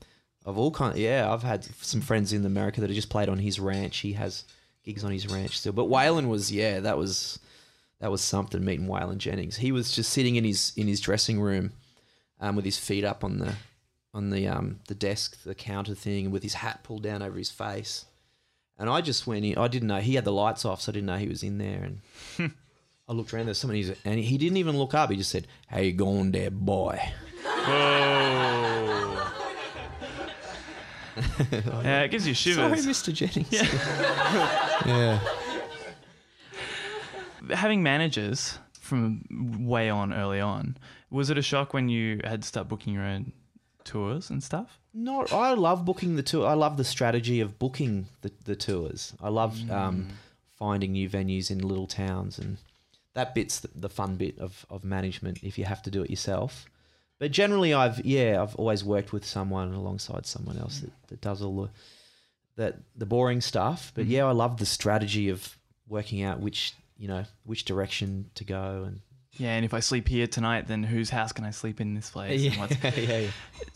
of 0.45 0.57
all 0.57 0.71
kind. 0.71 0.97
Yeah, 0.97 1.31
I've 1.31 1.43
had 1.43 1.63
some 1.81 2.01
friends 2.01 2.33
in 2.33 2.45
America 2.45 2.81
that 2.81 2.89
have 2.89 2.95
just 2.95 3.09
played 3.09 3.29
on 3.29 3.39
his 3.39 3.59
ranch. 3.59 3.97
He 3.99 4.13
has 4.13 4.45
gigs 4.83 5.03
on 5.03 5.11
his 5.11 5.27
ranch 5.27 5.57
still. 5.57 5.73
But 5.73 5.87
Waylon 5.87 6.27
was 6.27 6.51
yeah, 6.51 6.79
that 6.79 6.97
was 6.97 7.39
that 7.99 8.11
was 8.11 8.21
something 8.21 8.63
meeting 8.63 8.87
Waylon 8.87 9.17
Jennings. 9.17 9.57
He 9.57 9.71
was 9.71 9.91
just 9.91 10.11
sitting 10.11 10.35
in 10.35 10.43
his 10.43 10.73
in 10.75 10.87
his 10.87 10.99
dressing 10.99 11.39
room, 11.39 11.71
um, 12.39 12.55
with 12.55 12.65
his 12.65 12.77
feet 12.77 13.03
up 13.03 13.23
on 13.23 13.39
the 13.39 13.55
on 14.13 14.29
the 14.29 14.47
um 14.47 14.79
the 14.87 14.95
desk, 14.95 15.43
the 15.43 15.55
counter 15.55 15.95
thing, 15.95 16.31
with 16.31 16.43
his 16.43 16.55
hat 16.55 16.83
pulled 16.83 17.03
down 17.03 17.21
over 17.21 17.37
his 17.37 17.51
face. 17.51 18.05
And 18.77 18.89
I 18.89 19.01
just 19.01 19.27
went 19.27 19.45
in. 19.45 19.57
I 19.57 19.67
didn't 19.67 19.89
know 19.89 19.99
he 19.99 20.15
had 20.15 20.25
the 20.25 20.31
lights 20.31 20.65
off, 20.65 20.81
so 20.81 20.91
I 20.91 20.93
didn't 20.93 21.05
know 21.05 21.17
he 21.17 21.27
was 21.27 21.43
in 21.43 21.59
there. 21.59 21.83
And 22.39 22.51
I 23.07 23.13
looked 23.13 23.31
around. 23.33 23.45
There's 23.45 23.59
somebody, 23.59 23.93
and 24.03 24.19
he 24.19 24.37
didn't 24.39 24.57
even 24.57 24.77
look 24.77 24.95
up. 24.95 25.11
He 25.11 25.17
just 25.17 25.29
said, 25.29 25.47
"How 25.67 25.79
you 25.79 25.93
going, 25.93 26.31
there, 26.31 26.49
boy?" 26.49 26.99
Whoa. 27.43 28.80
yeah, 31.51 32.01
it 32.01 32.11
gives 32.11 32.27
you 32.27 32.33
shivers. 32.33 32.83
Sorry. 32.83 32.93
Mr. 32.93 33.13
Jennings. 33.13 33.51
yeah. 34.85 35.19
Having 37.55 37.83
managers 37.83 38.59
from 38.79 39.23
way 39.65 39.89
on 39.89 40.13
early 40.13 40.39
on, 40.39 40.77
was 41.09 41.29
it 41.29 41.37
a 41.37 41.41
shock 41.41 41.73
when 41.73 41.89
you 41.89 42.21
had 42.23 42.43
to 42.43 42.47
start 42.47 42.67
booking 42.67 42.93
your 42.93 43.03
own 43.03 43.33
tours 43.83 44.29
and 44.29 44.43
stuff? 44.43 44.79
No, 44.93 45.25
I 45.31 45.53
love 45.53 45.85
booking 45.85 46.15
the 46.15 46.23
tour. 46.23 46.47
I 46.47 46.53
love 46.53 46.77
the 46.77 46.83
strategy 46.83 47.39
of 47.39 47.57
booking 47.57 48.07
the, 48.21 48.31
the 48.45 48.55
tours. 48.55 49.13
I 49.21 49.29
love 49.29 49.69
um, 49.71 50.09
finding 50.57 50.91
new 50.91 51.09
venues 51.09 51.49
in 51.49 51.59
little 51.59 51.87
towns, 51.87 52.37
and 52.37 52.57
that 53.13 53.33
bit's 53.33 53.59
the, 53.59 53.69
the 53.73 53.89
fun 53.89 54.17
bit 54.17 54.37
of, 54.39 54.65
of 54.69 54.83
management 54.83 55.39
if 55.43 55.57
you 55.57 55.65
have 55.65 55.81
to 55.83 55.91
do 55.91 56.03
it 56.03 56.09
yourself. 56.09 56.65
But 57.21 57.31
generally, 57.31 57.71
I've 57.71 58.03
yeah, 58.03 58.41
I've 58.41 58.55
always 58.55 58.83
worked 58.83 59.13
with 59.13 59.23
someone 59.25 59.73
alongside 59.75 60.25
someone 60.25 60.57
else 60.57 60.79
that, 60.79 60.91
that 61.09 61.21
does 61.21 61.43
all 61.43 61.55
the 61.61 61.69
that 62.55 62.79
the 62.95 63.05
boring 63.05 63.41
stuff. 63.41 63.91
But 63.93 64.07
yeah, 64.07 64.25
I 64.25 64.31
love 64.31 64.57
the 64.57 64.65
strategy 64.65 65.29
of 65.29 65.55
working 65.87 66.23
out 66.23 66.39
which 66.39 66.73
you 66.97 67.07
know 67.07 67.25
which 67.43 67.63
direction 67.65 68.31
to 68.33 68.43
go 68.43 68.85
and 68.87 69.01
Yeah, 69.37 69.55
and 69.55 69.63
if 69.63 69.71
I 69.73 69.81
sleep 69.81 70.07
here 70.07 70.25
tonight, 70.25 70.67
then 70.67 70.81
whose 70.83 71.11
house 71.11 71.31
can 71.31 71.45
I 71.45 71.51
sleep 71.51 71.79
in 71.79 71.93
this 71.93 72.09
place? 72.09 72.43
And 72.43 72.55
what's, 72.59 72.83
yeah, 72.83 73.19
yeah. 73.21 73.27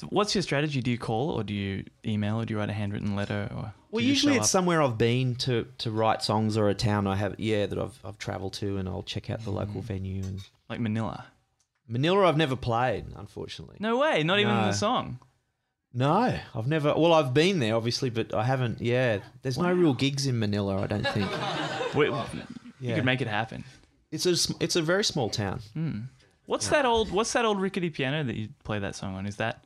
what's 0.10 0.34
your 0.34 0.42
strategy? 0.42 0.82
Do 0.82 0.90
you 0.90 0.98
call 0.98 1.30
or 1.30 1.44
do 1.44 1.54
you 1.54 1.84
email 2.04 2.42
or 2.42 2.46
do 2.46 2.54
you 2.56 2.60
write 2.60 2.72
a 2.72 2.74
handwritten 2.74 3.16
letter? 3.16 3.48
Or 3.56 3.74
Well, 3.92 4.04
usually 4.04 4.34
it's 4.38 4.46
up? 4.46 4.50
somewhere 4.58 4.82
I've 4.82 4.98
been 4.98 5.36
to 5.46 5.68
to 5.78 5.92
write 5.92 6.24
songs 6.24 6.58
or 6.58 6.68
a 6.70 6.74
town 6.74 7.06
I 7.06 7.16
have 7.16 7.36
yeah 7.40 7.68
that 7.68 7.78
I've 7.78 8.00
I've 8.04 8.18
travelled 8.18 8.54
to 8.54 8.78
and 8.78 8.90
I'll 8.90 9.04
check 9.04 9.30
out 9.30 9.44
the 9.44 9.52
local 9.52 9.82
Mm. 9.82 9.86
venue 9.86 10.24
and 10.24 10.40
like 10.68 10.80
Manila. 10.80 11.26
Manila 11.88 12.28
I've 12.28 12.38
never 12.38 12.56
played 12.56 13.06
unfortunately. 13.15 13.78
No 13.80 13.98
way, 13.98 14.24
not 14.24 14.39
even 14.39 14.56
No. 14.56 14.65
the 14.67 14.71
song. 14.74 15.19
No, 15.93 16.38
I've 16.54 16.67
never. 16.67 16.93
Well, 16.93 17.13
I've 17.13 17.34
been 17.34 17.60
there 17.60 17.76
obviously, 17.76 18.10
but 18.10 18.34
I 18.34 18.43
haven't. 18.43 18.82
Yeah, 18.82 19.19
there's 19.43 19.58
no 19.58 19.71
real 19.71 19.93
gigs 19.93 20.28
in 20.28 20.38
Manila. 20.39 20.82
I 20.82 20.88
don't 20.88 21.08
think. 21.08 21.30
We, 21.95 22.08
You 22.08 22.26
Yeah. 22.82 22.95
could 22.95 23.06
make 23.06 23.21
it 23.21 23.28
happen. 23.30 23.63
It's 24.12 24.26
a 24.26 24.36
it's 24.60 24.76
a 24.76 24.82
very 24.82 25.04
small 25.06 25.30
town. 25.30 25.62
Hmm. 25.74 26.00
What's 26.45 26.67
that 26.67 26.86
old? 26.86 27.12
What's 27.12 27.32
that 27.34 27.45
old 27.45 27.62
rickety 27.62 27.89
piano 27.89 28.24
that 28.26 28.36
you 28.36 28.50
play 28.65 28.80
that 28.80 28.95
song 28.95 29.15
on? 29.15 29.26
Is 29.26 29.38
that 29.38 29.63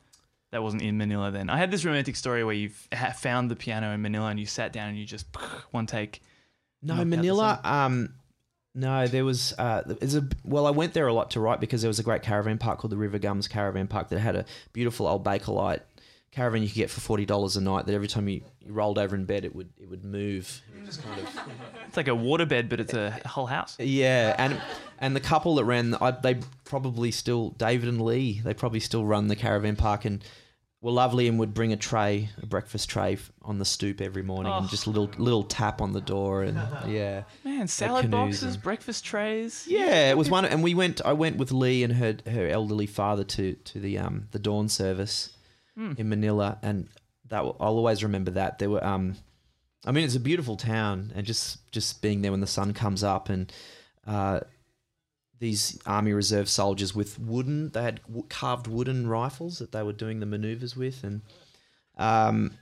that 0.52 0.62
wasn't 0.62 0.82
in 0.82 0.96
Manila 0.96 1.32
then? 1.32 1.50
I 1.50 1.56
had 1.58 1.72
this 1.72 1.84
romantic 1.84 2.14
story 2.14 2.44
where 2.44 2.54
you 2.54 2.70
ha- 2.94 3.10
found 3.10 3.50
the 3.50 3.56
piano 3.56 3.90
in 3.92 4.00
Manila 4.02 4.28
and 4.28 4.38
you 4.38 4.46
sat 4.46 4.72
down 4.72 4.88
and 4.90 4.98
you 4.98 5.04
just 5.04 5.26
one 5.72 5.86
take. 5.86 6.22
No, 6.82 6.94
knocked 6.94 7.00
out 7.00 7.10
the 7.10 7.16
Manila. 7.16 7.60
Um, 7.64 8.14
no, 8.74 9.06
there 9.06 9.24
was. 9.24 9.52
Uh, 9.58 9.82
there's 9.84 10.14
a. 10.14 10.26
Well, 10.44 10.66
I 10.66 10.70
went 10.70 10.94
there 10.94 11.06
a 11.06 11.12
lot 11.12 11.32
to 11.32 11.40
write 11.40 11.60
because 11.60 11.82
there 11.82 11.88
was 11.88 11.98
a 11.98 12.04
great 12.04 12.22
caravan 12.22 12.58
park 12.58 12.78
called 12.78 12.92
the 12.92 12.96
River 12.96 13.18
Gums 13.18 13.48
Caravan 13.48 13.88
Park 13.88 14.08
that 14.10 14.20
had 14.20 14.36
a 14.36 14.44
beautiful 14.72 15.06
old 15.06 15.24
Bakelite 15.24 15.80
caravan 16.32 16.62
you 16.62 16.68
could 16.68 16.76
get 16.76 16.90
for 16.90 17.00
forty 17.00 17.26
dollars 17.26 17.56
a 17.56 17.60
night. 17.60 17.86
That 17.86 17.94
every 17.94 18.08
time 18.08 18.28
you, 18.28 18.42
you 18.60 18.72
rolled 18.72 18.98
over 18.98 19.16
in 19.16 19.24
bed, 19.24 19.44
it 19.44 19.54
would 19.54 19.70
it 19.80 19.88
would 19.88 20.04
move. 20.04 20.62
It 20.86 20.98
kind 21.04 21.20
of. 21.20 21.40
It's 21.88 21.96
like 21.96 22.06
a 22.06 22.12
waterbed, 22.12 22.68
but 22.68 22.78
it's 22.78 22.94
a 22.94 23.10
whole 23.26 23.46
house. 23.46 23.76
Yeah, 23.80 24.36
and 24.38 24.60
and 25.00 25.16
the 25.16 25.20
couple 25.20 25.56
that 25.56 25.64
ran, 25.64 25.96
I, 26.00 26.12
they 26.12 26.38
probably 26.64 27.10
still 27.10 27.50
David 27.50 27.88
and 27.88 28.00
Lee. 28.00 28.40
They 28.44 28.54
probably 28.54 28.78
still 28.78 29.04
run 29.04 29.26
the 29.26 29.34
caravan 29.34 29.74
park 29.74 30.04
and 30.04 30.22
were 30.82 30.90
lovely 30.90 31.28
and 31.28 31.38
would 31.38 31.52
bring 31.52 31.72
a 31.72 31.76
tray, 31.76 32.30
a 32.42 32.46
breakfast 32.46 32.88
tray 32.88 33.18
on 33.42 33.58
the 33.58 33.64
stoop 33.64 34.00
every 34.00 34.22
morning 34.22 34.50
and 34.52 34.64
Oh. 34.64 34.68
just 34.68 34.86
a 34.86 34.90
little 34.90 35.10
little 35.18 35.42
tap 35.42 35.80
on 35.82 35.92
the 35.92 36.00
door 36.00 36.42
and 36.42 36.56
yeah. 36.88 37.24
Man, 37.44 37.68
salad 37.68 38.10
boxes, 38.10 38.54
and- 38.54 38.62
breakfast 38.62 39.04
trays. 39.04 39.66
Yeah, 39.68 40.10
it 40.10 40.16
was 40.16 40.30
one, 40.30 40.44
and 40.46 40.62
we 40.62 40.74
went. 40.74 41.00
I 41.04 41.12
went 41.12 41.36
with 41.36 41.52
Lee 41.52 41.82
and 41.84 41.92
her 41.94 42.16
her 42.26 42.48
elderly 42.48 42.86
father 42.86 43.24
to 43.24 43.52
to 43.54 43.78
the 43.80 43.98
um 43.98 44.28
the 44.30 44.38
dawn 44.38 44.68
service 44.68 45.30
Hmm. 45.76 45.92
in 45.98 46.08
Manila, 46.08 46.58
and 46.62 46.88
that 47.28 47.40
I'll 47.40 47.56
always 47.60 48.02
remember 48.02 48.30
that. 48.32 48.58
There 48.58 48.70
were 48.70 48.84
um, 48.84 49.16
I 49.86 49.92
mean, 49.92 50.04
it's 50.04 50.16
a 50.16 50.20
beautiful 50.20 50.56
town, 50.56 51.12
and 51.14 51.26
just 51.26 51.70
just 51.72 52.02
being 52.02 52.22
there 52.22 52.30
when 52.32 52.40
the 52.40 52.46
sun 52.46 52.72
comes 52.74 53.04
up, 53.04 53.28
and 53.28 53.52
uh, 54.06 54.40
these 55.40 55.78
army 55.86 56.12
reserve 56.12 56.48
soldiers 56.48 56.94
with 56.94 57.18
wooden, 57.18 57.70
they 57.70 57.82
had 57.82 58.00
w- 58.04 58.24
carved 58.28 58.66
wooden 58.68 59.08
rifles 59.08 59.58
that 59.58 59.72
they 59.72 59.82
were 59.82 59.92
doing 59.92 60.20
the 60.20 60.26
maneuvers 60.26 60.76
with, 60.76 61.02
and 61.02 61.22
um. 61.98 62.52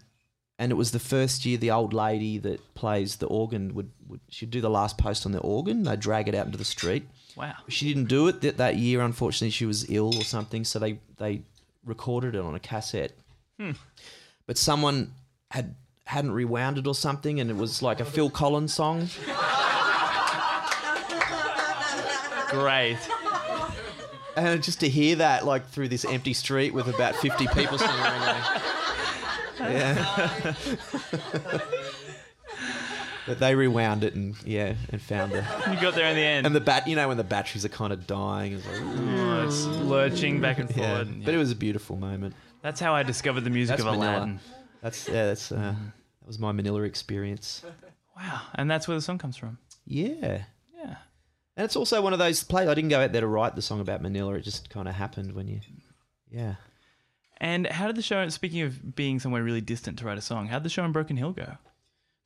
And 0.60 0.72
it 0.72 0.74
was 0.74 0.90
the 0.90 0.98
first 0.98 1.46
year 1.46 1.56
the 1.56 1.70
old 1.70 1.92
lady 1.94 2.36
that 2.38 2.74
plays 2.74 3.14
the 3.18 3.26
organ 3.28 3.74
would, 3.74 3.92
would 4.08 4.18
she'd 4.28 4.50
do 4.50 4.60
the 4.60 4.68
last 4.68 4.98
post 4.98 5.24
on 5.24 5.30
the 5.30 5.38
organ. 5.38 5.84
They'd 5.84 6.00
drag 6.00 6.26
it 6.26 6.34
out 6.34 6.46
into 6.46 6.58
the 6.58 6.64
street, 6.64 7.06
Wow. 7.36 7.54
she 7.68 7.86
didn't 7.86 8.08
do 8.08 8.26
it 8.26 8.40
that, 8.40 8.56
that 8.56 8.74
year. 8.74 9.00
Unfortunately, 9.02 9.50
she 9.50 9.66
was 9.66 9.88
ill 9.88 10.12
or 10.16 10.24
something, 10.24 10.64
so 10.64 10.80
they 10.80 10.98
they 11.16 11.42
recorded 11.84 12.34
it 12.34 12.40
on 12.40 12.56
a 12.56 12.58
cassette. 12.58 13.12
Hmm. 13.60 13.70
But 14.46 14.58
someone 14.58 15.12
had 15.52 15.76
hadn't 16.06 16.32
rewound 16.32 16.76
it 16.76 16.88
or 16.88 16.94
something, 16.96 17.38
and 17.38 17.50
it 17.50 17.56
was 17.56 17.80
like 17.80 18.00
a 18.00 18.04
Phil 18.04 18.28
Collins 18.28 18.74
song. 18.74 19.08
Great. 22.50 22.98
And 24.36 24.62
just 24.62 24.80
to 24.80 24.88
hear 24.88 25.16
that, 25.16 25.44
like 25.44 25.66
through 25.68 25.88
this 25.88 26.04
empty 26.04 26.32
street 26.32 26.72
with 26.72 26.86
about 26.88 27.16
fifty 27.16 27.46
people 27.48 27.76
standing 27.78 28.04
around, 28.04 28.62
yeah. 29.72 30.54
but 33.26 33.40
they 33.40 33.54
rewound 33.54 34.04
it 34.04 34.14
and 34.14 34.36
yeah, 34.44 34.74
and 34.90 35.02
found 35.02 35.32
it. 35.32 35.44
You 35.70 35.80
got 35.80 35.94
there 35.94 36.06
in 36.08 36.16
the 36.16 36.22
end. 36.22 36.46
And 36.46 36.54
the 36.54 36.60
bat, 36.60 36.86
you 36.88 36.96
know, 36.96 37.08
when 37.08 37.16
the 37.16 37.24
batteries 37.24 37.64
are 37.64 37.68
kind 37.70 37.92
of 37.92 38.06
dying, 38.06 38.52
it's 38.54 38.66
like, 38.66 38.80
Oh, 38.80 39.44
it's 39.46 39.66
lurching 39.66 40.40
back 40.40 40.58
and 40.58 40.70
yeah. 40.70 40.88
forward. 41.02 41.24
But 41.24 41.34
it 41.34 41.38
was 41.38 41.50
a 41.50 41.56
beautiful 41.56 41.96
moment. 41.96 42.34
That's 42.62 42.80
how 42.80 42.94
I 42.94 43.02
discovered 43.02 43.42
the 43.42 43.50
music 43.50 43.76
That's 43.78 43.86
of 43.86 43.92
Manila. 43.94 44.16
Aladdin. 44.18 44.40
That's 44.82 45.08
yeah. 45.08 45.26
That's 45.26 45.52
uh, 45.52 45.56
that 45.74 46.26
was 46.26 46.38
my 46.38 46.52
Manila 46.52 46.82
experience. 46.82 47.64
Wow. 48.16 48.42
And 48.54 48.70
that's 48.70 48.86
where 48.88 48.96
the 48.96 49.02
song 49.02 49.18
comes 49.18 49.36
from. 49.36 49.58
Yeah, 49.86 50.14
Yeah. 50.22 50.42
And 51.58 51.64
it's 51.64 51.76
also 51.76 52.00
one 52.00 52.12
of 52.14 52.18
those 52.20 52.42
plays. 52.44 52.68
I 52.68 52.74
didn't 52.74 52.88
go 52.90 53.00
out 53.00 53.12
there 53.12 53.20
to 53.20 53.26
write 53.26 53.54
the 53.56 53.62
song 53.62 53.80
about 53.80 54.00
Manila. 54.00 54.34
It 54.34 54.42
just 54.42 54.70
kind 54.70 54.88
of 54.88 54.94
happened 54.94 55.32
when 55.32 55.48
you, 55.48 55.60
yeah. 56.30 56.54
And 57.38 57.66
how 57.66 57.86
did 57.88 57.96
the 57.96 58.02
show, 58.02 58.26
speaking 58.30 58.62
of 58.62 58.94
being 58.96 59.20
somewhere 59.20 59.42
really 59.42 59.60
distant 59.60 59.98
to 59.98 60.04
write 60.06 60.18
a 60.18 60.22
song, 60.22 60.46
how 60.46 60.58
did 60.58 60.64
the 60.64 60.70
show 60.70 60.84
in 60.84 60.92
Broken 60.92 61.16
Hill 61.16 61.32
go? 61.32 61.52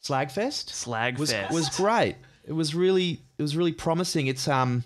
Slagfest 0.05 0.67
Slagfest. 0.71 1.19
was 1.19 1.35
was 1.51 1.69
great. 1.77 2.17
It 2.45 2.53
was 2.53 2.75
really 2.75 3.21
it 3.39 3.43
was 3.43 3.57
really 3.57 3.73
promising. 3.73 4.27
It's 4.27 4.49
um, 4.49 4.85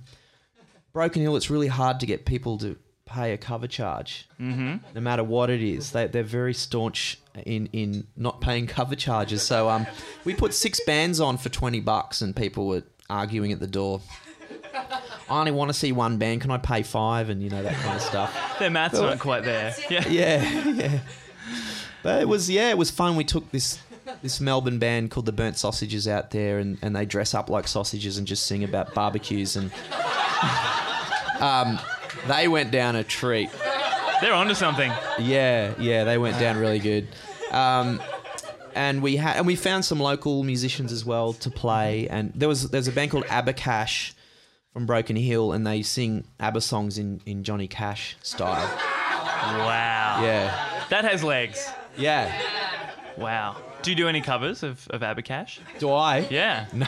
Broken 0.93 1.23
Hill. 1.23 1.37
It's 1.37 1.51
really 1.51 1.69
hard 1.69 2.01
to 2.01 2.07
get 2.07 2.27
people 2.27 2.59
to 2.59 2.77
pay 3.07 3.33
a 3.33 3.39
cover 3.39 3.67
charge, 3.67 4.29
Mm-hmm. 4.41 4.77
no 4.95 5.01
matter 5.01 5.25
what 5.25 5.49
it 5.49 5.63
is. 5.63 5.93
They 5.93 6.07
they're 6.07 6.23
very 6.23 6.53
staunch 6.55 7.19
in 7.47 7.67
in 7.73 8.07
not 8.17 8.41
paying 8.41 8.67
cover 8.67 8.95
charges. 8.97 9.43
So 9.43 9.69
um, 9.71 9.87
we 10.25 10.35
put 10.35 10.53
six 10.53 10.81
bands 10.85 11.19
on 11.21 11.39
for 11.39 11.49
twenty 11.49 11.81
bucks, 11.81 12.21
and 12.21 12.37
people 12.37 12.67
were 12.67 12.83
arguing 13.09 13.53
at 13.53 13.61
the 13.61 13.67
door. 13.67 14.01
I 15.29 15.39
only 15.41 15.53
want 15.53 15.71
to 15.71 15.75
see 15.75 15.93
one 15.93 16.19
band. 16.19 16.41
Can 16.43 16.51
I 16.51 16.59
pay 16.59 16.83
five? 16.83 17.31
And 17.31 17.43
you 17.43 17.51
know 17.51 17.63
that 17.63 17.75
kind 17.77 17.97
of 17.97 18.03
stuff. 18.03 18.59
Their 18.59 18.71
maths 18.71 18.99
aren't 18.99 19.21
quite 19.21 19.45
there. 19.45 19.75
Yeah. 19.91 20.09
Yeah, 20.09 20.69
yeah. 20.69 20.99
But 22.03 22.23
it 22.23 22.29
was 22.29 22.49
yeah, 22.49 22.71
it 22.71 22.79
was 22.79 22.91
fun. 22.91 23.17
We 23.17 23.25
took 23.25 23.51
this 23.51 23.79
this 24.23 24.41
Melbourne 24.41 24.79
band 24.79 25.11
called 25.11 25.27
the 25.27 25.33
Burnt 25.33 25.59
Sausages 25.59 26.07
out 26.07 26.31
there, 26.31 26.59
and, 26.59 26.79
and 26.83 26.95
they 26.95 27.05
dress 27.05 27.35
up 27.35 27.51
like 27.51 27.67
sausages 27.67 28.19
and 28.19 28.27
just 28.27 28.47
sing 28.47 28.65
about 28.65 28.95
barbecues, 28.95 29.57
and 29.57 29.73
um, 31.41 31.79
they 32.29 32.49
went 32.49 32.71
down 32.71 32.97
a 32.97 33.05
treat. 33.05 33.51
They're 34.21 34.33
onto 34.33 34.55
something. 34.55 34.93
Yeah, 35.19 35.75
yeah, 35.79 36.05
they 36.05 36.19
went 36.19 36.39
down 36.39 36.57
really 36.59 36.79
good. 36.79 37.09
Um, 37.51 38.01
and 38.75 39.03
we 39.03 39.17
had 39.17 39.37
and 39.37 39.47
we 39.47 39.57
found 39.57 39.85
some 39.85 39.99
local 39.99 40.43
musicians 40.43 40.93
as 40.93 41.05
well 41.05 41.33
to 41.35 41.51
play. 41.51 42.09
And 42.09 42.33
there 42.35 42.49
was 42.49 42.71
there's 42.71 42.89
a 42.89 42.93
band 42.93 43.11
called 43.11 43.25
ABBA 43.29 43.55
Cash 43.55 44.15
from 44.77 44.85
Broken 44.85 45.17
Hill, 45.17 45.53
and 45.53 45.67
they 45.67 45.81
sing 45.81 46.25
ABBA 46.39 46.61
songs 46.61 46.99
in, 46.99 47.23
in 47.25 47.43
Johnny 47.45 47.67
Cash 47.67 48.15
style. 48.21 48.67
Wow. 48.77 50.21
Yeah, 50.23 50.85
That 50.91 51.03
has 51.07 51.25
legs. 51.25 51.67
yeah. 51.97 52.31
Wow. 53.17 53.57
Do 53.81 53.91
you 53.91 53.97
do 53.97 54.07
any 54.07 54.21
covers 54.21 54.63
of, 54.63 54.87
of 54.91 55.03
ABBA 55.03 55.23
Cash? 55.23 55.61
Do 55.79 55.91
I? 55.93 56.27
Yeah. 56.31 56.67
No, 56.75 56.87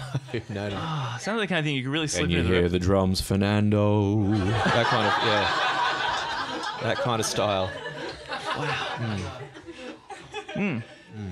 no, 0.51 0.69
no. 0.69 0.77
Oh, 0.79 1.17
sounds 1.19 1.39
like 1.39 1.49
the 1.49 1.55
kind 1.55 1.61
of 1.61 1.65
thing 1.65 1.77
you 1.77 1.83
could 1.83 1.91
really 1.91 2.09
slip 2.09 2.25
Can 2.25 2.31
you 2.31 2.41
into 2.41 2.51
the 2.53 2.59
hear 2.59 2.69
the 2.69 2.79
drums, 2.79 3.23
Fernando? 3.23 4.23
that 4.35 4.85
kind 4.87 5.07
of 5.07 5.13
yeah. 5.27 6.83
That 6.83 6.97
kind 6.99 7.21
of 7.21 7.25
style. 7.25 7.71
Wow. 8.29 8.65
Hmm. 10.53 10.61
Hmm. 10.61 10.79
Hmm. 11.17 11.31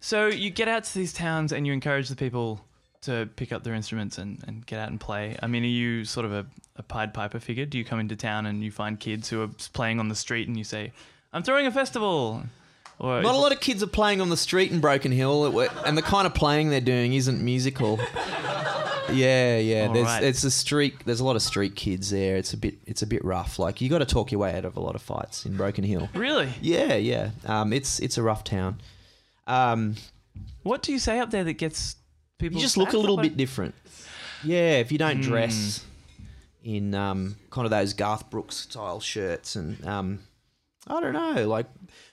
So 0.00 0.26
you 0.26 0.50
get 0.50 0.68
out 0.68 0.84
to 0.84 0.94
these 0.94 1.14
towns 1.14 1.50
and 1.50 1.66
you 1.66 1.72
encourage 1.72 2.10
the 2.10 2.16
people 2.16 2.60
to 3.02 3.28
pick 3.36 3.52
up 3.52 3.64
their 3.64 3.74
instruments 3.74 4.18
and, 4.18 4.42
and 4.46 4.64
get 4.66 4.78
out 4.78 4.88
and 4.88 5.00
play. 5.00 5.36
I 5.42 5.46
mean, 5.46 5.62
are 5.64 5.66
you 5.66 6.04
sort 6.04 6.26
of 6.26 6.32
a, 6.32 6.46
a 6.76 6.82
Pied 6.82 7.12
Piper 7.12 7.38
figure? 7.40 7.66
Do 7.66 7.78
you 7.78 7.84
come 7.84 8.00
into 8.00 8.16
town 8.16 8.46
and 8.46 8.62
you 8.62 8.70
find 8.70 8.98
kids 8.98 9.28
who 9.28 9.42
are 9.42 9.50
playing 9.72 10.00
on 10.00 10.08
the 10.08 10.14
street 10.14 10.48
and 10.48 10.56
you 10.56 10.64
say, 10.64 10.92
I'm 11.32 11.42
throwing 11.42 11.66
a 11.66 11.72
festival? 11.72 12.42
Or 12.98 13.20
Not 13.22 13.34
a 13.34 13.38
lot 13.38 13.52
of 13.52 13.60
kids 13.60 13.82
are 13.82 13.88
playing 13.88 14.20
on 14.20 14.28
the 14.30 14.36
street 14.36 14.70
in 14.70 14.80
Broken 14.80 15.10
Hill, 15.10 15.60
and 15.84 15.98
the 15.98 16.02
kind 16.02 16.26
of 16.26 16.34
playing 16.34 16.70
they're 16.70 16.80
doing 16.80 17.14
isn't 17.14 17.42
musical. 17.42 17.98
Yeah, 19.10 19.58
yeah. 19.58 19.88
All 19.88 19.92
there's 19.92 20.06
right. 20.06 20.22
it's 20.22 20.44
a 20.44 20.50
street. 20.50 20.94
There's 21.04 21.20
a 21.20 21.24
lot 21.24 21.36
of 21.36 21.42
street 21.42 21.74
kids 21.76 22.10
there. 22.10 22.36
It's 22.36 22.52
a 22.52 22.56
bit 22.56 22.74
it's 22.86 23.02
a 23.02 23.06
bit 23.06 23.22
rough. 23.24 23.58
Like 23.58 23.80
you 23.80 23.90
got 23.90 23.98
to 23.98 24.06
talk 24.06 24.32
your 24.32 24.40
way 24.40 24.56
out 24.56 24.64
of 24.64 24.76
a 24.76 24.80
lot 24.80 24.94
of 24.94 25.02
fights 25.02 25.44
in 25.44 25.56
Broken 25.56 25.84
Hill. 25.84 26.08
Really? 26.14 26.48
Yeah, 26.60 26.94
yeah. 26.94 27.30
Um, 27.44 27.72
it's 27.72 27.98
it's 27.98 28.16
a 28.16 28.22
rough 28.22 28.44
town. 28.44 28.80
Um, 29.46 29.96
What 30.62 30.82
do 30.82 30.92
you 30.92 30.98
say 30.98 31.18
up 31.18 31.30
there 31.30 31.44
that 31.44 31.54
gets 31.54 31.96
people? 32.42 32.58
you 32.58 32.62
just 32.62 32.76
look 32.76 32.92
a 32.92 32.98
little 32.98 33.16
bit 33.16 33.36
different. 33.36 33.74
Yeah, 34.44 34.78
if 34.78 34.92
you 34.92 34.98
don't 34.98 35.16
Hmm. 35.22 35.30
dress 35.30 35.84
in 36.64 36.94
um, 36.94 37.36
kind 37.50 37.64
of 37.64 37.70
those 37.70 37.92
Garth 37.94 38.28
Brooks 38.30 38.56
style 38.56 39.00
shirts 39.00 39.56
and 39.56 39.84
um, 39.86 40.18
I 40.86 41.00
don't 41.00 41.12
know, 41.12 41.48
like. 41.48 41.66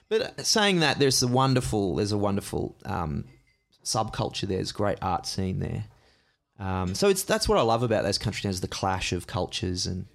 But 0.08 0.44
saying 0.44 0.80
that, 0.80 0.98
there's 0.98 1.22
a 1.22 1.28
wonderful 1.28 1.96
there's 1.96 2.12
a 2.12 2.18
wonderful 2.18 2.76
um, 2.84 3.24
subculture. 3.84 4.40
there. 4.48 4.56
There's 4.58 4.70
a 4.70 4.74
great 4.74 4.98
art 5.02 5.26
scene 5.26 5.60
there. 5.60 5.84
Um, 6.58 6.94
so 6.94 7.08
it's 7.08 7.22
that's 7.22 7.48
what 7.48 7.58
I 7.58 7.62
love 7.62 7.82
about 7.82 8.04
those 8.04 8.18
country 8.18 8.42
towns: 8.42 8.60
the 8.60 8.68
clash 8.68 9.12
of 9.12 9.26
cultures 9.26 9.86
and 9.86 10.06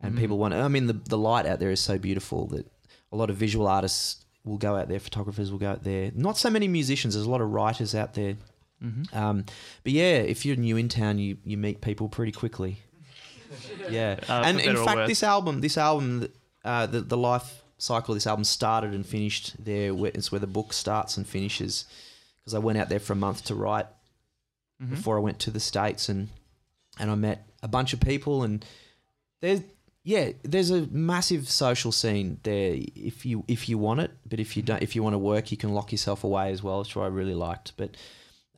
and 0.00 0.14
Mm. 0.14 0.18
people 0.18 0.38
want. 0.38 0.54
I 0.54 0.68
mean, 0.68 0.86
the 0.86 0.92
the 0.92 1.18
light 1.18 1.46
out 1.46 1.58
there 1.60 1.70
is 1.70 1.80
so 1.80 1.98
beautiful 1.98 2.46
that 2.48 2.70
a 3.10 3.16
lot 3.16 3.30
of 3.30 3.36
visual 3.36 3.66
artists 3.66 4.24
will 4.44 4.58
go 4.58 4.76
out 4.76 4.88
there, 4.88 5.00
photographers 5.00 5.50
will 5.50 5.58
go 5.58 5.68
out 5.70 5.82
there. 5.84 6.10
Not 6.14 6.38
so 6.38 6.50
many 6.50 6.68
musicians. 6.68 7.14
There's 7.14 7.26
a 7.26 7.30
lot 7.30 7.40
of 7.40 7.50
writers 7.50 7.94
out 7.94 8.14
there. 8.14 8.36
Mhm. 8.82 9.14
Um, 9.14 9.44
but 9.82 9.92
yeah, 9.92 10.18
if 10.18 10.44
you're 10.46 10.56
new 10.56 10.76
in 10.76 10.88
town, 10.88 11.18
you 11.18 11.36
you 11.44 11.56
meet 11.56 11.80
people 11.80 12.08
pretty 12.08 12.32
quickly. 12.32 12.78
Yeah, 13.90 14.18
Uh, 14.28 14.42
and 14.44 14.60
in 14.60 14.76
fact, 14.76 15.06
this 15.08 15.22
album, 15.22 15.60
this 15.62 15.78
album, 15.78 16.28
uh, 16.64 16.86
the 16.86 17.00
the 17.00 17.16
life 17.16 17.62
cycle 17.78 18.12
of 18.12 18.16
this 18.16 18.26
album 18.26 18.44
started 18.44 18.92
and 18.92 19.06
finished 19.06 19.54
there. 19.64 19.94
Where, 19.94 20.10
it's 20.14 20.30
where 20.30 20.38
the 20.40 20.46
book 20.46 20.72
starts 20.72 21.16
and 21.16 21.26
finishes. 21.26 21.84
because 22.40 22.54
I 22.54 22.58
went 22.58 22.78
out 22.78 22.88
there 22.88 23.00
for 23.00 23.12
a 23.12 23.16
month 23.16 23.44
to 23.44 23.54
write 23.54 23.86
Mhm. 24.82 24.90
before 24.90 25.16
I 25.18 25.20
went 25.20 25.38
to 25.40 25.50
the 25.50 25.60
states, 25.60 26.08
and 26.08 26.28
and 26.98 27.10
I 27.10 27.14
met 27.14 27.46
a 27.62 27.68
bunch 27.68 27.92
of 27.94 28.00
people, 28.00 28.42
and 28.42 28.64
there's 29.40 29.60
yeah, 30.04 30.32
there's 30.42 30.70
a 30.70 30.86
massive 30.90 31.48
social 31.50 31.92
scene 31.92 32.38
there 32.42 32.76
if 32.94 33.24
you 33.26 33.44
if 33.48 33.68
you 33.68 33.76
want 33.78 34.00
it, 34.00 34.10
but 34.28 34.40
if 34.40 34.56
you 34.56 34.62
don't, 34.62 34.82
if 34.82 34.94
you 34.94 35.02
want 35.02 35.14
to 35.14 35.18
work, 35.18 35.50
you 35.50 35.56
can 35.56 35.74
lock 35.74 35.90
yourself 35.92 36.22
away 36.24 36.52
as 36.52 36.62
well, 36.62 36.78
which 36.80 36.96
I 36.96 37.06
really 37.06 37.34
liked. 37.34 37.72
But 37.76 37.96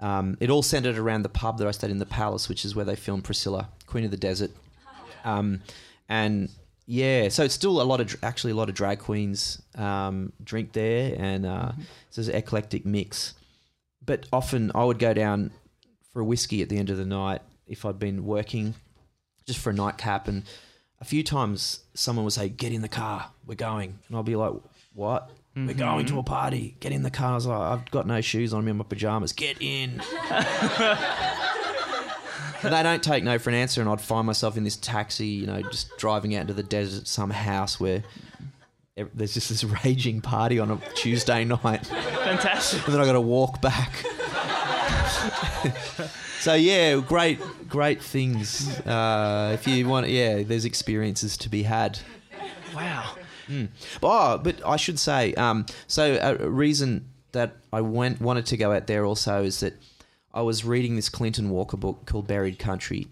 um, 0.00 0.36
it 0.40 0.50
all 0.50 0.62
centered 0.62 0.98
around 0.98 1.22
the 1.22 1.28
pub 1.28 1.58
that 1.58 1.66
I 1.66 1.70
stayed 1.70 1.90
in, 1.90 1.98
the 1.98 2.06
Palace, 2.06 2.48
which 2.48 2.64
is 2.64 2.74
where 2.74 2.84
they 2.84 2.96
filmed 2.96 3.24
Priscilla, 3.24 3.68
Queen 3.86 4.04
of 4.04 4.10
the 4.10 4.16
Desert, 4.16 4.50
um, 5.24 5.60
and 6.08 6.48
yeah, 6.86 7.28
so 7.28 7.44
it's 7.44 7.54
still 7.54 7.80
a 7.80 7.84
lot 7.84 8.00
of 8.00 8.16
actually 8.22 8.50
a 8.50 8.56
lot 8.56 8.68
of 8.68 8.74
drag 8.74 8.98
queens 8.98 9.62
um, 9.76 10.32
drink 10.42 10.72
there, 10.72 11.14
and 11.16 11.46
uh, 11.46 11.72
so 12.10 12.20
it's 12.20 12.28
an 12.28 12.34
eclectic 12.34 12.84
mix. 12.84 13.34
But 14.04 14.26
often 14.32 14.72
I 14.74 14.84
would 14.84 14.98
go 14.98 15.14
down 15.14 15.52
for 16.12 16.20
a 16.20 16.24
whiskey 16.24 16.62
at 16.62 16.68
the 16.68 16.78
end 16.78 16.90
of 16.90 16.96
the 16.96 17.04
night 17.04 17.42
if 17.68 17.84
I'd 17.84 18.00
been 18.00 18.24
working 18.24 18.74
just 19.46 19.60
for 19.60 19.70
a 19.70 19.72
nightcap, 19.72 20.26
and 20.26 20.42
a 21.00 21.04
few 21.04 21.22
times 21.22 21.80
someone 21.94 22.24
would 22.24 22.32
say, 22.32 22.48
"Get 22.48 22.72
in 22.72 22.82
the 22.82 22.88
car, 22.88 23.30
we're 23.46 23.54
going," 23.54 23.98
and 24.08 24.16
I'll 24.16 24.24
be 24.24 24.34
like, 24.34 24.54
"What?" 24.92 25.30
We're 25.56 25.74
going 25.74 26.06
to 26.06 26.18
a 26.18 26.22
party. 26.22 26.76
Get 26.80 26.92
in 26.92 27.02
the 27.02 27.10
car. 27.10 27.32
I 27.32 27.34
was 27.34 27.46
like, 27.46 27.60
I've 27.60 27.90
got 27.90 28.06
no 28.06 28.20
shoes 28.20 28.54
on. 28.54 28.60
I'm 28.60 28.68
in 28.68 28.76
my 28.76 28.84
pajamas. 28.84 29.32
Get 29.32 29.60
in. 29.60 30.00
they 32.62 32.82
don't 32.82 33.02
take 33.02 33.24
no 33.24 33.38
for 33.38 33.50
an 33.50 33.56
answer, 33.56 33.80
and 33.80 33.90
I'd 33.90 34.00
find 34.00 34.26
myself 34.26 34.56
in 34.56 34.64
this 34.64 34.76
taxi, 34.76 35.26
you 35.26 35.46
know, 35.46 35.60
just 35.62 35.96
driving 35.98 36.34
out 36.36 36.42
into 36.42 36.54
the 36.54 36.62
desert, 36.62 37.08
some 37.08 37.30
house 37.30 37.80
where 37.80 38.04
there's 39.14 39.34
just 39.34 39.48
this 39.48 39.64
raging 39.84 40.20
party 40.20 40.58
on 40.58 40.70
a 40.70 40.78
Tuesday 40.94 41.44
night, 41.44 41.86
Fantastic. 41.86 42.84
and 42.84 42.94
then 42.94 43.00
I 43.00 43.04
got 43.04 43.12
to 43.14 43.20
walk 43.20 43.60
back. 43.60 43.92
so 46.40 46.54
yeah, 46.54 47.00
great, 47.00 47.40
great 47.68 48.02
things. 48.02 48.68
Uh, 48.80 49.50
if 49.54 49.66
you 49.66 49.88
want, 49.88 50.08
yeah, 50.08 50.42
there's 50.42 50.64
experiences 50.64 51.36
to 51.38 51.48
be 51.48 51.62
had. 51.64 51.98
Wow. 52.74 53.16
Oh, 54.02 54.38
but 54.38 54.64
I 54.66 54.76
should 54.76 54.98
say, 54.98 55.34
um, 55.34 55.66
so 55.86 56.18
a 56.22 56.48
reason 56.48 57.06
that 57.32 57.56
I 57.72 57.80
went 57.80 58.20
wanted 58.20 58.46
to 58.46 58.56
go 58.56 58.72
out 58.72 58.86
there 58.86 59.04
also 59.04 59.42
is 59.42 59.60
that 59.60 59.74
I 60.32 60.42
was 60.42 60.64
reading 60.64 60.96
this 60.96 61.08
Clinton 61.08 61.50
Walker 61.50 61.76
book 61.76 62.06
called 62.06 62.26
Buried 62.26 62.58
Country, 62.58 63.08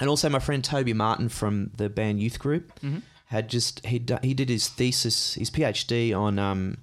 and 0.00 0.08
also 0.08 0.28
my 0.28 0.38
friend 0.38 0.62
Toby 0.62 0.92
Martin 0.92 1.28
from 1.28 1.70
the 1.76 1.88
band 1.88 2.20
Youth 2.20 2.38
Group 2.38 2.78
Mhm. 2.80 3.02
had 3.26 3.48
just 3.48 3.84
he 3.86 4.02
he 4.22 4.34
did 4.34 4.48
his 4.48 4.68
thesis, 4.68 5.34
his 5.34 5.50
PhD 5.50 6.14
on 6.16 6.38
um, 6.38 6.78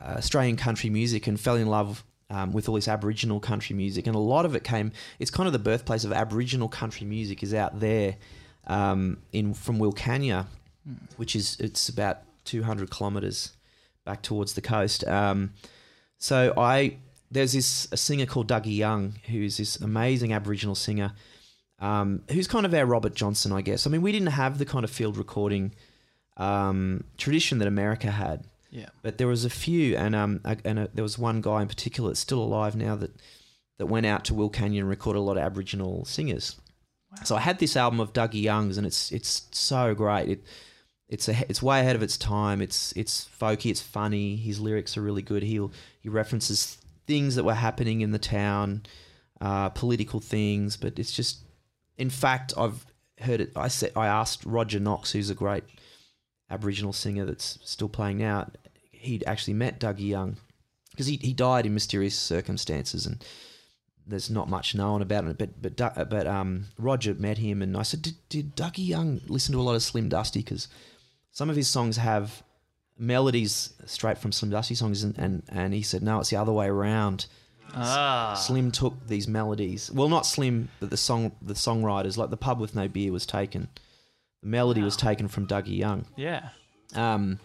uh, 0.00 0.14
Australian 0.18 0.56
country 0.56 0.90
music 0.90 1.26
and 1.26 1.38
fell 1.38 1.56
in 1.56 1.66
love. 1.68 2.04
Um, 2.30 2.52
with 2.52 2.68
all 2.70 2.74
this 2.74 2.88
Aboriginal 2.88 3.38
country 3.38 3.76
music, 3.76 4.06
and 4.06 4.16
a 4.16 4.18
lot 4.18 4.46
of 4.46 4.56
it 4.56 4.64
came. 4.64 4.92
It's 5.18 5.30
kind 5.30 5.46
of 5.46 5.52
the 5.52 5.58
birthplace 5.58 6.04
of 6.04 6.12
Aboriginal 6.12 6.68
country 6.68 7.06
music 7.06 7.42
is 7.42 7.52
out 7.52 7.78
there, 7.80 8.16
um, 8.66 9.18
in 9.30 9.52
from 9.52 9.78
Wilcannia, 9.78 10.46
which 11.16 11.34
is 11.36 11.56
it's 11.60 11.88
about 11.88 12.18
200 12.44 12.90
kilometers 12.90 13.52
back 14.04 14.22
towards 14.22 14.54
the 14.54 14.60
coast. 14.60 15.06
Um, 15.06 15.52
so 16.18 16.52
I 16.56 16.98
there's 17.30 17.52
this 17.52 17.88
a 17.90 17.96
singer 17.96 18.26
called 18.26 18.48
Dougie 18.48 18.76
Young 18.76 19.14
who's 19.28 19.56
this 19.56 19.76
amazing 19.80 20.32
Aboriginal 20.32 20.74
singer, 20.74 21.12
um, 21.80 22.22
who's 22.30 22.46
kind 22.46 22.64
of 22.66 22.74
our 22.74 22.86
Robert 22.86 23.14
Johnson, 23.14 23.50
I 23.52 23.60
guess. 23.62 23.86
I 23.86 23.90
mean, 23.90 24.02
we 24.02 24.12
didn't 24.12 24.28
have 24.28 24.58
the 24.58 24.64
kind 24.66 24.84
of 24.84 24.90
field 24.90 25.16
recording 25.16 25.72
um, 26.36 27.04
tradition 27.16 27.58
that 27.58 27.68
America 27.68 28.10
had, 28.10 28.44
Yeah. 28.70 28.88
but 29.02 29.18
there 29.18 29.26
was 29.28 29.44
a 29.44 29.50
few, 29.50 29.96
and 29.96 30.14
um, 30.14 30.40
a- 30.44 30.56
and 30.64 30.78
a, 30.80 30.88
there 30.92 31.02
was 31.04 31.18
one 31.18 31.40
guy 31.40 31.62
in 31.62 31.68
particular 31.68 32.10
that's 32.10 32.20
still 32.20 32.42
alive 32.42 32.74
now 32.76 32.96
that 32.96 33.12
that 33.78 33.86
went 33.86 34.06
out 34.06 34.24
to 34.26 34.32
Wilcannia 34.34 34.78
and 34.80 34.88
recorded 34.88 35.18
a 35.18 35.22
lot 35.22 35.36
of 35.36 35.42
Aboriginal 35.42 36.04
singers. 36.04 36.56
So 37.24 37.34
I 37.36 37.40
had 37.40 37.58
this 37.60 37.76
album 37.76 37.98
of 38.00 38.12
Dougie 38.12 38.42
Young's, 38.42 38.76
and 38.78 38.86
it's 38.86 39.10
it's 39.12 39.48
so 39.52 39.94
great. 39.94 40.28
It 40.28 40.44
it's 41.08 41.28
a, 41.28 41.36
it's 41.48 41.62
way 41.62 41.80
ahead 41.80 41.96
of 41.96 42.02
its 42.02 42.16
time. 42.16 42.62
It's 42.62 42.92
it's 42.96 43.28
folky. 43.40 43.70
It's 43.70 43.80
funny. 43.80 44.36
His 44.36 44.60
lyrics 44.60 44.96
are 44.96 45.02
really 45.02 45.22
good. 45.22 45.42
He 45.42 45.64
he 46.00 46.08
references 46.08 46.78
things 47.06 47.34
that 47.34 47.44
were 47.44 47.54
happening 47.54 48.00
in 48.00 48.12
the 48.12 48.18
town, 48.18 48.84
uh, 49.40 49.68
political 49.70 50.20
things. 50.20 50.76
But 50.76 50.98
it's 50.98 51.12
just, 51.12 51.38
in 51.98 52.10
fact, 52.10 52.54
I've 52.56 52.86
heard 53.20 53.40
it. 53.40 53.52
I 53.54 53.68
said 53.68 53.92
I 53.94 54.06
asked 54.06 54.44
Roger 54.44 54.80
Knox, 54.80 55.12
who's 55.12 55.30
a 55.30 55.34
great 55.34 55.64
Aboriginal 56.50 56.92
singer 56.92 57.26
that's 57.26 57.58
still 57.64 57.88
playing 57.88 58.18
now. 58.18 58.50
He'd 58.90 59.24
actually 59.26 59.54
met 59.54 59.78
Dougie 59.80 60.08
Young 60.08 60.38
because 60.90 61.06
he 61.06 61.16
he 61.16 61.34
died 61.34 61.66
in 61.66 61.74
mysterious 61.74 62.18
circumstances 62.18 63.06
and. 63.06 63.24
There's 64.06 64.28
not 64.28 64.50
much 64.50 64.74
known 64.74 65.00
about 65.00 65.24
it, 65.24 65.38
but 65.38 65.62
but 65.62 66.10
but 66.10 66.26
um, 66.26 66.66
Roger 66.78 67.14
met 67.14 67.38
him, 67.38 67.62
and 67.62 67.74
I 67.74 67.84
said, 67.84 68.02
"Did, 68.02 68.16
did 68.28 68.54
Dougie 68.54 68.86
Young 68.86 69.22
listen 69.28 69.54
to 69.54 69.60
a 69.60 69.62
lot 69.62 69.76
of 69.76 69.82
Slim 69.82 70.10
Dusty? 70.10 70.40
Because 70.40 70.68
some 71.34 71.50
of 71.50 71.56
his 71.56 71.68
songs 71.68 71.96
have 71.96 72.42
melodies 72.96 73.74
straight 73.86 74.16
from 74.18 74.32
Slim 74.32 74.52
Dusty 74.52 74.76
songs, 74.76 75.02
and, 75.02 75.18
and, 75.18 75.42
and 75.48 75.74
he 75.74 75.82
said, 75.82 76.02
no, 76.02 76.20
it's 76.20 76.30
the 76.30 76.36
other 76.36 76.52
way 76.52 76.68
around. 76.68 77.26
Ah. 77.74 78.34
Slim 78.34 78.70
took 78.70 79.08
these 79.08 79.26
melodies. 79.26 79.90
Well, 79.90 80.08
not 80.08 80.26
Slim, 80.26 80.68
but 80.78 80.90
the 80.90 80.96
song 80.96 81.32
the 81.42 81.54
songwriters, 81.54 82.16
like 82.16 82.30
the 82.30 82.36
pub 82.36 82.60
with 82.60 82.76
no 82.76 82.86
beer, 82.86 83.10
was 83.10 83.26
taken. 83.26 83.68
The 84.42 84.48
melody 84.48 84.80
was 84.80 84.96
taken 84.96 85.26
from 85.26 85.48
Dougie 85.48 85.76
Young. 85.76 86.06
Yeah. 86.14 86.50
Um, 86.94 87.40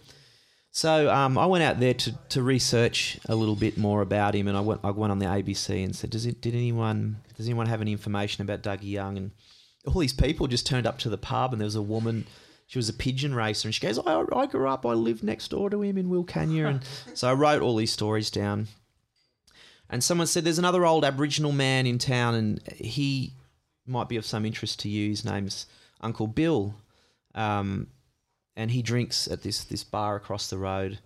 so 0.70 1.12
um, 1.12 1.36
I 1.36 1.46
went 1.46 1.64
out 1.64 1.80
there 1.80 1.94
to, 1.94 2.12
to 2.28 2.42
research 2.42 3.18
a 3.28 3.34
little 3.34 3.56
bit 3.56 3.76
more 3.76 4.02
about 4.02 4.36
him, 4.36 4.46
and 4.46 4.56
I 4.56 4.60
went 4.60 4.82
I 4.84 4.90
went 4.90 5.10
on 5.10 5.18
the 5.18 5.26
ABC 5.26 5.82
and 5.82 5.96
said, 5.96 6.10
"Does 6.10 6.26
it? 6.26 6.40
Did 6.40 6.54
anyone 6.54 7.16
does 7.36 7.46
anyone 7.46 7.66
have 7.66 7.80
any 7.80 7.90
information 7.90 8.42
about 8.42 8.62
Dougie 8.62 8.92
Young?" 8.92 9.16
And 9.16 9.32
all 9.84 10.00
these 10.00 10.12
people 10.12 10.46
just 10.46 10.64
turned 10.64 10.86
up 10.86 11.00
to 11.00 11.08
the 11.08 11.18
pub, 11.18 11.52
and 11.52 11.60
there 11.60 11.66
was 11.66 11.74
a 11.74 11.82
woman. 11.82 12.26
She 12.70 12.78
was 12.78 12.88
a 12.88 12.92
pigeon 12.92 13.34
racer, 13.34 13.66
and 13.66 13.74
she 13.74 13.84
goes, 13.84 13.98
"I, 13.98 14.24
I 14.32 14.46
grew 14.46 14.68
up. 14.68 14.86
I 14.86 14.92
lived 14.92 15.24
next 15.24 15.48
door 15.48 15.70
to 15.70 15.82
him 15.82 15.98
in 15.98 16.08
Wilcannia." 16.08 16.68
And 16.68 16.84
so 17.14 17.28
I 17.28 17.32
wrote 17.32 17.62
all 17.62 17.74
these 17.74 17.90
stories 17.90 18.30
down. 18.30 18.68
And 19.88 20.04
someone 20.04 20.28
said, 20.28 20.44
"There's 20.44 20.60
another 20.60 20.86
old 20.86 21.04
Aboriginal 21.04 21.50
man 21.50 21.84
in 21.84 21.98
town, 21.98 22.36
and 22.36 22.62
he 22.72 23.34
might 23.86 24.08
be 24.08 24.14
of 24.14 24.24
some 24.24 24.46
interest 24.46 24.78
to 24.80 24.88
you. 24.88 25.10
His 25.10 25.24
name's 25.24 25.66
Uncle 26.00 26.28
Bill." 26.28 26.76
Um, 27.34 27.88
and 28.54 28.70
he 28.70 28.82
drinks 28.82 29.26
at 29.26 29.42
this 29.42 29.64
this 29.64 29.82
bar 29.82 30.14
across 30.14 30.48
the 30.48 30.58
road. 30.58 31.00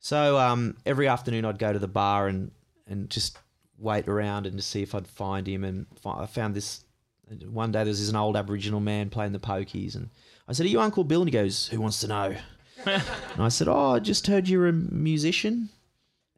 So 0.00 0.36
um, 0.36 0.76
every 0.84 1.08
afternoon 1.08 1.46
I'd 1.46 1.58
go 1.58 1.72
to 1.72 1.78
the 1.78 1.88
bar 1.88 2.28
and 2.28 2.50
and 2.86 3.08
just 3.08 3.38
wait 3.78 4.08
around 4.08 4.44
and 4.44 4.58
to 4.58 4.62
see 4.62 4.82
if 4.82 4.94
I'd 4.94 5.08
find 5.08 5.48
him. 5.48 5.64
And 5.64 5.86
fi- 6.02 6.20
I 6.20 6.26
found 6.26 6.54
this 6.54 6.84
one 7.46 7.72
day. 7.72 7.78
There 7.78 7.86
was 7.86 8.00
this 8.00 8.10
an 8.10 8.16
old 8.16 8.36
Aboriginal 8.36 8.80
man 8.80 9.08
playing 9.08 9.32
the 9.32 9.38
pokies, 9.38 9.94
and 9.94 10.10
I 10.48 10.52
said, 10.52 10.66
"Are 10.66 10.70
you 10.70 10.80
Uncle 10.80 11.04
Bill?" 11.04 11.20
And 11.20 11.28
he 11.28 11.32
goes, 11.32 11.68
"Who 11.68 11.80
wants 11.80 12.00
to 12.00 12.08
know?" 12.08 12.34
and 12.86 13.02
I 13.38 13.48
said, 13.48 13.68
"Oh, 13.68 13.90
I 13.94 13.98
just 13.98 14.26
heard 14.26 14.48
you're 14.48 14.68
a 14.68 14.72
musician." 14.72 15.68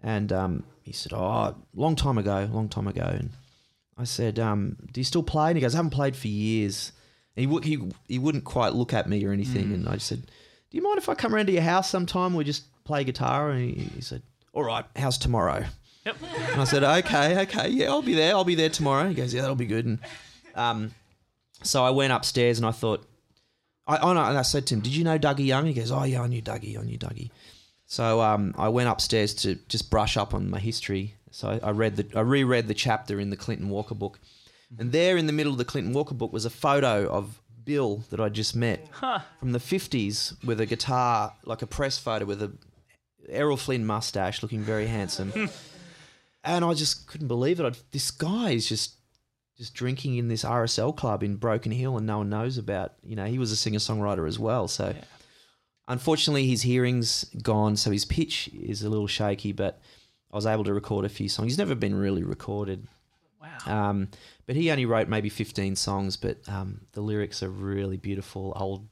And 0.03 0.33
um, 0.33 0.65
he 0.83 0.93
said, 0.93 1.13
"Oh, 1.13 1.55
long 1.75 1.97
time 1.97 2.19
ago, 2.19 2.49
long 2.53 2.69
time 2.69 2.89
ago." 2.89 3.07
And 3.07 3.31
I 3.97 4.05
said, 4.05 4.39
um, 4.39 4.77
"Do 4.93 5.01
you 5.01 5.05
still 5.05 5.23
play?" 5.23 5.49
And 5.49 5.57
he 5.57 5.61
goes, 5.61 5.75
"I 5.75 5.79
haven't 5.79 5.91
played 5.91 6.17
for 6.17 6.29
years." 6.29 6.93
And 7.37 7.43
he 7.43 7.47
would 7.47 7.65
he 7.65 7.79
he 8.09 8.19
wouldn't 8.19 8.45
quite 8.45 8.75
look 8.75 8.93
at 8.93 9.09
me 9.09 9.25
or 9.25 9.33
anything. 9.33 9.73
And 9.73 9.89
I 9.89 9.95
just 9.95 10.07
said, 10.07 10.23
"Do 10.23 10.77
you 10.77 10.83
mind 10.83 10.99
if 10.99 11.09
I 11.09 11.15
come 11.15 11.35
around 11.35 11.47
to 11.47 11.53
your 11.53 11.63
house 11.63 11.89
sometime? 11.89 12.35
We 12.35 12.45
just 12.45 12.65
play 12.85 13.05
guitar." 13.05 13.51
And 13.51 13.77
he, 13.77 13.83
he 13.85 14.01
said, 14.01 14.23
"All 14.53 14.65
right, 14.65 14.85
how's 14.97 15.19
tomorrow?" 15.19 15.65
Yep. 16.07 16.17
And 16.53 16.61
I 16.61 16.65
said, 16.65 16.83
"Okay, 16.83 17.43
okay, 17.43 17.69
yeah, 17.69 17.89
I'll 17.89 18.03
be 18.03 18.15
there. 18.15 18.35
I'll 18.35 18.45
be 18.45 18.57
there 18.57 18.71
tomorrow." 18.71 19.09
He 19.09 19.15
goes, 19.15 19.33
"Yeah, 19.33 19.43
that'll 19.43 19.55
be 19.55 19.67
good." 19.67 19.87
And 19.87 19.99
um, 20.57 20.95
so 21.63 21.85
I 21.85 21.91
went 21.91 22.13
upstairs 22.13 22.59
and 22.59 22.67
I 22.67 22.73
thought, 22.73 23.07
I, 23.97 24.11
and 24.11 24.39
I 24.39 24.43
said 24.43 24.67
to 24.69 24.75
him, 24.75 24.81
"Did 24.81 24.95
you 24.95 25.05
know 25.05 25.19
Dougie 25.19 25.47
Young?" 25.47 25.67
He 25.67 25.73
goes, 25.73 25.91
"Oh 25.91 26.05
yeah, 26.05 26.23
I 26.23 26.27
knew 26.27 26.43
Dougie. 26.43 26.79
I 26.79 26.83
knew 26.83 26.99
Dougie." 26.99 27.31
So 27.87 28.21
um, 28.21 28.55
I 28.57 28.69
went 28.69 28.89
upstairs 28.89 29.35
to 29.35 29.57
just 29.69 29.91
brush 29.91 30.17
up 30.17 30.33
on 30.33 30.49
my 30.49 30.61
history. 30.61 31.15
So 31.33 31.49
I, 31.49 31.69
I 31.69 31.71
read 31.71 31.97
the, 31.97 32.07
I 32.17 32.21
reread 32.21 32.69
the 32.69 32.75
chapter 32.75 33.19
in 33.19 33.31
the 33.31 33.37
Clinton 33.37 33.69
Walker 33.69 33.95
book, 33.95 34.21
and 34.79 34.93
there 34.93 35.17
in 35.17 35.27
the 35.27 35.33
middle 35.33 35.53
of 35.53 35.59
the 35.59 35.65
Clinton 35.65 35.93
Walker 35.93 36.15
book 36.15 36.33
was 36.33 36.45
a 36.45 36.51
photo 36.51 37.09
of 37.09 37.41
Bill 37.65 38.05
that 38.11 38.21
I 38.21 38.29
just 38.29 38.55
met 38.55 38.89
from 39.39 39.53
the 39.53 39.61
fifties 39.61 40.35
with 40.45 40.61
a 40.61 40.67
guitar, 40.67 41.35
like 41.45 41.63
a 41.63 41.67
press 41.67 41.99
photo 41.99 42.25
with 42.25 42.43
a 42.43 42.53
Errol 43.29 43.57
Flynn 43.57 43.87
mustache, 43.87 44.43
looking 44.43 44.61
very 44.61 44.87
handsome. 44.87 45.33
and 46.45 46.65
I 46.65 46.75
just 46.75 47.07
couldn't 47.07 47.29
believe 47.29 47.61
it. 47.61 47.67
I'd, 47.67 47.77
this 47.93 48.11
guy 48.11 48.51
is 48.51 48.69
just 48.69 48.95
just 49.61 49.75
drinking 49.75 50.17
in 50.17 50.29
this 50.29 50.43
RSL 50.43 50.97
club 50.97 51.23
in 51.23 51.37
Broken 51.37 51.71
Hill, 51.71 51.99
and 51.99 52.07
no 52.07 52.19
one 52.19 52.31
knows 52.31 52.57
about. 52.57 52.95
You 53.05 53.15
know, 53.15 53.27
he 53.27 53.39
was 53.39 53.53
a 53.53 53.57
singer 53.57 53.79
songwriter 53.79 54.27
as 54.27 54.39
well. 54.39 54.69
So, 54.69 54.95
unfortunately, 55.87 56.47
his 56.47 56.63
hearing's 56.63 57.25
gone, 57.43 57.77
so 57.77 57.91
his 57.91 58.07
pitch 58.07 58.49
is 58.55 58.83
a 58.83 58.89
little 58.89 59.07
shaky. 59.07 59.53
But 59.53 59.79
I 60.33 60.37
was 60.37 60.47
able 60.47 60.65
to 60.65 60.73
record 60.73 61.05
a 61.05 61.11
few 61.11 61.29
songs. 61.29 61.53
He's 61.53 61.59
never 61.59 61.75
been 61.75 61.95
really 61.95 62.23
recorded. 62.23 62.87
Wow. 63.39 63.91
Um, 63.91 64.09
but 64.47 64.57
he 64.57 64.71
only 64.71 64.87
wrote 64.87 65.09
maybe 65.09 65.29
15 65.29 65.77
songs, 65.77 66.17
but 66.17 66.39
um, 66.49 66.81
the 66.93 67.03
lyrics 67.03 67.43
are 67.43 67.51
really 67.51 67.99
beautiful, 67.99 68.55
old, 68.57 68.89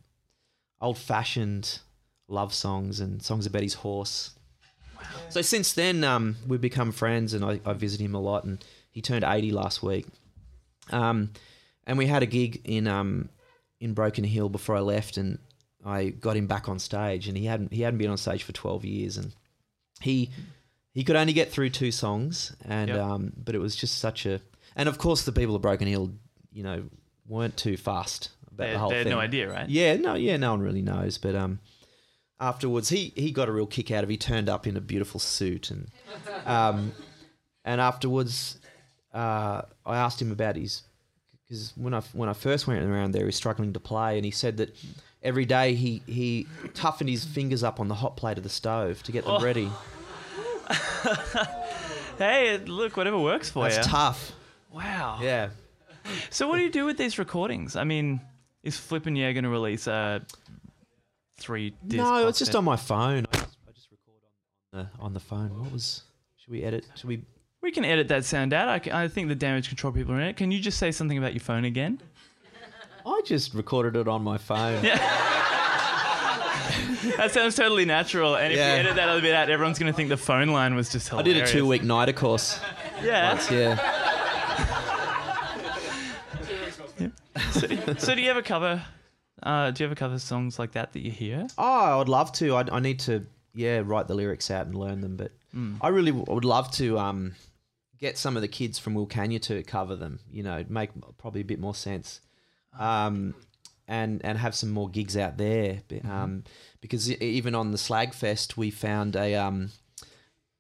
old-fashioned 0.83 1.79
love 2.29 2.53
songs 2.53 3.01
and 3.01 3.23
songs 3.23 3.47
about 3.47 3.63
his 3.63 3.75
horse. 3.75 4.33
Wow. 4.99 5.05
So 5.31 5.41
since 5.41 5.73
then, 5.73 6.05
um, 6.05 6.37
we've 6.47 6.61
become 6.61 6.93
friends, 6.93 7.33
and 7.33 7.43
I, 7.43 7.59
I 7.65 7.73
visit 7.73 8.03
him 8.03 8.15
a 8.15 8.21
lot. 8.21 8.45
And 8.45 8.63
he 8.91 9.01
turned 9.01 9.25
eighty 9.25 9.51
last 9.51 9.83
week, 9.83 10.07
um, 10.91 11.31
and 11.87 11.97
we 11.99 12.07
had 12.07 12.23
a 12.23 12.27
gig 12.27 12.61
in 12.65 12.87
um, 12.87 13.29
in 13.81 13.95
Broken 13.95 14.25
Hill 14.25 14.49
before 14.49 14.77
I 14.77 14.81
left, 14.81 15.17
and 15.17 15.39
I 15.85 16.09
got 16.11 16.37
him 16.37 16.47
back 16.47 16.69
on 16.69 16.79
stage, 16.79 17.29
and 17.29 17.37
he 17.37 17.47
hadn't 17.47 17.73
he 17.73 17.83
hadn't 17.83 17.99
been 17.99 18.11
on 18.11 18.17
stage 18.19 18.43
for 18.43 18.53
twelve 18.53 18.85
years, 18.85 19.17
and 19.17 19.35
he 20.01 20.31
he 20.95 21.05
could 21.05 21.17
only 21.17 21.33
get 21.33 21.51
through 21.53 21.71
two 21.71 21.93
songs, 21.93 22.55
and 22.65 22.89
Yep. 22.91 22.99
um, 22.99 23.33
but 23.37 23.55
it 23.55 23.59
was 23.59 23.77
just 23.77 23.99
such 23.99 24.27
a, 24.27 24.41
and 24.77 24.89
of 24.89 24.99
course 24.99 25.25
the 25.25 25.33
people 25.33 25.55
of 25.55 25.63
Broken 25.63 25.87
Hill, 25.89 26.13
you 26.53 26.63
know, 26.63 26.85
weren't 27.27 27.57
too 27.57 27.77
fast 27.77 28.31
about 28.51 28.57
They, 28.67 28.73
the 28.73 28.79
whole 28.79 28.89
thing. 28.91 28.95
they 28.95 28.99
had 28.99 29.05
thing. 29.07 29.13
no 29.17 29.21
idea, 29.21 29.51
right? 29.51 29.69
Yeah, 29.69 29.97
no, 29.97 30.15
yeah, 30.15 30.37
no 30.37 30.51
one 30.53 30.61
really 30.61 30.83
knows. 30.83 31.17
But 31.19 31.35
um, 31.37 31.61
afterwards, 32.41 32.89
he 32.89 33.13
he 33.17 33.31
got 33.31 33.49
a 33.49 33.53
real 33.53 33.67
kick 33.67 33.91
out 33.91 34.03
of. 34.05 34.11
He 34.11 34.17
turned 34.17 34.49
up 34.49 34.67
in 34.67 34.77
a 34.77 34.81
beautiful 34.81 35.21
suit, 35.21 35.71
and 35.71 35.89
um, 36.47 36.93
and 37.65 37.81
afterwards, 37.81 38.59
uh, 39.15 39.63
I 39.87 39.97
asked 39.97 40.21
him 40.21 40.33
about 40.33 40.57
his 40.57 40.83
because 41.47 41.73
when 41.77 41.95
I 41.95 42.01
when 42.13 42.29
I 42.29 42.33
first 42.35 42.67
went 42.67 42.83
around 42.85 43.13
there, 43.13 43.23
he 43.23 43.27
was 43.27 43.37
struggling 43.37 43.73
to 43.73 43.81
play, 43.81 44.17
and 44.17 44.25
he 44.25 44.31
said 44.31 44.57
that 44.59 44.77
every 45.23 45.45
day 45.45 45.75
he 45.75 46.03
he 46.07 46.47
toughened 46.75 47.09
his 47.11 47.25
fingers 47.25 47.63
up 47.63 47.81
on 47.81 47.89
the 47.89 47.95
hot 47.95 48.17
plate 48.17 48.37
of 48.37 48.43
the 48.45 48.51
stove 48.51 49.03
to 49.05 49.13
get 49.13 49.25
them 49.25 49.35
Oh, 49.35 49.41
ready. 49.41 49.71
Hey, 52.19 52.59
look, 52.59 52.97
whatever 52.97 53.19
works 53.19 53.49
for 53.49 53.63
That's 53.63 53.77
you. 53.77 53.83
That's 53.83 53.93
tough. 53.93 54.33
wow. 54.73 55.21
Yeah. 55.23 55.51
So 56.31 56.49
what 56.49 56.57
do 56.57 56.63
you 56.65 56.71
do 56.71 56.85
with 56.85 56.97
these 56.99 57.17
recordings? 57.19 57.77
I 57.77 57.85
mean, 57.85 58.21
is 58.65 58.77
Flippin' 58.77 59.15
Yeah 59.15 59.31
going 59.33 59.45
to 59.45 59.51
release 59.51 59.87
a 59.87 60.23
three? 61.39 61.75
No, 61.85 62.27
it's 62.27 62.41
just 62.41 62.57
on 62.57 62.65
my 62.65 62.75
phone. 62.77 63.25
I 63.33 63.37
just, 63.37 63.57
I 63.69 63.73
just 63.73 63.89
record 63.93 64.19
on 64.73 64.79
the 64.97 65.03
on 65.05 65.15
the 65.15 65.21
phone. 65.21 65.61
What 65.63 65.71
was? 65.71 66.03
Should 66.39 66.51
we 66.51 66.65
edit? 66.65 66.87
Should 66.97 67.09
we? 67.09 67.23
We 67.63 67.73
can 67.73 67.85
edit 67.85 68.09
that 68.09 68.25
sound 68.25 68.53
out. 68.53 68.87
I 68.89 69.09
think 69.09 69.29
the 69.29 69.35
damage 69.35 69.69
control 69.69 69.93
people 69.93 70.15
are 70.15 70.21
in 70.21 70.29
it. 70.29 70.37
Can 70.37 70.51
you 70.51 70.61
just 70.61 70.79
say 70.79 70.91
something 70.93 71.19
about 71.19 71.33
your 71.35 71.41
phone 71.41 71.65
again? 71.65 72.01
I 73.05 73.21
just 73.25 73.55
recorded 73.55 73.97
it 73.97 74.07
on 74.09 74.23
my 74.23 74.39
phone. 74.39 74.85
That 77.17 77.31
sounds 77.31 77.55
totally 77.55 77.85
natural. 77.85 78.35
And 78.37 78.53
if 78.53 78.59
Yeah. 78.59 78.75
you 78.75 78.81
edit 78.81 78.97
that 78.97 79.09
other 79.09 79.21
bit 79.21 79.33
out, 79.35 79.49
everyone's 79.51 79.79
going 79.79 79.91
to 79.93 79.97
think 79.97 80.09
the 80.09 80.17
phone 80.17 80.49
line 80.49 80.75
was 80.75 80.91
just 80.91 81.09
hilarious. 81.09 81.37
I 81.37 81.39
did 81.41 81.49
a 81.49 81.53
two 81.53 81.65
week 81.67 81.83
NIDA 81.83 82.15
course. 82.15 82.61
Yeah. 83.03 83.33
once, 83.35 83.51
yeah. 83.51 83.77
so 87.99 88.15
do 88.15 88.21
you 88.23 88.31
ever 88.31 88.43
cover? 88.43 88.83
Uh, 89.43 89.71
do 89.71 89.83
you 89.83 89.87
ever 89.87 89.95
cover 89.95 90.19
songs 90.19 90.59
like 90.59 90.73
that 90.73 90.93
that 90.93 91.01
you 91.01 91.11
hear? 91.11 91.47
Oh, 91.57 91.81
I 91.85 91.97
would 91.97 92.09
love 92.09 92.33
to. 92.33 92.57
I, 92.57 92.65
I 92.73 92.81
need 92.81 92.99
to, 93.01 93.25
yeah, 93.55 93.81
write 93.85 94.09
the 94.09 94.15
lyrics 94.15 94.51
out 94.51 94.67
and 94.67 94.75
learn 94.75 95.01
them. 95.01 95.17
But 95.17 95.31
I 95.81 95.89
really 95.89 96.11
w- 96.13 96.27
would 96.33 96.45
love 96.45 96.71
to 96.73 96.99
um, 96.99 97.35
get 98.01 98.17
some 98.19 98.37
of 98.37 98.43
the 98.43 98.49
kids 98.49 98.79
from 98.79 98.95
Wilcannia 98.95 99.41
to 99.43 99.63
cover 99.63 99.97
them. 99.97 100.21
You 100.31 100.43
know, 100.43 100.65
make 100.69 100.91
probably 101.19 101.41
a 101.41 101.45
bit 101.45 101.59
more 101.61 101.75
sense. 101.75 102.21
Um, 102.79 103.35
and 103.87 104.23
and 104.25 104.37
have 104.39 104.55
some 104.55 104.71
more 104.71 104.89
gigs 104.89 105.17
out 105.17 105.39
there. 105.39 105.81
Be- 105.89 106.01
Um, 106.03 106.45
because 106.81 107.11
e- 107.11 107.17
even 107.21 107.55
on 107.55 107.73
the 107.73 107.79
Slag 107.79 108.13
Fest, 108.15 108.57
we 108.57 108.71
found 108.71 109.17
a 109.17 109.35
um, 109.35 109.71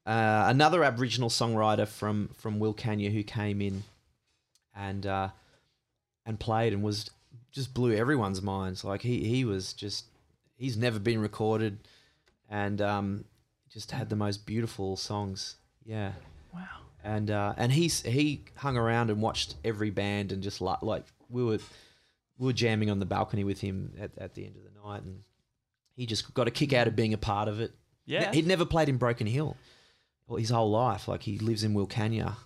uh, 0.07 0.45
another 0.49 0.82
Aboriginal 0.82 1.28
songwriter 1.28 1.86
from 1.86 2.28
from 2.39 2.59
Wilcannia 2.59 3.12
who 3.12 3.22
came 3.22 3.61
in 3.61 3.84
and 4.74 5.05
uh, 5.07 5.28
and 6.24 6.41
played 6.41 6.72
and 6.72 6.82
was 6.82 7.11
just 7.53 7.74
blew 7.74 7.95
everyone's 7.95 8.41
minds. 8.43 8.82
Like 8.84 9.03
he 9.03 9.24
he 9.28 9.45
was 9.45 9.74
just 9.74 10.07
he's 10.57 10.76
never 10.78 10.99
been 10.99 11.20
recorded, 11.20 11.78
and 12.49 12.80
um, 12.80 13.24
just 13.70 13.91
had 13.91 14.09
the 14.09 14.16
most 14.16 14.47
beautiful 14.47 14.97
songs. 14.97 15.57
Yeah, 15.84 16.12
Wow. 16.55 16.62
And 17.05 17.30
uh, 17.30 17.55
and 17.57 17.72
he's 17.72 18.03
he 18.03 18.44
hung 18.57 18.76
around 18.76 19.11
and 19.11 19.20
watched 19.22 19.55
every 19.64 19.90
band 19.90 20.32
and 20.32 20.42
just 20.42 20.61
like 20.61 20.82
like 20.82 21.05
we 21.28 21.42
were 21.44 21.59
we 22.38 22.46
were 22.46 22.53
jamming 22.53 22.90
on 22.90 22.99
the 23.01 23.07
balcony 23.07 23.44
with 23.44 23.61
him 23.61 23.92
at, 24.01 24.11
at 24.18 24.34
the 24.34 24.44
end 24.44 24.57
of 24.57 24.62
the 24.64 24.88
night, 24.88 25.03
and 25.03 25.22
he 25.94 26.07
just 26.07 26.32
got 26.34 26.46
a 26.49 26.51
kick 26.51 26.72
out 26.72 26.86
of 26.86 26.94
being 26.96 27.12
a 27.14 27.18
part 27.18 27.49
of 27.49 27.61
it. 27.61 27.72
Yeah. 28.07 28.32
he'd 28.32 28.46
never 28.46 28.64
played 28.64 28.88
in 28.88 28.96
Broken 28.96 29.26
Hill, 29.26 29.55
well, 30.26 30.38
his 30.38 30.49
whole 30.51 30.70
life. 30.70 31.09
Like 31.09 31.22
he 31.22 31.38
lives 31.38 31.62
in 31.64 31.74
Wilcannia. 31.74 32.36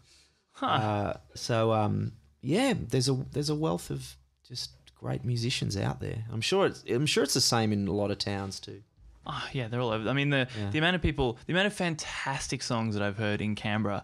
Huh. 0.53 0.66
Uh, 0.66 1.16
so 1.34 1.72
um, 1.72 2.12
yeah, 2.40 2.74
there's 2.76 3.09
a 3.09 3.14
there's 3.32 3.50
a 3.50 3.55
wealth 3.55 3.90
of 3.90 4.16
just 4.46 4.72
great 4.98 5.24
musicians 5.24 5.76
out 5.76 6.00
there. 6.00 6.24
I'm 6.32 6.40
sure 6.40 6.66
it's 6.66 6.82
I'm 6.88 7.07
sure 7.07 7.22
it's 7.24 7.34
the 7.34 7.40
same 7.40 7.72
in 7.72 7.86
a 7.88 7.92
lot 7.92 8.11
of 8.11 8.18
towns 8.18 8.61
too. 8.61 8.82
Oh, 9.24 9.44
yeah, 9.53 9.68
they're 9.68 9.80
all 9.80 9.90
over. 9.92 10.09
I 10.09 10.14
mean, 10.14 10.30
the 10.30 10.48
Yeah. 10.59 10.70
the 10.70 10.78
amount 10.78 10.96
of 10.96 11.03
people, 11.03 11.38
the 11.46 11.53
amount 11.53 11.68
of 11.68 11.72
fantastic 11.74 12.61
songs 12.61 12.94
that 12.94 13.05
I've 13.05 13.18
heard 13.18 13.40
in 13.40 13.55
Canberra, 13.55 14.03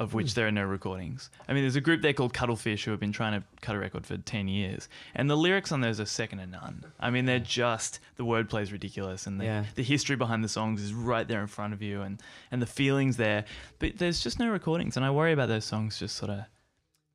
of 0.00 0.10
Hmm. 0.10 0.16
which 0.16 0.34
there 0.34 0.48
are 0.48 0.50
no 0.50 0.64
recordings. 0.64 1.30
I 1.48 1.52
mean, 1.52 1.62
there's 1.62 1.76
a 1.76 1.80
group 1.80 2.00
there 2.02 2.12
called 2.12 2.32
Cuttlefish 2.34 2.84
who 2.84 2.90
have 2.90 2.98
been 2.98 3.12
trying 3.12 3.40
to 3.40 3.46
cut 3.60 3.76
a 3.76 3.78
record 3.78 4.04
for 4.06 4.16
ten 4.16 4.48
years, 4.48 4.88
and 5.14 5.30
the 5.30 5.36
lyrics 5.36 5.70
on 5.70 5.80
those 5.82 6.00
are 6.00 6.06
second 6.06 6.38
to 6.38 6.46
none. 6.46 6.84
I 6.98 7.10
mean, 7.10 7.26
they're 7.26 7.38
just 7.38 8.00
the 8.16 8.24
wordplay 8.24 8.62
is 8.62 8.72
ridiculous, 8.72 9.26
and 9.28 9.38
the 9.40 9.44
Yeah. 9.44 9.64
the 9.76 9.82
history 9.84 10.16
behind 10.16 10.42
the 10.42 10.48
songs 10.48 10.82
is 10.82 10.92
right 10.92 11.28
there 11.28 11.40
in 11.40 11.46
front 11.46 11.72
of 11.74 11.82
you, 11.82 12.00
and 12.02 12.20
and 12.50 12.60
the 12.60 12.66
feelings 12.66 13.16
there. 13.18 13.44
But 13.78 13.98
there's 13.98 14.20
just 14.20 14.38
no 14.40 14.50
recordings, 14.50 14.96
and 14.96 15.04
I 15.06 15.10
worry 15.10 15.32
about 15.32 15.48
those 15.48 15.64
songs 15.66 15.98
just 15.98 16.16
sort 16.16 16.30
of 16.32 16.44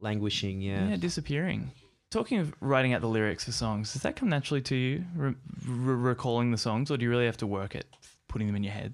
Languishing, 0.02 0.62
yeah. 0.62 0.90
yeah, 0.90 0.98
disappearing. 0.98 1.72
Talking 2.12 2.38
of 2.40 2.54
writing 2.60 2.94
out 2.94 3.02
the 3.02 3.08
lyrics 3.08 3.46
for 3.46 3.52
songs, 3.52 3.94
does 3.94 4.04
that 4.04 4.16
come 4.16 4.30
naturally 4.30 4.62
to 4.62 4.76
you, 4.76 5.06
re- 5.16 5.36
re- 5.66 5.96
recalling 5.96 6.52
the 6.52 6.58
songs, 6.58 6.92
or 6.92 6.98
do 6.98 7.04
you 7.06 7.10
really 7.10 7.26
have 7.26 7.38
to 7.38 7.48
work 7.48 7.76
at 7.76 7.86
putting 8.28 8.46
them 8.48 8.56
in 8.56 8.64
your 8.64 8.74
head? 8.74 8.94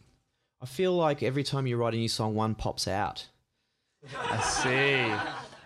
I 0.62 0.66
feel 0.68 0.94
like 0.94 1.22
every 1.24 1.44
time 1.44 1.66
you 1.68 1.76
write 1.76 1.96
a 1.96 1.98
new 1.98 2.08
song, 2.08 2.36
one 2.36 2.54
pops 2.56 2.88
out. 2.88 3.28
I 4.18 4.40
see. 4.42 5.14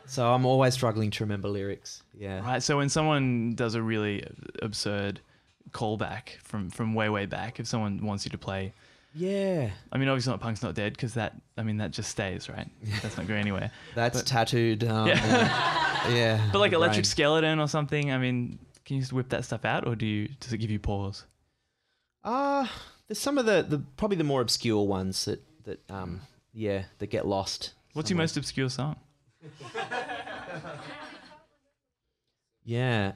So 0.08 0.32
I'm 0.32 0.46
always 0.46 0.74
struggling 0.74 1.12
to 1.12 1.24
remember 1.24 1.48
lyrics. 1.48 2.04
Yeah. 2.14 2.42
Right. 2.42 2.62
So 2.62 2.78
when 2.78 2.90
someone 2.90 3.56
does 3.56 3.76
a 3.76 3.82
really 3.82 4.26
absurd 4.62 5.20
callback 5.72 6.38
from 6.44 6.70
from 6.70 6.94
way 6.94 7.10
way 7.10 7.26
back, 7.26 7.60
if 7.60 7.68
someone 7.68 8.06
wants 8.06 8.26
you 8.26 8.32
to 8.32 8.38
play, 8.38 8.74
Yeah. 9.14 9.72
I 9.92 9.98
mean, 9.98 10.08
obviously 10.10 10.32
not 10.32 10.42
punk's 10.42 10.62
not 10.62 10.76
dead 10.76 10.94
because 10.94 11.14
that 11.16 11.34
I 11.58 11.64
mean 11.64 11.78
that 11.78 11.92
just 11.92 12.10
stays 12.12 12.50
right. 12.50 12.68
That's 13.02 13.18
not 13.18 13.28
going 13.28 13.40
anywhere. 13.40 13.72
That's 13.96 14.20
But- 14.20 14.28
tattooed. 14.28 14.84
Um, 14.84 15.08
Yeah. 15.08 16.10
yeah. 16.14 16.50
But 16.52 16.60
like 16.60 16.74
Electric 16.74 16.98
brain. 17.04 17.04
Skeleton 17.06 17.60
or 17.60 17.68
something. 17.68 18.12
I 18.12 18.18
mean, 18.18 18.60
can 18.86 18.98
you 18.98 19.02
just 19.02 19.14
whip 19.14 19.30
that 19.30 19.44
stuff 19.46 19.66
out, 19.66 19.88
or 19.88 19.96
do 19.96 20.06
you 20.06 20.30
does 20.40 20.54
it 20.54 20.60
give 20.60 20.70
you 20.70 20.80
pause? 20.80 21.26
Uh 22.24 22.68
there's 23.08 23.20
some 23.20 23.38
of 23.38 23.46
the, 23.46 23.64
the 23.68 23.80
probably 23.98 24.18
the 24.18 24.24
more 24.24 24.42
obscure 24.42 24.86
ones 24.86 25.26
that 25.26 25.42
that 25.64 25.80
um 25.90 26.22
yeah 26.54 26.84
that 27.00 27.08
get 27.08 27.28
lost. 27.28 27.74
What's 27.96 28.10
your 28.10 28.18
most 28.18 28.36
obscure 28.38 28.70
song? 28.70 28.98
Yeah. 32.68 33.14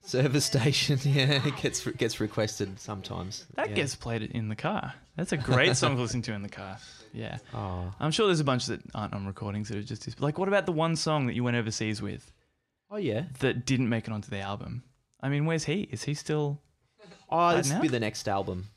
Service 0.00 0.46
station. 0.46 0.98
Yeah, 1.04 1.46
it 1.46 1.56
gets 1.58 1.86
gets 1.86 2.18
requested 2.18 2.80
sometimes. 2.80 3.46
That 3.54 3.68
yeah. 3.68 3.74
gets 3.76 3.94
played 3.94 4.22
in 4.22 4.48
the 4.48 4.56
car. 4.56 4.94
That's 5.16 5.32
a 5.32 5.36
great 5.36 5.76
song 5.76 5.96
to 5.96 6.02
listen 6.02 6.22
to 6.22 6.32
in 6.32 6.42
the 6.42 6.48
car. 6.48 6.78
Yeah. 7.12 7.38
Oh. 7.52 7.92
I'm 8.00 8.10
sure 8.10 8.26
there's 8.26 8.40
a 8.40 8.44
bunch 8.44 8.66
that 8.66 8.80
aren't 8.94 9.12
on 9.12 9.26
recordings 9.26 9.68
that 9.68 9.76
are 9.76 9.82
just 9.82 10.18
like, 10.20 10.38
what 10.38 10.48
about 10.48 10.64
the 10.64 10.72
one 10.72 10.96
song 10.96 11.26
that 11.26 11.34
you 11.34 11.44
went 11.44 11.56
overseas 11.58 12.00
with 12.00 12.32
Oh 12.90 12.96
yeah. 12.96 13.24
that 13.40 13.66
didn't 13.66 13.90
make 13.90 14.06
it 14.08 14.12
onto 14.12 14.30
the 14.30 14.40
album? 14.40 14.82
I 15.20 15.28
mean, 15.28 15.44
where's 15.44 15.64
he? 15.64 15.82
Is 15.82 16.04
he 16.04 16.14
still 16.14 16.60
Oh, 17.28 17.36
Right 17.36 17.56
this 17.58 17.68
now? 17.68 17.76
will 17.76 17.82
be 17.82 17.88
the 17.88 18.00
next 18.00 18.28
album. 18.28 18.68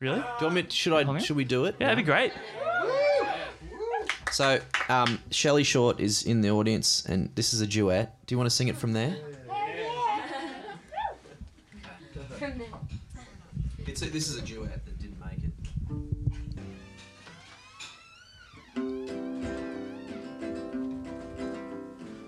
really? 0.00 0.18
Do 0.20 0.24
you 0.40 0.42
want 0.46 0.54
me? 0.54 0.66
Should 0.68 0.92
I? 0.92 1.18
Should 1.18 1.36
we 1.36 1.44
do 1.44 1.64
it? 1.64 1.76
Yeah, 1.80 1.86
that'd 1.88 2.04
be 2.04 2.06
great. 2.06 2.32
So, 4.34 4.58
um, 4.88 5.20
Shelley 5.30 5.62
Short 5.62 6.00
is 6.00 6.24
in 6.24 6.40
the 6.40 6.50
audience, 6.50 7.06
and 7.06 7.30
this 7.36 7.54
is 7.54 7.60
a 7.60 7.68
duet. 7.68 8.16
Do 8.26 8.34
you 8.34 8.36
want 8.36 8.50
to 8.50 8.56
sing 8.56 8.66
it 8.66 8.76
from 8.76 8.92
there? 8.92 9.16
It's 13.86 14.02
a, 14.02 14.06
this 14.06 14.28
is 14.28 14.36
a 14.36 14.42
duet 14.42 14.84
that 14.84 14.98
didn't 14.98 15.20
make 15.20 15.38
it. 15.44 15.52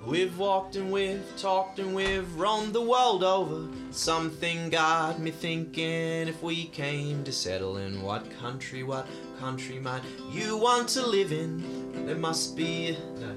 We've 0.06 0.38
walked 0.38 0.76
and 0.76 0.92
we've 0.92 1.26
talked 1.36 1.80
and 1.80 1.92
we've 1.92 2.32
roamed 2.36 2.72
the 2.72 2.82
world 2.82 3.24
over. 3.24 3.66
Something 3.90 4.70
got 4.70 5.18
me 5.18 5.32
thinking 5.32 6.28
if 6.28 6.40
we 6.40 6.66
came 6.66 7.24
to 7.24 7.32
settle 7.32 7.78
in 7.78 8.00
what 8.00 8.30
country, 8.38 8.84
what 8.84 9.08
country 9.40 9.80
might 9.80 10.02
you 10.30 10.56
want 10.56 10.88
to 10.90 11.04
live 11.04 11.32
in? 11.32 11.85
There 12.04 12.16
must 12.16 12.56
be 12.56 12.96
no 13.20 13.36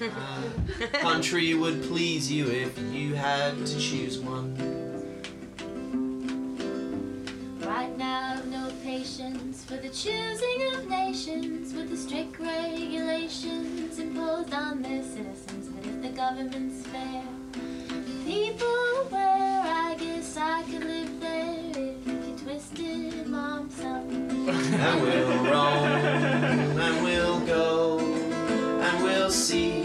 uh, 0.00 0.88
country 1.00 1.54
would 1.54 1.82
please 1.84 2.30
you 2.30 2.50
if 2.50 2.76
you 2.92 3.14
had 3.14 3.64
to 3.64 3.78
choose 3.78 4.18
one. 4.18 4.54
Right 7.60 7.96
now, 7.96 8.34
I've 8.34 8.46
no 8.46 8.70
patience 8.82 9.64
for 9.64 9.76
the 9.76 9.88
choosing 9.88 10.74
of 10.74 10.88
nations 10.88 11.72
with 11.72 11.90
the 11.90 11.96
strict 11.96 12.38
regulations 12.38 13.98
imposed 13.98 14.52
on 14.52 14.82
their 14.82 15.02
citizens. 15.02 15.68
But 15.68 15.86
if 15.86 16.02
the 16.02 16.10
government's 16.10 16.86
fair, 16.88 17.22
people 18.24 19.06
where 19.10 19.62
I 19.62 19.96
guess 19.98 20.36
I 20.36 20.62
could 20.64 20.84
live 20.84 21.20
there 21.20 21.70
if 21.70 22.06
you 22.06 22.36
twisted 22.36 23.26
mom's 23.26 23.74
thumb. 23.74 24.23
And 24.80 25.02
we'll 25.02 25.44
roam, 25.44 25.84
and 26.78 27.04
we'll 27.04 27.40
go, 27.40 27.98
and 28.00 29.02
we'll 29.02 29.30
see 29.30 29.83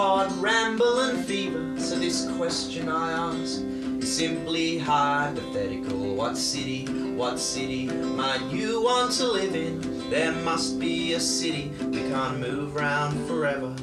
ramble 0.00 1.00
and 1.00 1.24
fever. 1.26 1.78
So 1.78 1.98
this 1.98 2.26
question 2.36 2.88
I 2.88 3.12
ask 3.12 3.60
is 4.00 4.16
simply 4.16 4.78
hypothetical. 4.78 6.14
What 6.14 6.38
city, 6.38 6.86
what 7.14 7.38
city 7.38 7.86
might 7.86 8.42
you 8.50 8.82
want 8.82 9.12
to 9.12 9.26
live 9.26 9.54
in? 9.54 10.08
There 10.08 10.32
must 10.32 10.80
be 10.80 11.12
a 11.12 11.20
city 11.20 11.70
we 11.90 11.98
can't 12.08 12.38
move 12.40 12.74
round 12.74 13.26
forever. 13.28 13.74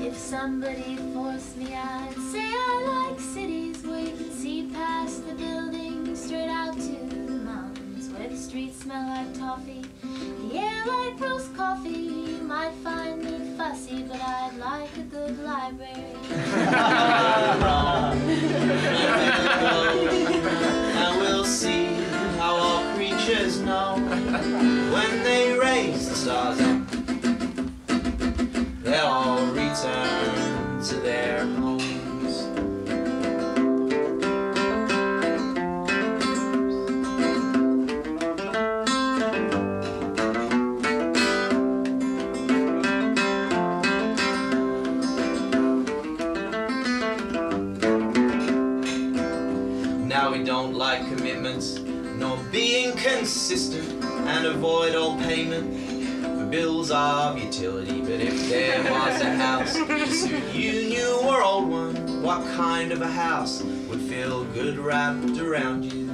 If 0.00 0.16
somebody 0.16 0.96
forced 1.12 1.56
me, 1.58 1.74
I'd 1.74 2.14
say 2.32 2.40
I 2.40 3.08
like 3.10 3.20
cities 3.20 3.82
where 3.84 4.00
you 4.00 4.16
can 4.16 4.30
see 4.30 4.70
past 4.72 5.28
the 5.28 5.34
buildings 5.34 6.24
straight 6.24 6.48
out 6.48 6.74
to 6.74 6.80
the 7.26 7.40
mountains, 7.44 8.08
where 8.08 8.28
the 8.28 8.36
streets 8.36 8.78
smell 8.82 9.06
like 9.06 9.38
toffee, 9.38 9.79
the 10.02 10.58
air 10.58 10.86
like 10.86 11.20
roast 11.20 11.54
coffee. 11.56 12.40
Might 12.42 12.74
find 12.82 13.24
me 13.24 13.56
fussy, 13.56 14.02
but 14.02 14.20
I'd 14.20 14.56
like 14.58 14.96
a 14.96 15.02
good 15.02 15.38
library. 15.38 16.16
and 21.00 21.20
we'll 21.20 21.44
see 21.44 21.86
how 22.38 22.56
all 22.56 22.94
creatures 22.94 23.60
know 23.60 23.94
when 24.92 25.22
they 25.22 25.56
raise 25.58 26.08
the 26.08 26.14
stars 26.14 26.60
up. 26.60 26.90
They'll 28.82 29.06
all 29.06 29.46
return 29.46 30.82
to 30.82 30.94
their 30.96 31.46
homes. 31.46 31.69
Consistent, 53.20 54.02
and 54.02 54.46
avoid 54.46 54.94
all 54.94 55.14
payment 55.18 55.76
for 56.22 56.46
bills 56.46 56.90
of 56.90 57.38
utility. 57.38 58.00
But 58.00 58.18
if 58.18 58.48
there 58.48 58.82
was 58.90 59.20
a 59.20 59.36
house 59.36 59.76
you, 60.54 60.88
new 60.88 61.20
or 61.24 61.42
old 61.42 61.68
one, 61.68 62.22
what 62.22 62.42
kind 62.56 62.92
of 62.92 63.02
a 63.02 63.10
house 63.10 63.62
would 63.90 64.00
feel 64.00 64.44
good 64.44 64.78
wrapped 64.78 65.38
around 65.38 65.84
you? 65.84 66.06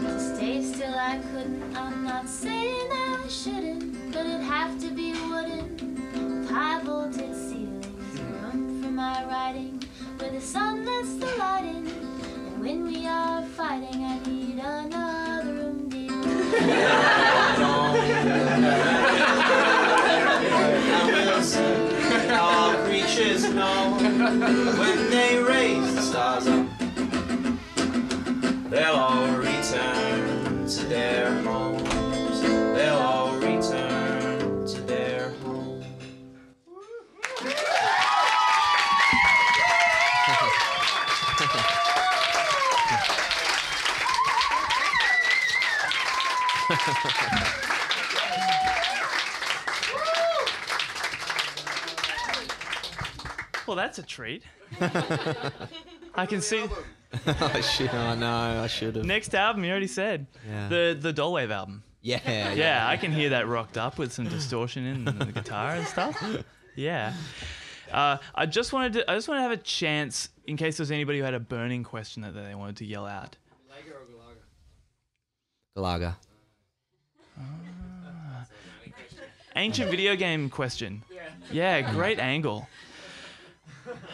To 0.00 0.34
stay 0.34 0.62
still, 0.62 0.94
I 0.94 1.18
couldn't. 1.30 1.60
Well, 53.70 53.76
that's 53.76 54.00
a 54.00 54.02
treat. 54.02 54.42
I 54.80 56.26
can 56.26 56.40
see. 56.40 56.64
oh 57.28 57.60
shit! 57.60 57.94
I 57.94 58.16
know. 58.16 58.64
I 58.64 58.66
should 58.66 58.96
have. 58.96 59.04
Next 59.04 59.32
album, 59.32 59.62
you 59.62 59.70
already 59.70 59.86
said. 59.86 60.26
Yeah. 60.44 60.68
The 60.68 60.98
the 61.00 61.12
Dolewave 61.12 61.52
album. 61.52 61.84
Yeah, 62.02 62.18
yeah. 62.26 62.52
Yeah, 62.52 62.88
I 62.88 62.96
can 62.96 63.12
hear 63.12 63.28
that 63.28 63.46
rocked 63.46 63.78
up 63.78 63.96
with 63.96 64.12
some 64.12 64.24
distortion 64.26 64.84
in 64.86 65.04
the 65.04 65.26
guitar 65.26 65.76
and 65.76 65.86
stuff. 65.86 66.20
Yeah. 66.74 67.14
Uh, 67.92 68.16
I 68.34 68.46
just 68.46 68.72
wanted 68.72 68.94
to. 68.94 69.08
I 69.08 69.14
just 69.14 69.28
want 69.28 69.38
to 69.38 69.42
have 69.42 69.52
a 69.52 69.56
chance 69.56 70.30
in 70.46 70.56
case 70.56 70.76
there's 70.76 70.90
anybody 70.90 71.18
who 71.18 71.24
had 71.24 71.34
a 71.34 71.40
burning 71.40 71.84
question 71.84 72.22
that 72.22 72.32
they 72.32 72.56
wanted 72.56 72.76
to 72.78 72.84
yell 72.86 73.06
out. 73.06 73.36
Galaga. 75.76 76.14
Galaga. 76.16 76.16
Ancient 79.54 79.90
video 79.92 80.16
game 80.16 80.50
question. 80.50 81.04
Yeah. 81.12 81.82
Yeah, 81.82 81.92
great 81.92 82.18
angle. 82.18 82.66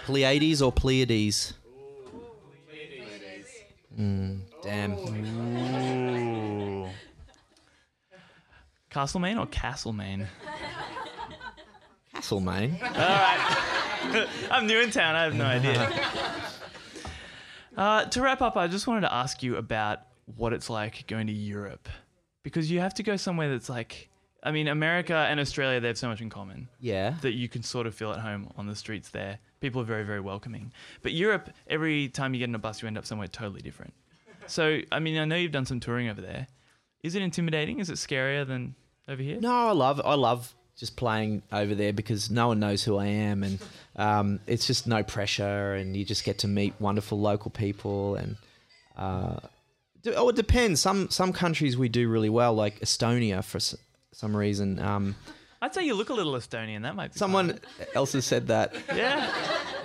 Pleiades 0.05 0.63
or 0.63 0.73
Pleiades? 0.73 1.55
Mm, 3.99 4.41
damn. 4.63 4.93
Ooh. 4.93 6.89
Castlemaine 8.91 9.39
or 9.39 9.47
Castlemaine? 9.47 10.27
Castlemaine. 12.13 12.79
All 12.83 12.89
right. 12.91 14.27
I'm 14.51 14.67
new 14.67 14.81
in 14.81 14.91
town. 14.91 15.17
I 15.17 15.25
have 15.25 15.35
no 15.35 15.45
idea. 15.45 15.91
Uh, 17.77 18.07
to 18.07 18.23
wrap 18.23 18.41
up, 18.41 18.57
I 18.57 18.69
just 18.69 18.87
wanted 18.87 19.03
to 19.03 19.13
ask 19.13 19.43
you 19.43 19.57
about 19.57 20.01
what 20.37 20.55
it's 20.55 20.71
like 20.71 21.07
going 21.07 21.27
to 21.27 21.33
Europe. 21.35 21.91
Because 22.43 22.71
you 22.71 22.81
have 22.81 22.95
to 22.95 23.03
go 23.03 23.17
somewhere 23.17 23.51
that's 23.51 23.69
like, 23.69 24.09
I 24.43 24.53
mean, 24.53 24.69
America 24.69 25.15
and 25.15 25.41
Australia, 25.41 25.81
they 25.81 25.89
have 25.89 25.99
so 25.99 26.09
much 26.09 26.21
in 26.21 26.31
common 26.31 26.69
Yeah. 26.81 27.15
that 27.23 27.33
you 27.33 27.49
can 27.49 27.63
sort 27.63 27.87
of 27.87 27.95
feel 27.95 28.13
at 28.13 28.21
home 28.21 28.53
on 28.57 28.67
the 28.67 28.77
streets 28.77 29.09
there. 29.11 29.39
People 29.61 29.81
are 29.81 29.85
very, 29.85 30.05
very 30.05 30.21
welcoming. 30.21 30.73
But 31.03 31.13
Europe, 31.13 31.51
every 31.67 32.09
time 32.09 32.33
you 32.35 32.39
get 32.39 32.49
in 32.49 32.55
a 32.55 32.59
bus, 32.59 32.81
you 32.83 32.87
end 32.89 32.97
up 32.99 33.07
somewhere 33.07 33.29
totally 33.29 33.61
different. 33.63 33.95
So, 34.47 34.81
I 34.93 35.01
mean, 35.01 35.19
I 35.19 35.25
know 35.25 35.35
you've 35.37 35.51
done 35.53 35.67
some 35.67 35.81
touring 35.81 36.09
over 36.09 36.21
there. 36.21 36.47
Is 37.03 37.15
it 37.17 37.23
intimidating? 37.23 37.81
Is 37.81 37.91
it 37.91 37.95
scarier 37.95 38.47
than 38.47 38.75
over 39.09 39.23
here? 39.23 39.41
No, 39.41 39.69
I 39.69 39.73
love 39.73 40.01
I 40.05 40.15
love 40.15 40.55
just 40.77 40.97
playing 40.97 41.43
over 41.53 41.75
there 41.75 41.93
because 41.93 42.31
no 42.31 42.49
one 42.49 42.61
knows 42.61 42.85
who 42.85 42.97
I 42.99 43.07
am 43.07 43.43
and 43.43 43.59
um, 43.97 44.41
it's 44.47 44.67
just 44.67 44.87
no 44.87 45.03
pressure 45.03 45.73
and 45.75 45.97
you 45.97 46.05
just 46.05 46.23
get 46.23 46.39
to 46.41 46.49
meet 46.49 46.75
wonderful 46.79 47.19
local 47.19 47.51
people 47.51 48.15
and 48.17 48.37
uh, 48.97 49.37
oh 50.17 50.29
it 50.29 50.37
depends 50.37 50.81
some 50.81 51.09
some 51.09 51.33
countries 51.33 51.79
we 51.79 51.89
do 51.89 52.09
really 52.11 52.29
well 52.29 52.53
like 52.55 52.79
Estonia 52.81 53.43
for 53.43 53.59
some 54.17 54.35
reason 54.37 54.79
um, 54.79 55.15
I'd 55.61 55.75
say 55.75 55.85
you 55.85 55.95
look 55.95 56.09
a 56.11 56.15
little 56.15 56.33
Estonian. 56.35 56.83
That 56.83 56.95
might 56.97 57.09
be 57.13 57.19
fun. 57.19 57.19
someone 57.19 57.61
else 57.95 58.13
has 58.15 58.25
said 58.25 58.47
that 58.49 58.75
Yeah. 58.95 59.31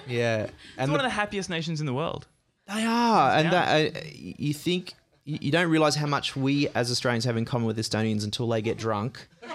yeah 0.08 0.44
It's 0.44 0.54
and 0.78 0.92
one 0.92 1.00
the- 1.00 1.06
of 1.06 1.12
the 1.12 1.16
happiest 1.16 1.50
nations 1.50 1.80
in 1.80 1.86
the 1.86 1.94
world. 1.94 2.28
They 2.74 2.86
are, 2.86 3.32
and 3.38 3.52
that, 3.52 3.96
uh, 3.96 4.00
you 4.14 4.54
think 4.54 4.94
you 5.26 5.38
you 5.42 5.52
don't 5.52 5.70
realize 5.70 5.96
how 5.96 6.06
much 6.08 6.36
we 6.38 6.70
as 6.70 6.90
Australians 6.92 7.26
have 7.26 7.36
in 7.36 7.44
common 7.46 7.68
with 7.68 7.78
Estonians 7.78 8.24
until 8.24 8.48
they 8.48 8.62
get 8.62 8.78
drunk. 8.78 9.28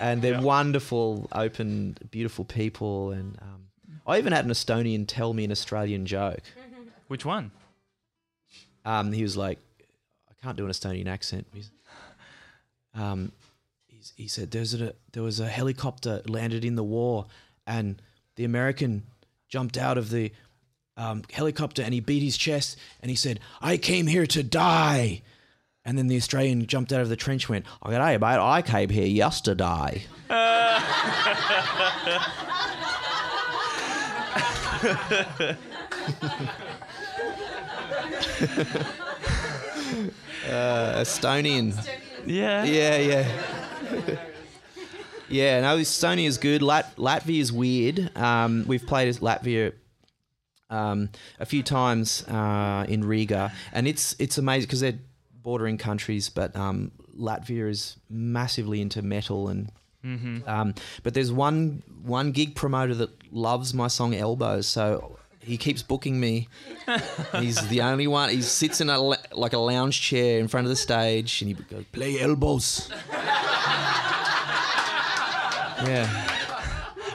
and 0.00 0.20
they're 0.22 0.32
Yeah. 0.32 0.40
wonderful, 0.40 1.28
open, 1.32 1.96
beautiful 2.10 2.44
people. 2.44 3.12
And 3.12 3.38
um, 3.40 3.68
I 4.06 4.18
even 4.18 4.32
had 4.32 4.44
an 4.44 4.50
Estonian 4.50 5.04
tell 5.06 5.32
me 5.32 5.44
an 5.44 5.52
Australian 5.52 6.06
joke. 6.06 6.42
Which 7.08 7.24
one? 7.24 7.52
Um, 8.84 9.12
he 9.12 9.22
was 9.22 9.36
like, 9.36 9.58
I 10.28 10.34
can't 10.42 10.56
do 10.56 10.64
an 10.64 10.70
Estonian 10.72 11.06
accent. 11.06 11.46
He's, 11.54 11.70
um, 12.94 13.32
he's, 13.86 14.12
he 14.16 14.28
said, 14.28 14.50
There's 14.50 14.74
a, 14.74 14.94
there 15.12 15.22
was 15.22 15.40
a 15.40 15.48
helicopter 15.48 16.22
landed 16.26 16.64
in 16.64 16.76
the 16.76 16.84
war, 16.84 17.26
and 17.66 18.00
the 18.36 18.44
American 18.44 19.04
jumped 19.48 19.76
out 19.76 19.98
of 19.98 20.10
the 20.10 20.32
um, 20.96 21.22
helicopter 21.32 21.82
and 21.82 21.92
he 21.92 22.00
beat 22.00 22.22
his 22.22 22.36
chest 22.36 22.76
and 23.00 23.10
he 23.10 23.16
said, 23.16 23.40
I 23.60 23.76
came 23.76 24.06
here 24.06 24.26
to 24.26 24.42
die. 24.42 25.22
And 25.84 25.98
then 25.98 26.06
the 26.06 26.16
Australian 26.16 26.66
jumped 26.66 26.92
out 26.92 27.02
of 27.02 27.08
the 27.08 27.16
trench 27.16 27.44
and 27.44 27.50
went, 27.50 27.66
Oh, 27.82 27.90
g'day, 27.90 28.18
mate. 28.20 28.40
I 28.40 28.62
came 28.62 28.88
here 28.88 29.06
yesterday. 29.06 30.06
uh, 40.50 41.02
Estonian. 41.02 41.74
Yeah. 42.26 42.64
Yeah, 42.64 42.96
yeah. 42.96 43.28
yeah, 45.28 45.60
no, 45.60 45.76
Estonia 45.78 46.26
is 46.26 46.38
good. 46.38 46.62
Lat- 46.62 46.96
Latvia 46.96 47.40
is 47.40 47.52
weird. 47.52 48.16
Um, 48.16 48.64
we've 48.66 48.86
played 48.86 49.14
Latvia 49.16 49.72
um, 50.70 51.10
a 51.38 51.46
few 51.46 51.62
times 51.62 52.26
uh, 52.28 52.84
in 52.88 53.04
Riga, 53.04 53.52
and 53.72 53.86
it's 53.86 54.16
it's 54.18 54.38
amazing 54.38 54.66
because 54.66 54.80
they're 54.80 54.98
bordering 55.42 55.78
countries, 55.78 56.28
but 56.28 56.54
um, 56.56 56.92
Latvia 57.16 57.68
is 57.68 57.96
massively 58.08 58.80
into 58.80 59.02
metal 59.02 59.48
and. 59.48 59.70
Mm-hmm. 60.04 60.46
Um, 60.46 60.74
but 61.02 61.14
there's 61.14 61.32
one 61.32 61.82
one 62.02 62.32
gig 62.32 62.54
promoter 62.54 62.94
that 62.96 63.10
loves 63.32 63.72
my 63.72 63.88
song 63.88 64.14
Elbows, 64.14 64.66
so 64.66 65.16
he 65.44 65.56
keeps 65.56 65.82
booking 65.82 66.18
me. 66.18 66.48
He's 67.38 67.66
the 67.68 67.82
only 67.82 68.06
one. 68.06 68.30
He 68.30 68.42
sits 68.42 68.80
in 68.80 68.88
a 68.90 68.98
like 69.00 69.52
a 69.52 69.58
lounge 69.58 70.00
chair 70.00 70.38
in 70.40 70.48
front 70.48 70.66
of 70.66 70.70
the 70.70 70.76
stage, 70.76 71.42
and 71.42 71.48
he 71.48 71.54
goes, 71.54 71.84
"Play 71.92 72.20
Elbows." 72.20 72.90
yeah, 75.86 76.06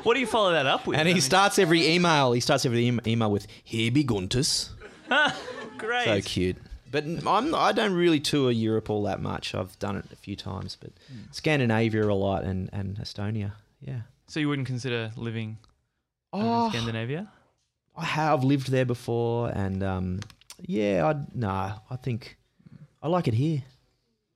What 0.04 0.14
do 0.14 0.20
you 0.20 0.28
follow 0.28 0.52
that 0.52 0.66
up 0.66 0.86
with? 0.88 0.98
and 0.98 1.08
I 1.08 1.10
he 1.12 1.16
mean, 1.16 1.22
starts 1.22 1.58
every 1.60 1.88
email. 1.88 2.32
He 2.34 2.40
starts 2.40 2.66
every 2.66 2.88
em- 2.88 3.02
email 3.08 3.32
with 3.32 3.48
"Here 3.64 3.92
be 3.92 4.04
Guntus." 4.04 4.70
great. 5.78 6.06
So 6.06 6.22
cute. 6.22 6.58
But 6.92 7.06
I'm 7.28 7.54
I 7.56 7.72
don't 7.72 7.94
really 7.94 8.20
tour 8.20 8.52
Europe 8.52 8.90
all 8.90 9.04
that 9.04 9.22
much. 9.22 9.54
I've 9.56 9.78
done 9.80 9.96
it 9.96 10.06
a 10.12 10.16
few 10.16 10.36
times, 10.36 10.76
but 10.80 10.92
hmm. 11.12 11.20
Scandinavia 11.32 12.04
a 12.08 12.14
lot 12.14 12.44
and, 12.44 12.70
and 12.74 12.98
Estonia. 12.98 13.54
Yeah. 13.82 14.02
So 14.28 14.40
you 14.40 14.50
wouldn't 14.50 14.68
consider 14.68 15.12
living 15.16 15.58
Oh, 16.34 16.66
in 16.66 16.72
Scandinavia? 16.72 17.28
I 18.00 18.06
have 18.06 18.44
lived 18.44 18.72
there 18.72 18.86
before, 18.86 19.50
and 19.50 19.84
um, 19.84 20.20
yeah, 20.62 21.06
I 21.06 21.16
nah, 21.34 21.80
I 21.90 21.96
think 21.98 22.38
I 23.02 23.08
like 23.08 23.28
it 23.28 23.34
here. 23.34 23.62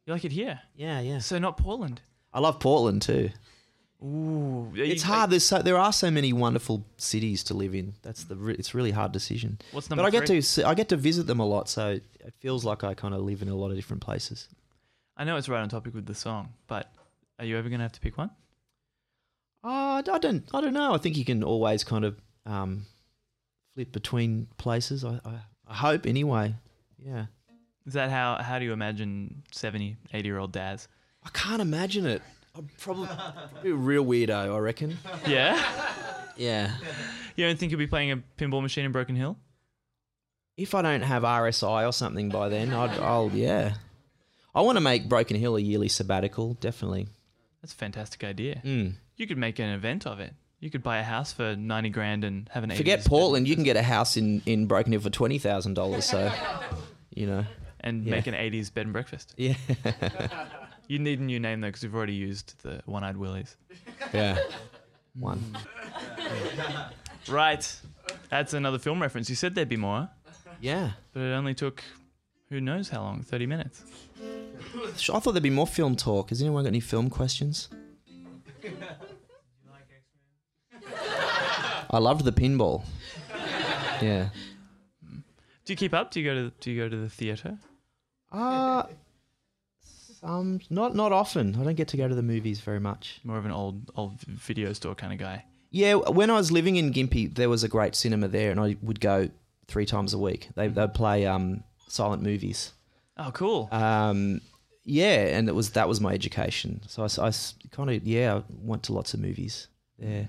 You 0.05 0.14
like 0.14 0.26
it 0.26 0.32
here? 0.34 0.59
Yeah, 0.76 0.99
yeah. 0.99 1.20
So 1.20 1.39
not 1.39 1.57
Portland. 1.57 2.01
I 2.34 2.39
love 2.39 2.59
Portland 2.59 3.01
too. 3.01 3.30
Ooh, 4.03 4.70
It's 4.76 5.03
hard. 5.03 5.30
There's 5.30 5.45
so 5.45 5.61
there 5.61 5.78
are 5.78 5.93
so 5.93 6.11
many 6.11 6.34
wonderful 6.34 6.86
cities 6.97 7.41
to 7.45 7.53
live 7.53 7.74
in. 7.74 7.93
That's 8.01 8.26
the. 8.26 8.36
Re- 8.36 8.55
it's 8.59 8.74
a 8.74 8.78
really 8.78 8.91
hard 8.91 9.14
decision. 9.14 9.59
What's 9.72 9.88
But 9.88 9.95
number 9.95 10.07
I 10.07 10.11
get 10.11 10.28
three? 10.28 10.38
to 10.38 10.41
see, 10.41 10.64
I 10.64 10.74
get 10.74 10.89
to 10.89 10.97
visit 10.97 11.26
them 11.26 11.39
a 11.39 11.45
lot, 11.45 11.70
so 11.70 11.91
it 12.20 12.34
feels 12.39 12.66
like 12.66 12.84
I 12.84 12.93
kind 12.95 13.14
of 13.14 13.22
live 13.22 13.41
in 13.41 13.47
a 13.47 13.55
lot 13.55 13.70
of 13.70 13.76
different 13.78 14.01
places. 14.03 14.49
I 15.16 15.24
know 15.24 15.38
it's 15.38 15.47
right 15.47 15.61
on 15.61 15.70
topic 15.70 15.93
with 15.93 16.05
the 16.05 16.16
song, 16.16 16.49
but 16.68 16.91
are 17.39 17.45
you 17.45 17.57
ever 17.57 17.70
going 17.70 17.80
to 17.80 17.84
have 17.84 17.93
to 17.93 18.01
pick 18.01 18.18
one? 18.18 18.32
Uh, 19.64 20.01
I 20.05 20.18
don't. 20.20 20.43
I 20.53 20.59
don't 20.59 20.74
know. 20.74 20.93
I 20.93 20.97
think 20.97 21.16
you 21.16 21.24
can 21.24 21.41
always 21.43 21.86
kind 21.86 22.03
of 22.03 22.20
um, 22.45 22.86
flip 23.74 23.91
between 23.91 24.47
places. 24.57 25.03
I, 25.03 25.19
I, 25.26 25.39
I 25.67 25.74
hope 25.74 26.05
anyway. 26.05 26.55
Yeah. 26.97 27.26
Is 27.86 27.93
that 27.93 28.09
how 28.09 28.41
how 28.41 28.59
do 28.59 28.65
you 28.65 28.74
imagine 28.74 29.43
70, 29.51 29.97
80 30.13 30.28
year 30.28 30.38
old 30.38 30.51
dads? 30.51 30.88
I 31.24 31.30
can't 31.30 31.61
imagine 31.61 32.05
it. 32.05 32.21
I'm 32.55 32.69
probably, 32.80 33.07
probably 33.07 33.71
a 33.71 33.76
real 33.76 34.05
weirdo. 34.05 34.53
I 34.55 34.57
reckon. 34.59 34.97
Yeah? 35.28 35.61
Yeah. 36.36 36.71
you 37.36 37.45
don't 37.45 37.59
think 37.59 37.71
you'll 37.71 37.78
be 37.78 37.86
playing 37.86 38.11
a 38.11 38.17
pinball 38.39 38.63
machine 38.63 38.86
in 38.86 38.91
Broken 38.91 39.15
Hill? 39.15 39.38
If 40.57 40.74
I 40.74 40.82
don't 40.82 41.03
have 41.03 41.21
RSI 41.21 41.88
or 41.88 41.93
something 41.93 42.30
by 42.30 42.49
then, 42.49 42.74
I'd, 42.74 42.97
I'll 42.97 43.30
yeah. 43.32 43.76
I 44.55 44.61
want 44.61 44.78
to 44.78 44.82
make 44.82 45.07
Broken 45.07 45.38
Hill 45.38 45.55
a 45.55 45.59
yearly 45.59 45.89
sabbatical. 45.89 46.55
Definitely. 46.55 47.07
That's 47.61 47.74
a 47.74 47.76
fantastic 47.76 48.24
idea. 48.24 48.63
Mm. 48.65 48.93
You 49.15 49.28
could 49.28 49.38
make 49.38 49.59
an 49.59 49.69
event 49.69 50.07
of 50.07 50.19
it. 50.19 50.34
You 50.64 50.70
could 50.70 50.82
buy 50.82 50.99
a 50.99 51.03
house 51.03 51.34
for 51.34 51.57
90 51.57 51.89
grand 51.89 52.24
and 52.24 52.47
have 52.53 52.64
an 52.64 52.70
80s 52.70 52.78
Forget 52.78 52.99
bed 53.03 53.09
Portland. 53.09 53.47
You 53.49 53.55
can 53.55 53.66
get 53.66 53.76
a 53.76 53.82
house 53.84 54.16
in 54.16 54.41
in 54.45 54.66
Broken 54.66 54.93
Hill 54.93 55.01
for 55.01 55.09
twenty 55.09 55.38
thousand 55.38 55.74
dollars. 55.74 56.05
So, 56.05 56.32
you 57.14 57.28
know. 57.28 57.43
and 57.82 58.05
Yeah. 58.05 58.11
make 58.11 58.28
an 58.28 58.34
80s 58.34 58.74
bed 58.74 58.86
and 58.86 58.93
breakfast. 58.93 59.34
Yeah. 59.38 59.55
You 60.88 60.99
need 60.99 61.20
a 61.20 61.24
new 61.24 61.39
name 61.39 61.61
though 61.61 61.68
because 61.68 61.84
we've 61.84 61.95
already 61.95 62.14
used 62.14 62.61
the 62.61 62.82
One 62.86 63.03
Eyed 63.05 63.16
Willies. 63.18 63.55
yeah. 64.14 64.38
One. 65.18 65.41
Right. 67.30 67.80
That's 68.30 68.53
another 68.53 68.78
film 68.80 69.01
reference. 69.01 69.30
You 69.30 69.36
said 69.36 69.55
there'd 69.55 69.70
be 69.70 69.78
more, 69.78 70.09
Yeah. 70.59 70.91
but 71.14 71.22
it 71.22 71.32
only 71.34 71.53
took 71.53 71.84
who 72.49 72.59
knows 72.61 72.89
how 72.89 73.01
long 73.01 73.22
30 73.22 73.45
minutes. 73.47 73.84
I 74.76 75.20
thought 75.20 75.32
there'd 75.32 75.41
be 75.43 75.49
more 75.49 75.68
film 75.68 75.95
talk. 75.95 76.30
Has 76.30 76.41
anyone 76.41 76.64
got 76.64 76.68
any 76.70 76.80
film 76.82 77.09
questions? 77.09 77.70
I 81.93 81.99
loved 81.99 82.25
the 82.25 82.31
pinball. 82.31 82.83
Yeah. 84.01 84.29
Do 85.65 85.71
you 85.73 85.77
keep 85.77 85.93
up? 85.93 86.11
Do 86.11 86.19
you 86.19 86.25
go 86.25 86.33
to 86.35 86.51
do 86.59 86.71
you 86.71 86.81
go 86.81 86.89
to 86.89 86.97
the 86.97 87.09
theater? 87.09 87.57
Uh 88.31 88.83
um 90.23 90.59
not 90.69 90.95
not 90.95 91.11
often. 91.11 91.55
I 91.55 91.63
don't 91.63 91.75
get 91.75 91.87
to 91.89 91.97
go 91.97 92.07
to 92.07 92.15
the 92.15 92.23
movies 92.23 92.59
very 92.61 92.79
much. 92.79 93.21
More 93.23 93.37
of 93.37 93.45
an 93.45 93.51
old 93.51 93.91
old 93.95 94.19
video 94.21 94.73
store 94.73 94.95
kind 94.95 95.13
of 95.13 95.19
guy. 95.19 95.45
Yeah, 95.69 95.95
when 95.95 96.29
I 96.29 96.33
was 96.33 96.51
living 96.51 96.75
in 96.75 96.91
Gympie, 96.91 97.33
there 97.33 97.49
was 97.49 97.63
a 97.63 97.67
great 97.67 97.95
cinema 97.95 98.27
there, 98.27 98.51
and 98.51 98.59
I 98.59 98.75
would 98.81 98.99
go 98.99 99.29
three 99.67 99.85
times 99.85 100.13
a 100.13 100.17
week. 100.19 100.49
They 100.55 100.67
they'd 100.67 100.93
play 100.93 101.25
um 101.25 101.63
silent 101.87 102.23
movies. 102.23 102.73
Oh, 103.17 103.31
cool. 103.31 103.69
Um, 103.71 104.41
yeah, 104.83 105.37
and 105.37 105.47
it 105.47 105.55
was 105.55 105.71
that 105.71 105.87
was 105.87 106.01
my 106.01 106.13
education. 106.13 106.81
So 106.87 107.03
I, 107.03 107.27
I 107.27 107.31
kind 107.71 107.89
of 107.89 108.03
yeah, 108.03 108.35
I 108.35 108.43
went 108.61 108.83
to 108.83 108.93
lots 108.93 109.13
of 109.13 109.19
movies. 109.19 109.67
Yeah. 109.99 110.25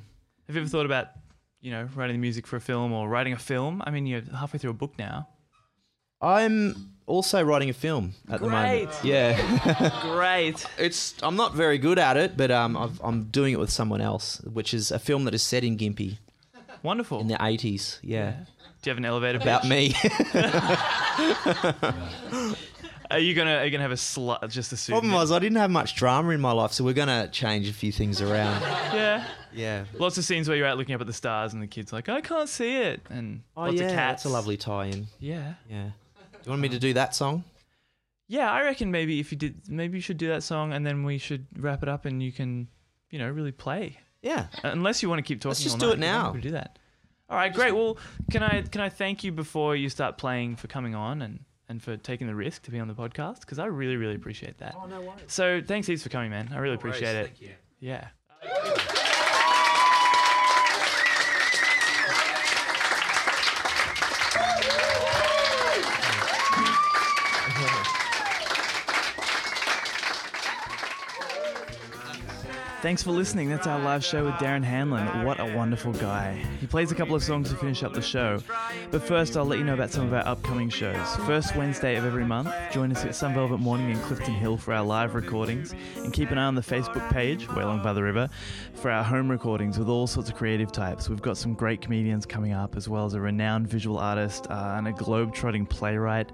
Have 0.46 0.56
you 0.56 0.60
ever 0.60 0.68
thought 0.68 0.84
about, 0.84 1.08
you 1.64 1.70
know, 1.70 1.88
writing 1.96 2.16
the 2.16 2.20
music 2.20 2.46
for 2.46 2.56
a 2.56 2.60
film 2.60 2.92
or 2.92 3.08
writing 3.08 3.32
a 3.32 3.38
film? 3.38 3.82
I 3.86 3.90
mean, 3.90 4.06
you're 4.06 4.20
halfway 4.38 4.58
through 4.58 4.70
a 4.70 4.74
book 4.74 4.92
now. 4.98 5.28
I'm 6.20 6.90
also 7.06 7.42
writing 7.42 7.70
a 7.70 7.72
film 7.72 8.12
at 8.30 8.40
the 8.40 8.48
moment. 8.48 8.90
Great. 9.00 9.04
Yeah, 9.04 10.00
Great. 10.14 10.64
it's 10.78 11.14
I'm 11.22 11.36
not 11.36 11.54
very 11.54 11.78
good 11.78 11.98
at 11.98 12.16
it, 12.18 12.36
but 12.36 12.50
um, 12.50 12.76
I've, 12.76 13.00
I'm 13.02 13.24
doing 13.24 13.54
it 13.54 13.58
with 13.58 13.70
someone 13.70 14.02
else, 14.02 14.40
which 14.42 14.74
is 14.74 14.90
a 14.90 14.98
film 14.98 15.24
that 15.24 15.32
is 15.34 15.42
set 15.42 15.64
in 15.64 15.76
Gympie 15.78 16.18
Wonderful. 16.82 17.20
in 17.20 17.28
the 17.28 17.34
80s. 17.36 17.98
Yeah, 18.02 18.32
Do 18.82 18.84
you 18.84 18.90
have 18.90 18.98
an 18.98 19.06
elevator 19.06 19.38
about 19.38 19.66
me. 19.66 19.94
Are 23.14 23.18
you 23.20 23.34
gonna 23.34 23.56
are 23.58 23.64
you 23.64 23.70
gonna 23.70 23.82
have 23.82 23.92
a 23.92 23.94
slut 23.96 24.48
just 24.50 24.72
a? 24.72 24.90
Problem 24.90 25.12
was 25.12 25.30
I 25.30 25.38
didn't 25.38 25.58
have 25.58 25.70
much 25.70 25.94
drama 25.94 26.30
in 26.30 26.40
my 26.40 26.52
life, 26.52 26.72
so 26.72 26.84
we're 26.84 26.94
gonna 26.94 27.28
change 27.28 27.68
a 27.68 27.72
few 27.72 27.92
things 27.92 28.20
around. 28.20 28.60
yeah. 28.92 29.26
Yeah. 29.54 29.84
Lots 29.98 30.18
of 30.18 30.24
scenes 30.24 30.48
where 30.48 30.56
you're 30.56 30.66
out 30.66 30.78
looking 30.78 30.94
up 30.96 31.00
at 31.00 31.06
the 31.06 31.12
stars 31.12 31.52
and 31.52 31.62
the 31.62 31.68
kid's 31.68 31.92
like, 31.92 32.08
I 32.08 32.20
can't 32.20 32.48
see 32.48 32.76
it, 32.76 33.02
and 33.10 33.42
Oh 33.56 33.62
lots 33.66 33.74
yeah, 33.76 33.84
of 33.84 33.90
cats. 33.92 34.22
that's 34.22 34.24
a 34.24 34.34
lovely 34.34 34.56
tie-in. 34.56 35.06
Yeah. 35.20 35.54
Yeah. 35.70 35.90
Do 36.16 36.38
you 36.44 36.50
want 36.50 36.62
me 36.62 36.68
to 36.70 36.78
do 36.78 36.92
that 36.94 37.14
song? 37.14 37.44
Yeah, 38.26 38.50
I 38.50 38.62
reckon 38.62 38.90
maybe 38.90 39.20
if 39.20 39.30
you 39.30 39.38
did, 39.38 39.68
maybe 39.68 39.98
you 39.98 40.02
should 40.02 40.18
do 40.18 40.28
that 40.28 40.42
song, 40.42 40.72
and 40.72 40.84
then 40.84 41.04
we 41.04 41.18
should 41.18 41.46
wrap 41.56 41.82
it 41.82 41.88
up, 41.88 42.04
and 42.06 42.22
you 42.22 42.32
can, 42.32 42.68
you 43.10 43.18
know, 43.18 43.28
really 43.30 43.52
play. 43.52 43.98
Yeah. 44.22 44.46
Uh, 44.64 44.68
unless 44.68 45.02
you 45.02 45.08
want 45.08 45.18
to 45.20 45.22
keep 45.22 45.38
talking. 45.40 45.50
Let's 45.50 45.62
just 45.62 45.78
do 45.78 45.86
night, 45.86 45.94
it 45.94 46.00
now. 46.00 46.28
gonna 46.30 46.40
do 46.40 46.50
that. 46.52 46.78
All 47.28 47.36
right, 47.36 47.52
great. 47.54 47.72
Well, 47.72 47.96
can 48.30 48.42
I 48.42 48.62
can 48.62 48.80
I 48.80 48.88
thank 48.88 49.22
you 49.24 49.30
before 49.32 49.76
you 49.76 49.88
start 49.88 50.18
playing 50.18 50.56
for 50.56 50.66
coming 50.66 50.94
on 50.94 51.22
and 51.22 51.40
and 51.68 51.82
for 51.82 51.96
taking 51.96 52.26
the 52.26 52.34
risk 52.34 52.62
to 52.62 52.70
be 52.70 52.78
on 52.78 52.88
the 52.88 52.94
podcast 52.94 53.40
because 53.40 53.58
I 53.58 53.66
really 53.66 53.96
really 53.96 54.14
appreciate 54.14 54.58
that. 54.58 54.74
Oh 54.76 54.86
no 54.86 55.00
worries. 55.00 55.22
So 55.28 55.60
thanks 55.64 55.86
heaps 55.86 56.02
for 56.02 56.08
coming, 56.08 56.30
man. 56.30 56.50
I 56.52 56.58
really 56.58 56.74
appreciate 56.74 57.16
it. 57.16 57.58
Yeah. 57.80 58.08
Thanks 72.84 73.02
for 73.02 73.12
listening. 73.12 73.48
That's 73.48 73.66
our 73.66 73.80
live 73.80 74.04
show 74.04 74.26
with 74.26 74.34
Darren 74.34 74.62
Hanlon. 74.62 75.24
What 75.24 75.40
a 75.40 75.56
wonderful 75.56 75.94
guy. 75.94 76.44
He 76.60 76.66
plays 76.66 76.92
a 76.92 76.94
couple 76.94 77.14
of 77.14 77.22
songs 77.22 77.48
to 77.48 77.56
finish 77.56 77.82
up 77.82 77.94
the 77.94 78.02
show. 78.02 78.40
But 78.90 79.02
first, 79.02 79.38
I'll 79.38 79.46
let 79.46 79.58
you 79.58 79.64
know 79.64 79.72
about 79.72 79.90
some 79.90 80.06
of 80.06 80.12
our 80.12 80.26
upcoming 80.28 80.68
shows. 80.68 81.16
First 81.24 81.56
Wednesday 81.56 81.96
of 81.96 82.04
every 82.04 82.26
month, 82.26 82.52
join 82.72 82.92
us 82.92 83.02
at 83.06 83.14
Some 83.14 83.32
Velvet 83.32 83.56
Morning 83.56 83.88
in 83.88 83.98
Clifton 84.00 84.34
Hill 84.34 84.58
for 84.58 84.74
our 84.74 84.84
live 84.84 85.14
recordings. 85.14 85.74
And 85.96 86.12
keep 86.12 86.30
an 86.30 86.36
eye 86.36 86.44
on 86.44 86.56
the 86.56 86.60
Facebook 86.60 87.10
page, 87.10 87.48
Wait 87.48 87.64
Long 87.64 87.82
by 87.82 87.94
the 87.94 88.02
River, 88.02 88.28
for 88.74 88.90
our 88.90 89.02
home 89.02 89.30
recordings 89.30 89.78
with 89.78 89.88
all 89.88 90.06
sorts 90.06 90.28
of 90.28 90.36
creative 90.36 90.70
types. 90.70 91.08
We've 91.08 91.22
got 91.22 91.38
some 91.38 91.54
great 91.54 91.80
comedians 91.80 92.26
coming 92.26 92.52
up, 92.52 92.76
as 92.76 92.86
well 92.86 93.06
as 93.06 93.14
a 93.14 93.20
renowned 93.20 93.66
visual 93.66 93.96
artist 93.96 94.46
uh, 94.50 94.74
and 94.76 94.88
a 94.88 94.92
globe-trotting 94.92 95.64
playwright. 95.64 96.32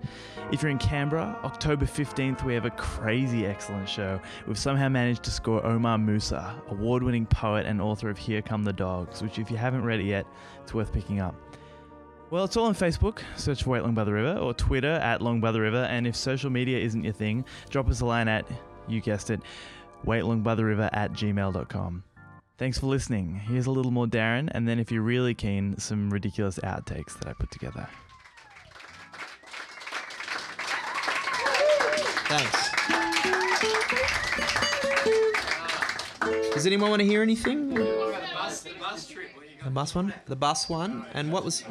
If 0.50 0.62
you're 0.62 0.72
in 0.72 0.78
Canberra, 0.78 1.38
October 1.44 1.86
15th, 1.86 2.42
we 2.42 2.54
have 2.54 2.64
a 2.64 2.70
crazy 2.70 3.46
excellent 3.46 3.88
show. 3.88 4.20
We've 4.48 4.58
somehow 4.58 4.88
managed 4.88 5.22
to 5.22 5.30
score 5.30 5.64
Omar 5.64 5.96
Musa, 5.96 6.39
award 6.68 7.02
winning 7.02 7.26
poet 7.26 7.66
and 7.66 7.80
author 7.80 8.10
of 8.10 8.18
Here 8.18 8.42
Come 8.42 8.64
the 8.64 8.72
Dogs, 8.72 9.22
which, 9.22 9.38
if 9.38 9.50
you 9.50 9.56
haven't 9.56 9.82
read 9.82 10.00
it 10.00 10.06
yet, 10.06 10.26
it's 10.62 10.74
worth 10.74 10.92
picking 10.92 11.20
up. 11.20 11.34
Well, 12.30 12.44
it's 12.44 12.56
all 12.56 12.66
on 12.66 12.74
Facebook. 12.74 13.22
Search 13.36 13.64
for 13.64 13.70
Wait 13.70 13.82
Long 13.82 13.94
by 13.94 14.04
the 14.04 14.12
River 14.12 14.38
or 14.38 14.54
Twitter 14.54 14.92
at 14.92 15.20
Long 15.20 15.40
by 15.40 15.50
the 15.50 15.60
River. 15.60 15.84
And 15.90 16.06
if 16.06 16.14
social 16.14 16.50
media 16.50 16.78
isn't 16.78 17.02
your 17.02 17.12
thing, 17.12 17.44
drop 17.70 17.88
us 17.88 18.00
a 18.00 18.06
line 18.06 18.28
at, 18.28 18.46
you 18.86 19.00
guessed 19.00 19.30
it, 19.30 19.40
waitlongbytheriver 20.06 20.90
at 20.92 21.12
gmail.com. 21.12 22.04
Thanks 22.56 22.78
for 22.78 22.86
listening. 22.86 23.34
Here's 23.34 23.66
a 23.66 23.70
little 23.70 23.90
more 23.90 24.06
Darren, 24.06 24.50
and 24.52 24.68
then 24.68 24.78
if 24.78 24.92
you're 24.92 25.02
really 25.02 25.34
keen, 25.34 25.78
some 25.78 26.10
ridiculous 26.10 26.58
outtakes 26.58 27.18
that 27.18 27.26
I 27.26 27.32
put 27.32 27.50
together. 27.50 27.88
Thanks. 32.28 32.70
Does 36.52 36.66
anyone 36.66 36.90
want 36.90 37.00
to 37.00 37.06
hear 37.06 37.22
anything? 37.22 37.74
The 37.74 39.70
bus 39.70 39.94
one? 39.94 40.12
The 40.26 40.36
bus 40.36 40.68
one? 40.68 41.06
And 41.14 41.32
what 41.32 41.44
was. 41.44 41.64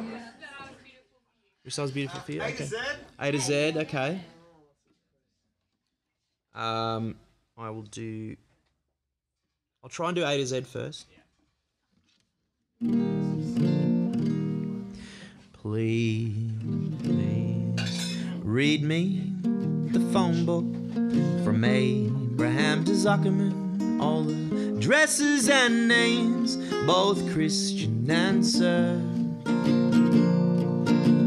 Your 1.64 1.70
soul's 1.70 1.90
beautiful 1.90 2.20
for 2.20 2.32
you? 2.32 2.42
A 2.42 2.52
to 2.52 2.64
Z. 2.64 2.76
A 3.18 3.32
to 3.32 3.38
Z, 3.38 3.74
okay. 3.76 4.20
Um, 6.54 7.16
I 7.58 7.70
will 7.70 7.82
do. 7.82 8.36
I'll 9.84 9.90
try 9.90 10.08
and 10.08 10.16
do 10.16 10.24
A 10.24 10.36
to 10.36 10.46
Z 10.46 10.62
first. 10.62 11.06
Please, 15.52 16.34
please 17.02 18.16
read 18.38 18.82
me 18.82 19.32
the 19.92 20.00
phone 20.12 20.46
book 20.46 20.64
from 21.44 21.64
Abraham 21.64 22.84
to 22.86 22.92
Zuckerman. 22.92 23.59
All 24.00 24.22
the 24.22 24.76
dresses 24.80 25.48
and 25.50 25.86
names, 25.86 26.56
both 26.86 27.30
Christian 27.32 28.10
and 28.10 28.44
Sir. 28.44 28.96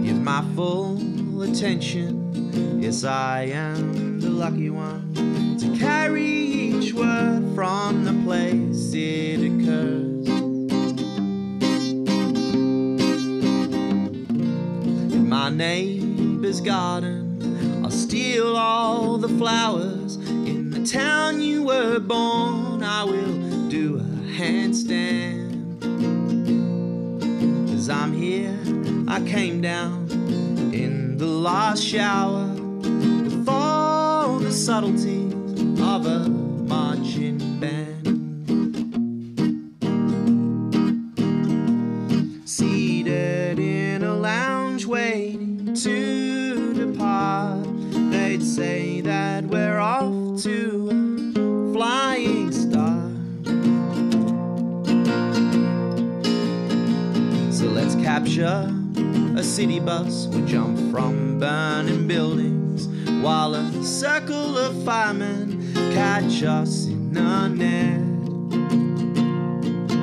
Give 0.03 0.19
my 0.21 0.43
full 0.55 1.43
attention. 1.43 2.81
Yes, 2.81 3.03
I 3.03 3.43
am 3.43 4.19
the 4.19 4.29
lucky 4.29 4.71
one 4.71 5.57
to 5.59 5.77
carry 5.77 6.25
each 6.25 6.93
word 6.93 7.53
from 7.55 8.03
the 8.05 8.13
place 8.25 8.93
it 8.93 9.39
occurs. 9.39 10.27
In 15.13 15.29
my 15.29 15.49
neighbor's 15.49 16.59
garden, 16.59 17.81
I'll 17.83 17.91
steal 17.91 18.57
all 18.57 19.17
the 19.17 19.29
flowers. 19.29 20.15
In 20.15 20.71
the 20.71 20.85
town 20.85 21.41
you 21.41 21.63
were 21.63 21.99
born, 21.99 22.62
I 23.03 23.05
will 23.05 23.67
do 23.67 23.97
a 23.97 24.03
handstand. 24.39 25.81
Cause 27.67 27.89
I'm 27.89 28.13
here, 28.13 28.57
I 29.09 29.19
came 29.29 29.59
down 29.59 30.09
in 30.73 31.17
the 31.17 31.25
last 31.25 31.83
shower 31.83 32.47
with 32.47 33.49
all 33.49 34.39
the 34.39 34.53
subtleties 34.53 35.33
of 35.81 36.05
a 36.05 36.29
marching 36.29 37.59
band. 37.59 37.82
A 58.43 59.43
city 59.43 59.79
bus. 59.79 60.27
We'll 60.27 60.45
jump 60.45 60.77
from 60.91 61.39
burning 61.39 62.07
buildings 62.07 62.87
while 63.23 63.55
a 63.55 63.83
circle 63.83 64.57
of 64.57 64.83
firemen 64.83 65.73
catch 65.93 66.43
us 66.43 66.87
in 66.87 67.15
a 67.15 67.49
net. 67.49 68.01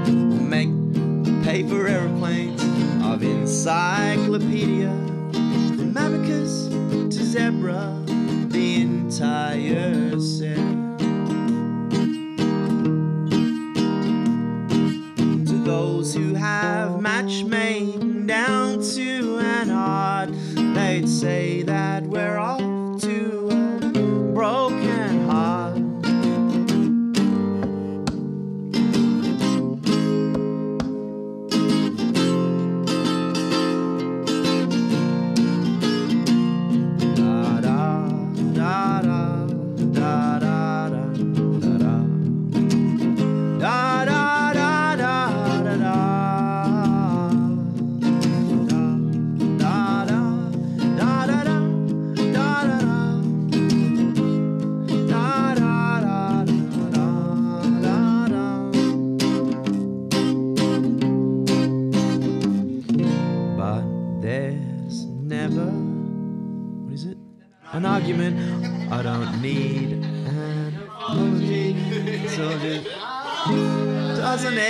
We'll 0.07 0.41
make 0.41 0.71
paper 1.45 1.87
aeroplanes 1.87 2.63
of 3.05 3.23
encyclopedia 3.23 4.91
from 5.77 5.97
abacus 5.97 6.69
to 6.69 7.23
zebra, 7.25 8.03
the 8.49 8.83
entire 8.83 10.19
set. 10.19 10.80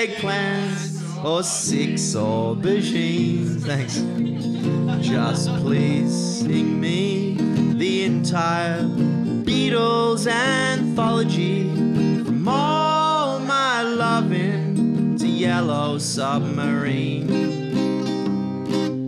Eggplants 0.01 1.23
or 1.23 1.43
six 1.43 2.01
aubergines. 2.15 3.61
Thanks. 3.61 3.97
Just 5.07 5.49
please 5.57 6.15
sing 6.41 6.81
me 6.81 7.37
the 7.75 8.05
entire 8.05 8.83
Beatles 9.45 10.27
anthology 10.27 11.69
from 12.25 12.49
all 12.49 13.41
my 13.41 13.83
loving 13.83 15.19
to 15.19 15.27
Yellow 15.27 15.99
Submarine. 15.99 17.27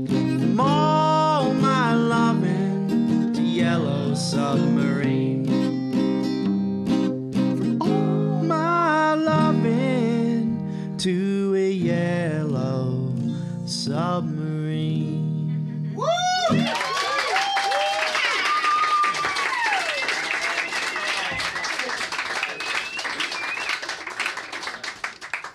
From 0.06 0.60
all 0.60 1.54
my 1.54 1.94
loving 1.94 3.32
to 3.32 3.40
Yellow 3.40 4.14
Submarine. 4.14 4.71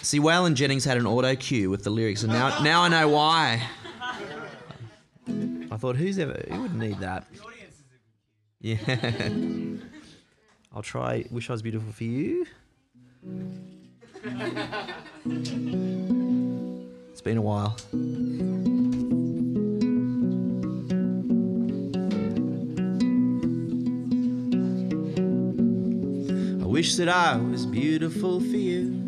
See, 0.07 0.21
Waylon 0.21 0.53
Jennings 0.53 0.85
had 0.85 0.95
an 0.95 1.05
auto 1.05 1.35
cue 1.35 1.69
with 1.69 1.83
the 1.83 1.89
lyrics, 1.89 2.23
and 2.23 2.31
now, 2.31 2.63
now 2.63 2.83
I 2.83 2.87
know 2.87 3.09
why. 3.09 3.61
I 5.27 5.75
thought, 5.75 5.97
who's 5.97 6.17
ever, 6.17 6.45
who 6.49 6.61
would 6.61 6.75
need 6.75 6.97
that? 6.99 7.27
Yeah. 8.61 8.77
I'll 10.73 10.81
try 10.81 11.25
Wish 11.29 11.49
I 11.49 11.51
Was 11.51 11.61
Beautiful 11.61 11.91
for 11.91 12.05
You. 12.05 12.45
It's 17.11 17.21
been 17.21 17.37
a 17.37 17.41
while. 17.41 17.75
I 26.63 26.65
wish 26.65 26.95
that 26.95 27.09
I 27.09 27.35
was 27.35 27.65
beautiful 27.65 28.39
for 28.39 28.45
you. 28.45 29.06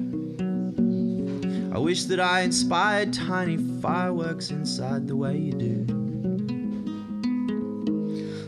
I 1.80 1.82
wish 1.82 2.03
that 2.05 2.19
I 2.19 2.41
inspired 2.41 3.13
tiny 3.13 3.55
fireworks 3.55 4.51
inside 4.51 5.07
the 5.07 5.15
way 5.15 5.38
you 5.38 5.53
do. 5.53 5.86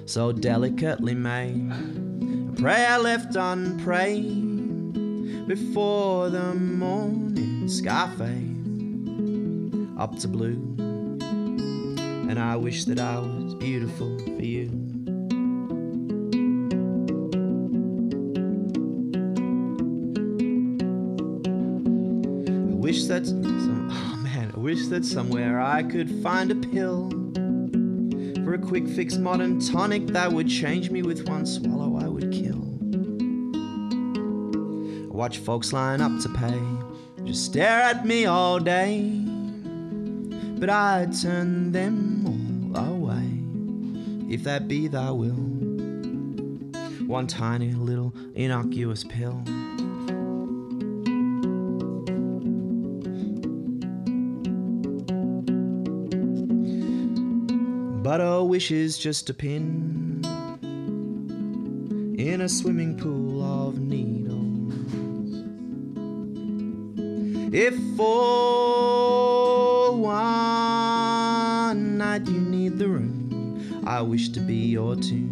So 0.06 0.34
delicately 0.34 1.16
made, 1.16 1.72
a 2.50 2.52
prayer 2.62 3.00
left 3.00 3.38
unprayed 3.38 4.98
before 5.48 6.30
the 6.30 6.56
morning 6.56 7.70
sky 7.70 8.12
fades 8.18 9.88
up 9.98 10.20
to 10.20 10.28
blue. 10.28 10.76
And 11.22 12.38
I 12.38 12.58
wish 12.58 12.84
that 12.84 13.00
I 13.00 13.20
was 13.20 13.56
beautiful 13.56 14.20
for 14.20 14.44
you. 14.44 14.91
Wish 22.92 23.06
that 23.06 23.26
some, 23.26 23.88
oh 23.90 24.18
man, 24.18 24.52
I 24.54 24.60
wish 24.60 24.88
that 24.88 25.06
somewhere 25.06 25.62
I 25.62 25.82
could 25.82 26.12
find 26.22 26.52
a 26.52 26.56
pill 26.56 27.10
for 28.44 28.54
a 28.54 28.58
quick 28.58 28.86
fix 28.86 29.16
modern 29.16 29.62
tonic 29.62 30.08
that 30.08 30.30
would 30.30 30.50
change 30.50 30.92
me 30.92 31.02
with 31.02 31.26
one 31.30 31.46
swallow 31.46 31.96
I 32.04 32.10
would 32.10 32.34
kill. 32.34 32.62
I 35.10 35.16
watch 35.16 35.38
folks 35.38 35.72
line 35.72 36.02
up 36.02 36.20
to 36.24 36.28
pay, 36.28 36.62
just 37.24 37.46
stare 37.46 37.80
at 37.80 38.06
me 38.06 38.26
all 38.26 38.60
day, 38.60 39.24
but 40.60 40.70
I 40.70 41.08
turn 41.22 41.72
them 41.72 42.74
all 42.76 42.96
away, 42.96 44.34
if 44.36 44.44
that 44.44 44.68
be 44.68 44.90
thy 44.90 45.12
will. 45.12 45.30
One 47.08 47.28
tiny 47.28 47.72
little 47.72 48.14
innocuous 48.36 49.06
pill. 49.06 49.42
But 58.52 58.56
a 58.56 58.58
wish 58.58 58.72
is 58.72 58.98
just 58.98 59.30
a 59.30 59.34
pin 59.34 60.20
in 62.20 62.42
a 62.42 62.50
swimming 62.50 62.98
pool 62.98 63.42
of 63.42 63.80
needles. 63.80 64.74
If 67.54 67.74
for 67.96 69.96
one 69.96 71.98
night 71.98 72.28
you 72.28 72.42
need 72.42 72.78
the 72.78 72.90
room, 72.90 73.82
I 73.88 74.02
wish 74.02 74.28
to 74.34 74.42
be 74.42 74.56
your 74.56 74.98
tune. 74.98 75.31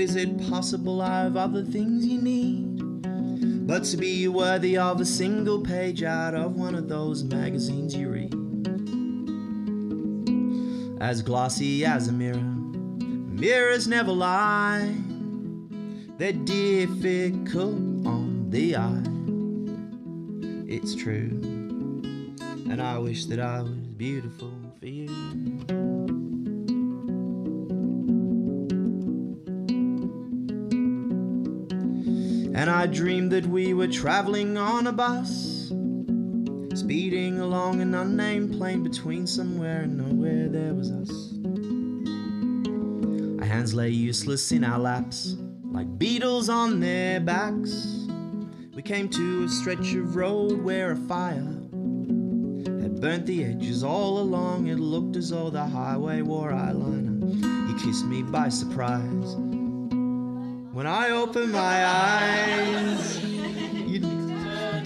Is 0.00 0.16
it 0.16 0.48
possible 0.48 1.02
I've 1.02 1.36
other 1.36 1.62
things 1.62 2.06
you 2.06 2.22
need? 2.22 3.66
But 3.66 3.84
to 3.84 3.98
be 3.98 4.26
worthy 4.28 4.78
of 4.78 4.98
a 4.98 5.04
single 5.04 5.60
page 5.60 6.02
out 6.02 6.34
of 6.34 6.56
one 6.56 6.74
of 6.74 6.88
those 6.88 7.22
magazines 7.22 7.94
you 7.94 8.08
read. 8.08 8.34
As 11.02 11.20
glossy 11.20 11.84
as 11.84 12.08
a 12.08 12.12
mirror, 12.12 12.40
mirrors 12.40 13.86
never 13.86 14.10
lie. 14.10 14.96
They're 16.16 16.32
difficult 16.32 18.06
on 18.06 18.46
the 18.48 18.76
eye. 18.76 19.04
It's 20.66 20.94
true. 20.94 21.38
And 22.70 22.80
I 22.80 22.96
wish 22.96 23.26
that 23.26 23.38
I 23.38 23.60
was 23.60 23.72
beautiful 23.98 24.50
for 24.80 24.86
you. 24.86 25.79
And 32.60 32.68
I 32.68 32.84
dreamed 32.84 33.32
that 33.32 33.46
we 33.46 33.72
were 33.72 33.86
traveling 33.86 34.58
on 34.58 34.86
a 34.86 34.92
bus, 34.92 35.72
speeding 36.78 37.40
along 37.40 37.80
an 37.80 37.94
unnamed 37.94 38.58
plain 38.58 38.82
between 38.82 39.26
somewhere 39.26 39.80
and 39.80 39.96
nowhere. 39.96 40.46
There 40.46 40.74
was 40.74 40.90
us. 40.90 41.10
Our 43.40 43.46
hands 43.46 43.72
lay 43.72 43.88
useless 43.88 44.52
in 44.52 44.62
our 44.62 44.78
laps, 44.78 45.36
like 45.72 45.98
beetles 45.98 46.50
on 46.50 46.80
their 46.80 47.18
backs. 47.18 48.06
We 48.74 48.82
came 48.82 49.08
to 49.08 49.44
a 49.44 49.48
stretch 49.48 49.94
of 49.94 50.14
road 50.14 50.60
where 50.60 50.92
a 50.92 50.96
fire 50.96 51.56
had 52.82 53.00
burnt 53.00 53.24
the 53.24 53.42
edges 53.42 53.82
all 53.82 54.18
along. 54.18 54.66
It 54.66 54.78
looked 54.78 55.16
as 55.16 55.30
though 55.30 55.48
the 55.48 55.64
highway 55.64 56.20
wore 56.20 56.50
eyeliner. 56.50 57.22
He 57.68 57.86
kissed 57.86 58.04
me 58.04 58.22
by 58.22 58.50
surprise. 58.50 59.49
When 60.80 60.86
I 60.86 61.10
opened 61.10 61.52
my 61.52 61.84
eyes, 61.84 63.22
you 63.22 64.00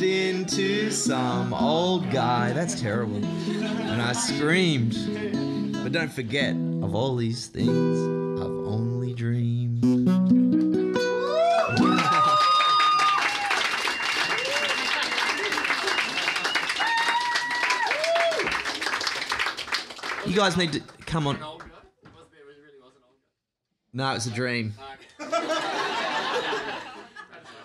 into 0.03 0.91
some 0.91 1.55
old 1.55 2.11
guy. 2.11 2.53
That's 2.53 2.81
terrible. 2.81 3.25
And 3.25 4.03
I 4.03 4.13
screamed. 4.13 4.97
But 5.85 5.93
don't 5.93 6.11
forget, 6.11 6.57
of 6.83 6.97
all 6.97 7.15
these 7.15 7.47
things, 7.47 7.71
I've 7.71 8.67
only 8.67 9.15
dreamed. 9.15 9.85
You 20.27 20.35
guys 20.35 20.57
need 20.57 20.73
to 20.73 20.81
come 21.07 21.29
on. 21.29 21.37
guy? 21.37 21.69
It 22.03 22.09
must 22.17 22.33
be, 22.33 22.39
it 22.39 22.47
really 22.49 22.83
was 22.83 22.97
an 22.97 23.03
old 23.07 23.15
guy. 23.93 24.11
No, 24.11 24.17
it's 24.17 24.27
a 24.27 24.31
dream. 24.31 24.75
Ah, 25.21 25.61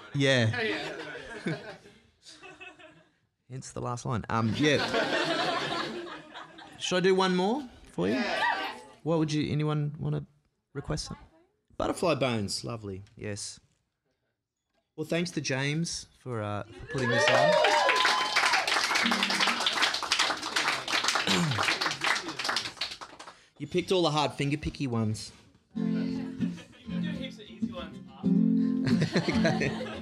Okay. 0.10 0.20
Yeah. 0.20 0.62
yeah. 1.45 1.55
Hence 3.51 3.72
the 3.72 3.82
last 3.82 4.05
line. 4.05 4.26
Um, 4.30 4.53
yeah. 4.57 4.86
Should 6.78 6.97
I 6.97 6.99
do 6.99 7.16
one 7.16 7.36
more 7.36 7.64
for 7.91 8.07
you? 8.07 8.22
What 9.03 9.20
would 9.20 9.34
you? 9.34 9.51
Anyone 9.51 9.95
want 9.99 10.16
to 10.16 10.26
request? 10.74 11.05
Some? 11.05 11.18
Butterfly 11.78 12.16
bones, 12.16 12.64
lovely. 12.64 13.03
Yes. 13.16 13.60
Well, 14.95 15.07
thanks 15.07 15.32
to 15.32 15.41
James 15.41 16.07
for, 16.20 16.41
uh, 16.43 16.64
for 16.64 16.93
putting 16.93 17.10
this 17.10 17.28
on. 17.30 17.53
you 23.57 23.66
picked 23.68 23.91
all 23.91 24.03
the 24.03 24.12
hard 24.12 24.34
finger 24.34 24.57
picky 24.57 24.88
ones. 24.88 25.32
You 29.28 29.34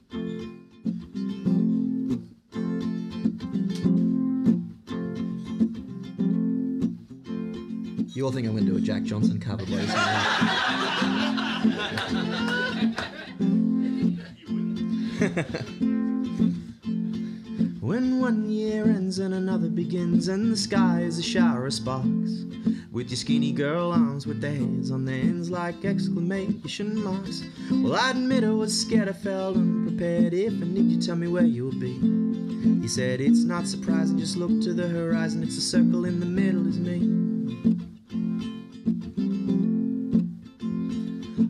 after. 8.03 8.19
You 8.19 8.25
all 8.25 8.33
think 8.33 8.47
I'm 8.47 8.53
going 8.53 8.67
to 8.67 8.73
do 8.73 8.79
a 8.79 8.81
Jack 8.81 9.03
Johnson 9.05 9.39
cover, 9.41 9.67
boys? 9.67 9.89
When 17.81 18.21
one 18.21 18.51
year 18.51 18.85
ends 18.85 19.19
and 19.19 19.33
another 19.33 19.71
begins, 19.71 20.29
and 20.29 20.53
the 20.53 20.57
sky 20.57 21.01
is 21.01 21.19
a 21.19 21.23
shower 21.23 21.67
of 21.67 21.73
sparks, 21.73 22.45
with 22.99 23.11
your 23.11 23.17
skinny 23.17 23.53
girl 23.53 23.93
arms 23.93 24.27
with 24.27 24.41
their 24.41 24.51
hands 24.51 24.91
on 24.91 25.05
their 25.05 25.21
ends 25.21 25.49
like 25.49 25.85
exclamation 25.85 27.01
marks. 27.05 27.45
Well, 27.71 27.95
I 27.95 28.11
admit 28.11 28.43
I 28.43 28.51
was 28.51 28.77
scared, 28.77 29.09
I 29.09 29.13
felt 29.13 29.57
unprepared. 29.57 30.35
If 30.35 30.53
I 30.55 30.67
need 30.67 30.91
you, 30.91 31.01
tell 31.01 31.15
me 31.15 31.29
where 31.29 31.45
you'll 31.45 31.79
be. 31.79 31.93
He 32.83 32.89
said, 32.89 33.21
It's 33.21 33.45
not 33.45 33.69
surprising, 33.69 34.19
just 34.19 34.37
look 34.37 34.51
to 34.63 34.75
the 34.75 34.89
horizon, 34.89 35.45
it's 35.45 35.57
a 35.57 35.61
circle 35.61 36.07
in 36.07 36.19
the 36.19 36.27
middle, 36.27 36.67
is 36.67 36.81
me. 36.81 36.97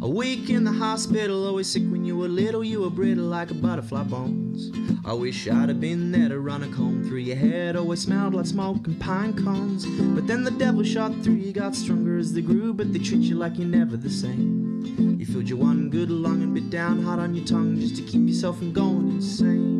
A 0.02 0.10
week 0.10 0.50
in 0.50 0.64
the 0.64 0.72
hospital, 0.72 1.46
always 1.46 1.66
sick 1.66 1.84
when 1.84 2.04
you 2.04 2.18
were 2.18 2.28
little, 2.28 2.62
you 2.62 2.82
were 2.82 2.90
brittle 2.90 3.24
like 3.24 3.50
a 3.50 3.54
butterfly 3.54 4.02
bones. 4.02 4.87
I 5.04 5.12
wish 5.12 5.48
I'd 5.48 5.68
have 5.68 5.80
been 5.80 6.12
there 6.12 6.28
to 6.28 6.38
run 6.38 6.62
a 6.62 6.68
comb 6.68 7.04
through 7.04 7.18
your 7.18 7.36
head, 7.36 7.76
always 7.76 8.02
smelled 8.02 8.34
like 8.34 8.46
smoke 8.46 8.86
and 8.86 9.00
pine 9.00 9.32
cones. 9.32 9.86
But 9.86 10.26
then 10.26 10.44
the 10.44 10.50
devil 10.50 10.82
shot 10.82 11.12
through 11.22 11.34
you, 11.34 11.52
got 11.52 11.74
stronger 11.74 12.18
as 12.18 12.32
they 12.32 12.42
grew, 12.42 12.74
but 12.74 12.92
they 12.92 12.98
treat 12.98 13.22
you 13.22 13.36
like 13.36 13.58
you're 13.58 13.68
never 13.68 13.96
the 13.96 14.10
same. 14.10 15.16
You 15.18 15.26
filled 15.26 15.48
your 15.48 15.58
one 15.58 15.88
good 15.90 16.10
lung 16.10 16.42
and 16.42 16.54
bit 16.54 16.70
down 16.70 17.02
hard 17.02 17.20
on 17.20 17.34
your 17.34 17.46
tongue 17.46 17.78
just 17.80 17.96
to 17.96 18.02
keep 18.02 18.28
yourself 18.28 18.58
from 18.58 18.72
going 18.72 19.10
insane. 19.10 19.77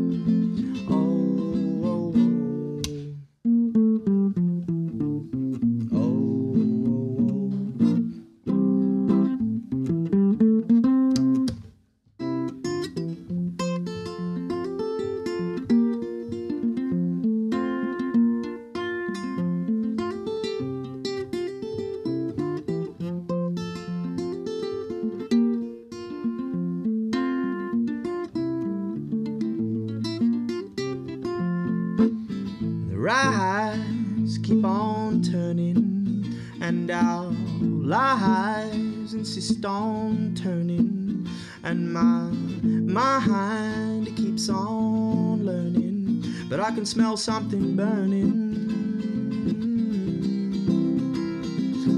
Can 46.79 46.87
smell 46.87 47.17
something 47.17 47.75
burning. 47.75 48.55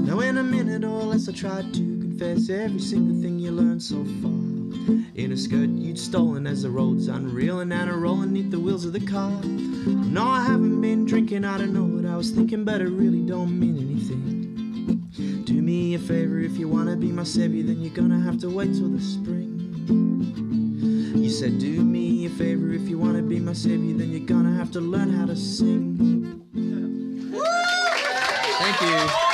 Now, 0.07 0.21
in 0.21 0.39
a 0.39 0.43
minute 0.43 0.83
or 0.83 1.03
less, 1.03 1.29
I 1.29 1.33
tried 1.33 1.71
to 1.75 1.79
confess 1.79 2.49
every 2.49 2.79
single 2.79 3.21
thing 3.21 3.37
you 3.37 3.51
learned 3.51 3.83
so 3.83 4.03
far. 4.23 4.31
In 5.13 5.33
a 5.33 5.37
skirt 5.37 5.69
you'd 5.69 5.99
stolen 5.99 6.47
as 6.47 6.63
the 6.63 6.71
road's 6.71 7.09
unreal, 7.09 7.59
and 7.59 7.71
Anna 7.71 7.95
rolling 7.95 8.33
neath 8.33 8.49
the 8.49 8.59
wheels 8.59 8.83
of 8.83 8.93
the 8.93 9.05
car. 9.05 9.43
No, 9.43 10.25
I 10.25 10.43
haven't 10.45 10.81
been 10.81 11.05
drinking, 11.05 11.45
I 11.45 11.59
don't 11.59 11.75
know 11.75 11.85
what 11.85 12.11
I 12.11 12.17
was 12.17 12.31
thinking, 12.31 12.65
but 12.65 12.81
it 12.81 12.89
really 12.89 13.21
don't 13.21 13.59
mean 13.59 13.77
anything. 13.77 15.43
Do 15.45 15.61
me 15.61 15.93
a 15.93 15.99
favor 15.99 16.39
if 16.39 16.57
you 16.57 16.67
wanna 16.67 16.95
be 16.95 17.11
my 17.11 17.23
savior, 17.23 17.61
then 17.61 17.81
you're 17.81 17.93
gonna 17.93 18.19
have 18.19 18.39
to 18.39 18.49
wait 18.49 18.73
till 18.73 18.89
the 18.89 18.99
spring. 18.99 19.50
You 21.13 21.29
said, 21.29 21.59
Do 21.59 21.83
me 21.83 22.25
a 22.25 22.29
favor 22.29 22.71
if 22.71 22.87
you 22.87 22.97
wanna 22.97 23.21
be 23.21 23.39
my 23.39 23.53
savior, 23.53 23.97
then 23.97 24.11
you're 24.11 24.25
gonna 24.25 24.55
have 24.55 24.71
to 24.71 24.81
learn 24.81 25.11
how 25.11 25.25
to 25.25 25.35
sing. 25.35 26.41
Thank 28.59 28.81
you. 28.81 29.30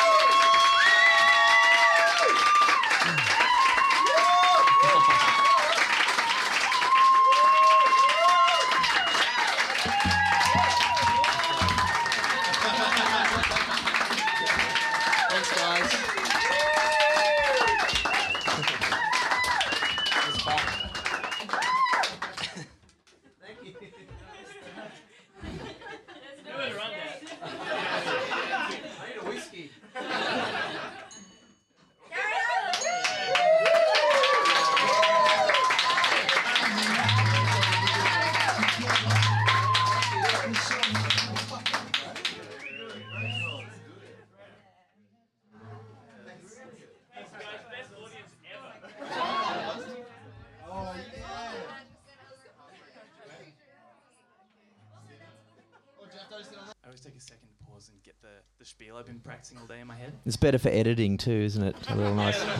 It's 60.27 60.35
better 60.35 60.57
for 60.57 60.67
editing 60.67 61.17
too, 61.17 61.31
isn't 61.31 61.63
it? 61.63 61.75
A 61.89 61.95
little 61.95 62.13
nice. 62.13 62.43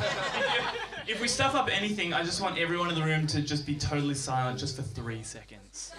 If 1.09 1.22
we 1.22 1.30
stuff 1.30 1.55
up 1.55 1.70
anything, 1.72 2.13
I 2.13 2.22
just 2.22 2.41
want 2.41 2.57
everyone 2.57 2.89
in 2.89 2.95
the 2.95 3.01
room 3.01 3.28
to 3.28 3.41
just 3.41 3.65
be 3.65 3.76
totally 3.76 4.13
silent 4.13 4.59
just 4.59 4.76
for 4.76 4.82
three 4.82 5.24
seconds. 5.24 5.93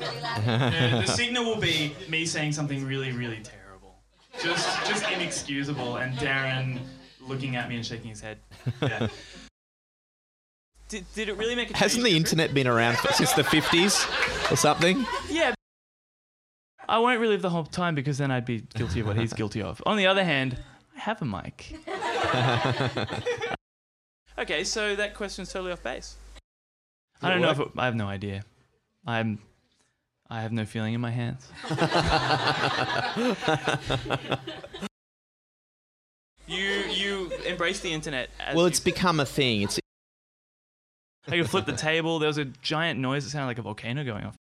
the, 0.00 1.02
the 1.06 1.06
signal 1.06 1.44
will 1.44 1.60
be 1.60 1.94
me 2.08 2.26
saying 2.26 2.50
something 2.50 2.84
really, 2.84 3.12
really 3.12 3.40
terrible. 3.40 4.00
Just 4.42 4.84
just 4.84 5.08
inexcusable 5.12 5.98
and 5.98 6.12
Darren 6.18 6.80
looking 7.20 7.54
at 7.54 7.68
me 7.68 7.76
and 7.76 7.86
shaking 7.86 8.10
his 8.10 8.20
head. 8.20 8.38
Yeah. 8.82 9.06
Did, 10.88 11.04
did 11.14 11.28
it 11.28 11.36
really 11.36 11.54
make 11.54 11.70
a 11.70 11.76
Hasn't 11.76 12.02
the 12.02 12.16
internet 12.16 12.52
been 12.52 12.66
around 12.66 12.96
since 13.12 13.32
the 13.34 13.42
50s 13.42 14.50
or 14.50 14.56
something? 14.56 15.06
Yeah. 15.30 15.54
I 16.88 16.98
won't 16.98 17.20
relive 17.20 17.42
the 17.42 17.50
whole 17.50 17.64
time 17.64 17.94
because 17.94 18.18
then 18.18 18.32
I'd 18.32 18.46
be 18.46 18.62
guilty 18.74 19.00
of 19.00 19.06
what 19.06 19.16
he's 19.16 19.32
guilty 19.34 19.62
of. 19.62 19.80
On 19.86 19.96
the 19.96 20.06
other 20.06 20.24
hand, 20.24 20.56
I 20.98 21.00
have 21.00 21.22
a 21.22 21.24
mic. 21.24 21.74
okay, 24.38 24.64
so 24.64 24.96
that 24.96 25.14
question's 25.14 25.52
totally 25.52 25.70
off 25.72 25.82
base. 25.82 26.16
I 27.22 27.30
don't 27.30 27.40
know 27.40 27.50
if 27.50 27.60
it, 27.60 27.68
I 27.76 27.84
have 27.84 27.94
no 27.94 28.06
idea. 28.06 28.42
I'm 29.06 29.38
I 30.28 30.42
have 30.42 30.50
no 30.52 30.64
feeling 30.64 30.94
in 30.94 31.00
my 31.00 31.10
hands. 31.12 31.48
you 36.48 36.64
you 36.90 37.30
embrace 37.46 37.78
the 37.80 37.92
internet 37.92 38.30
as 38.40 38.56
Well, 38.56 38.64
you- 38.64 38.70
it's 38.70 38.80
become 38.80 39.20
a 39.20 39.26
thing. 39.26 39.62
It's 39.62 39.78
I 41.28 41.36
could 41.36 41.48
flip 41.50 41.66
the 41.66 41.72
table. 41.74 42.18
There 42.18 42.26
was 42.26 42.38
a 42.38 42.46
giant 42.46 42.98
noise 42.98 43.22
that 43.24 43.30
sounded 43.30 43.46
like 43.48 43.58
a 43.58 43.62
volcano 43.62 44.02
going 44.04 44.24
off. 44.24 44.36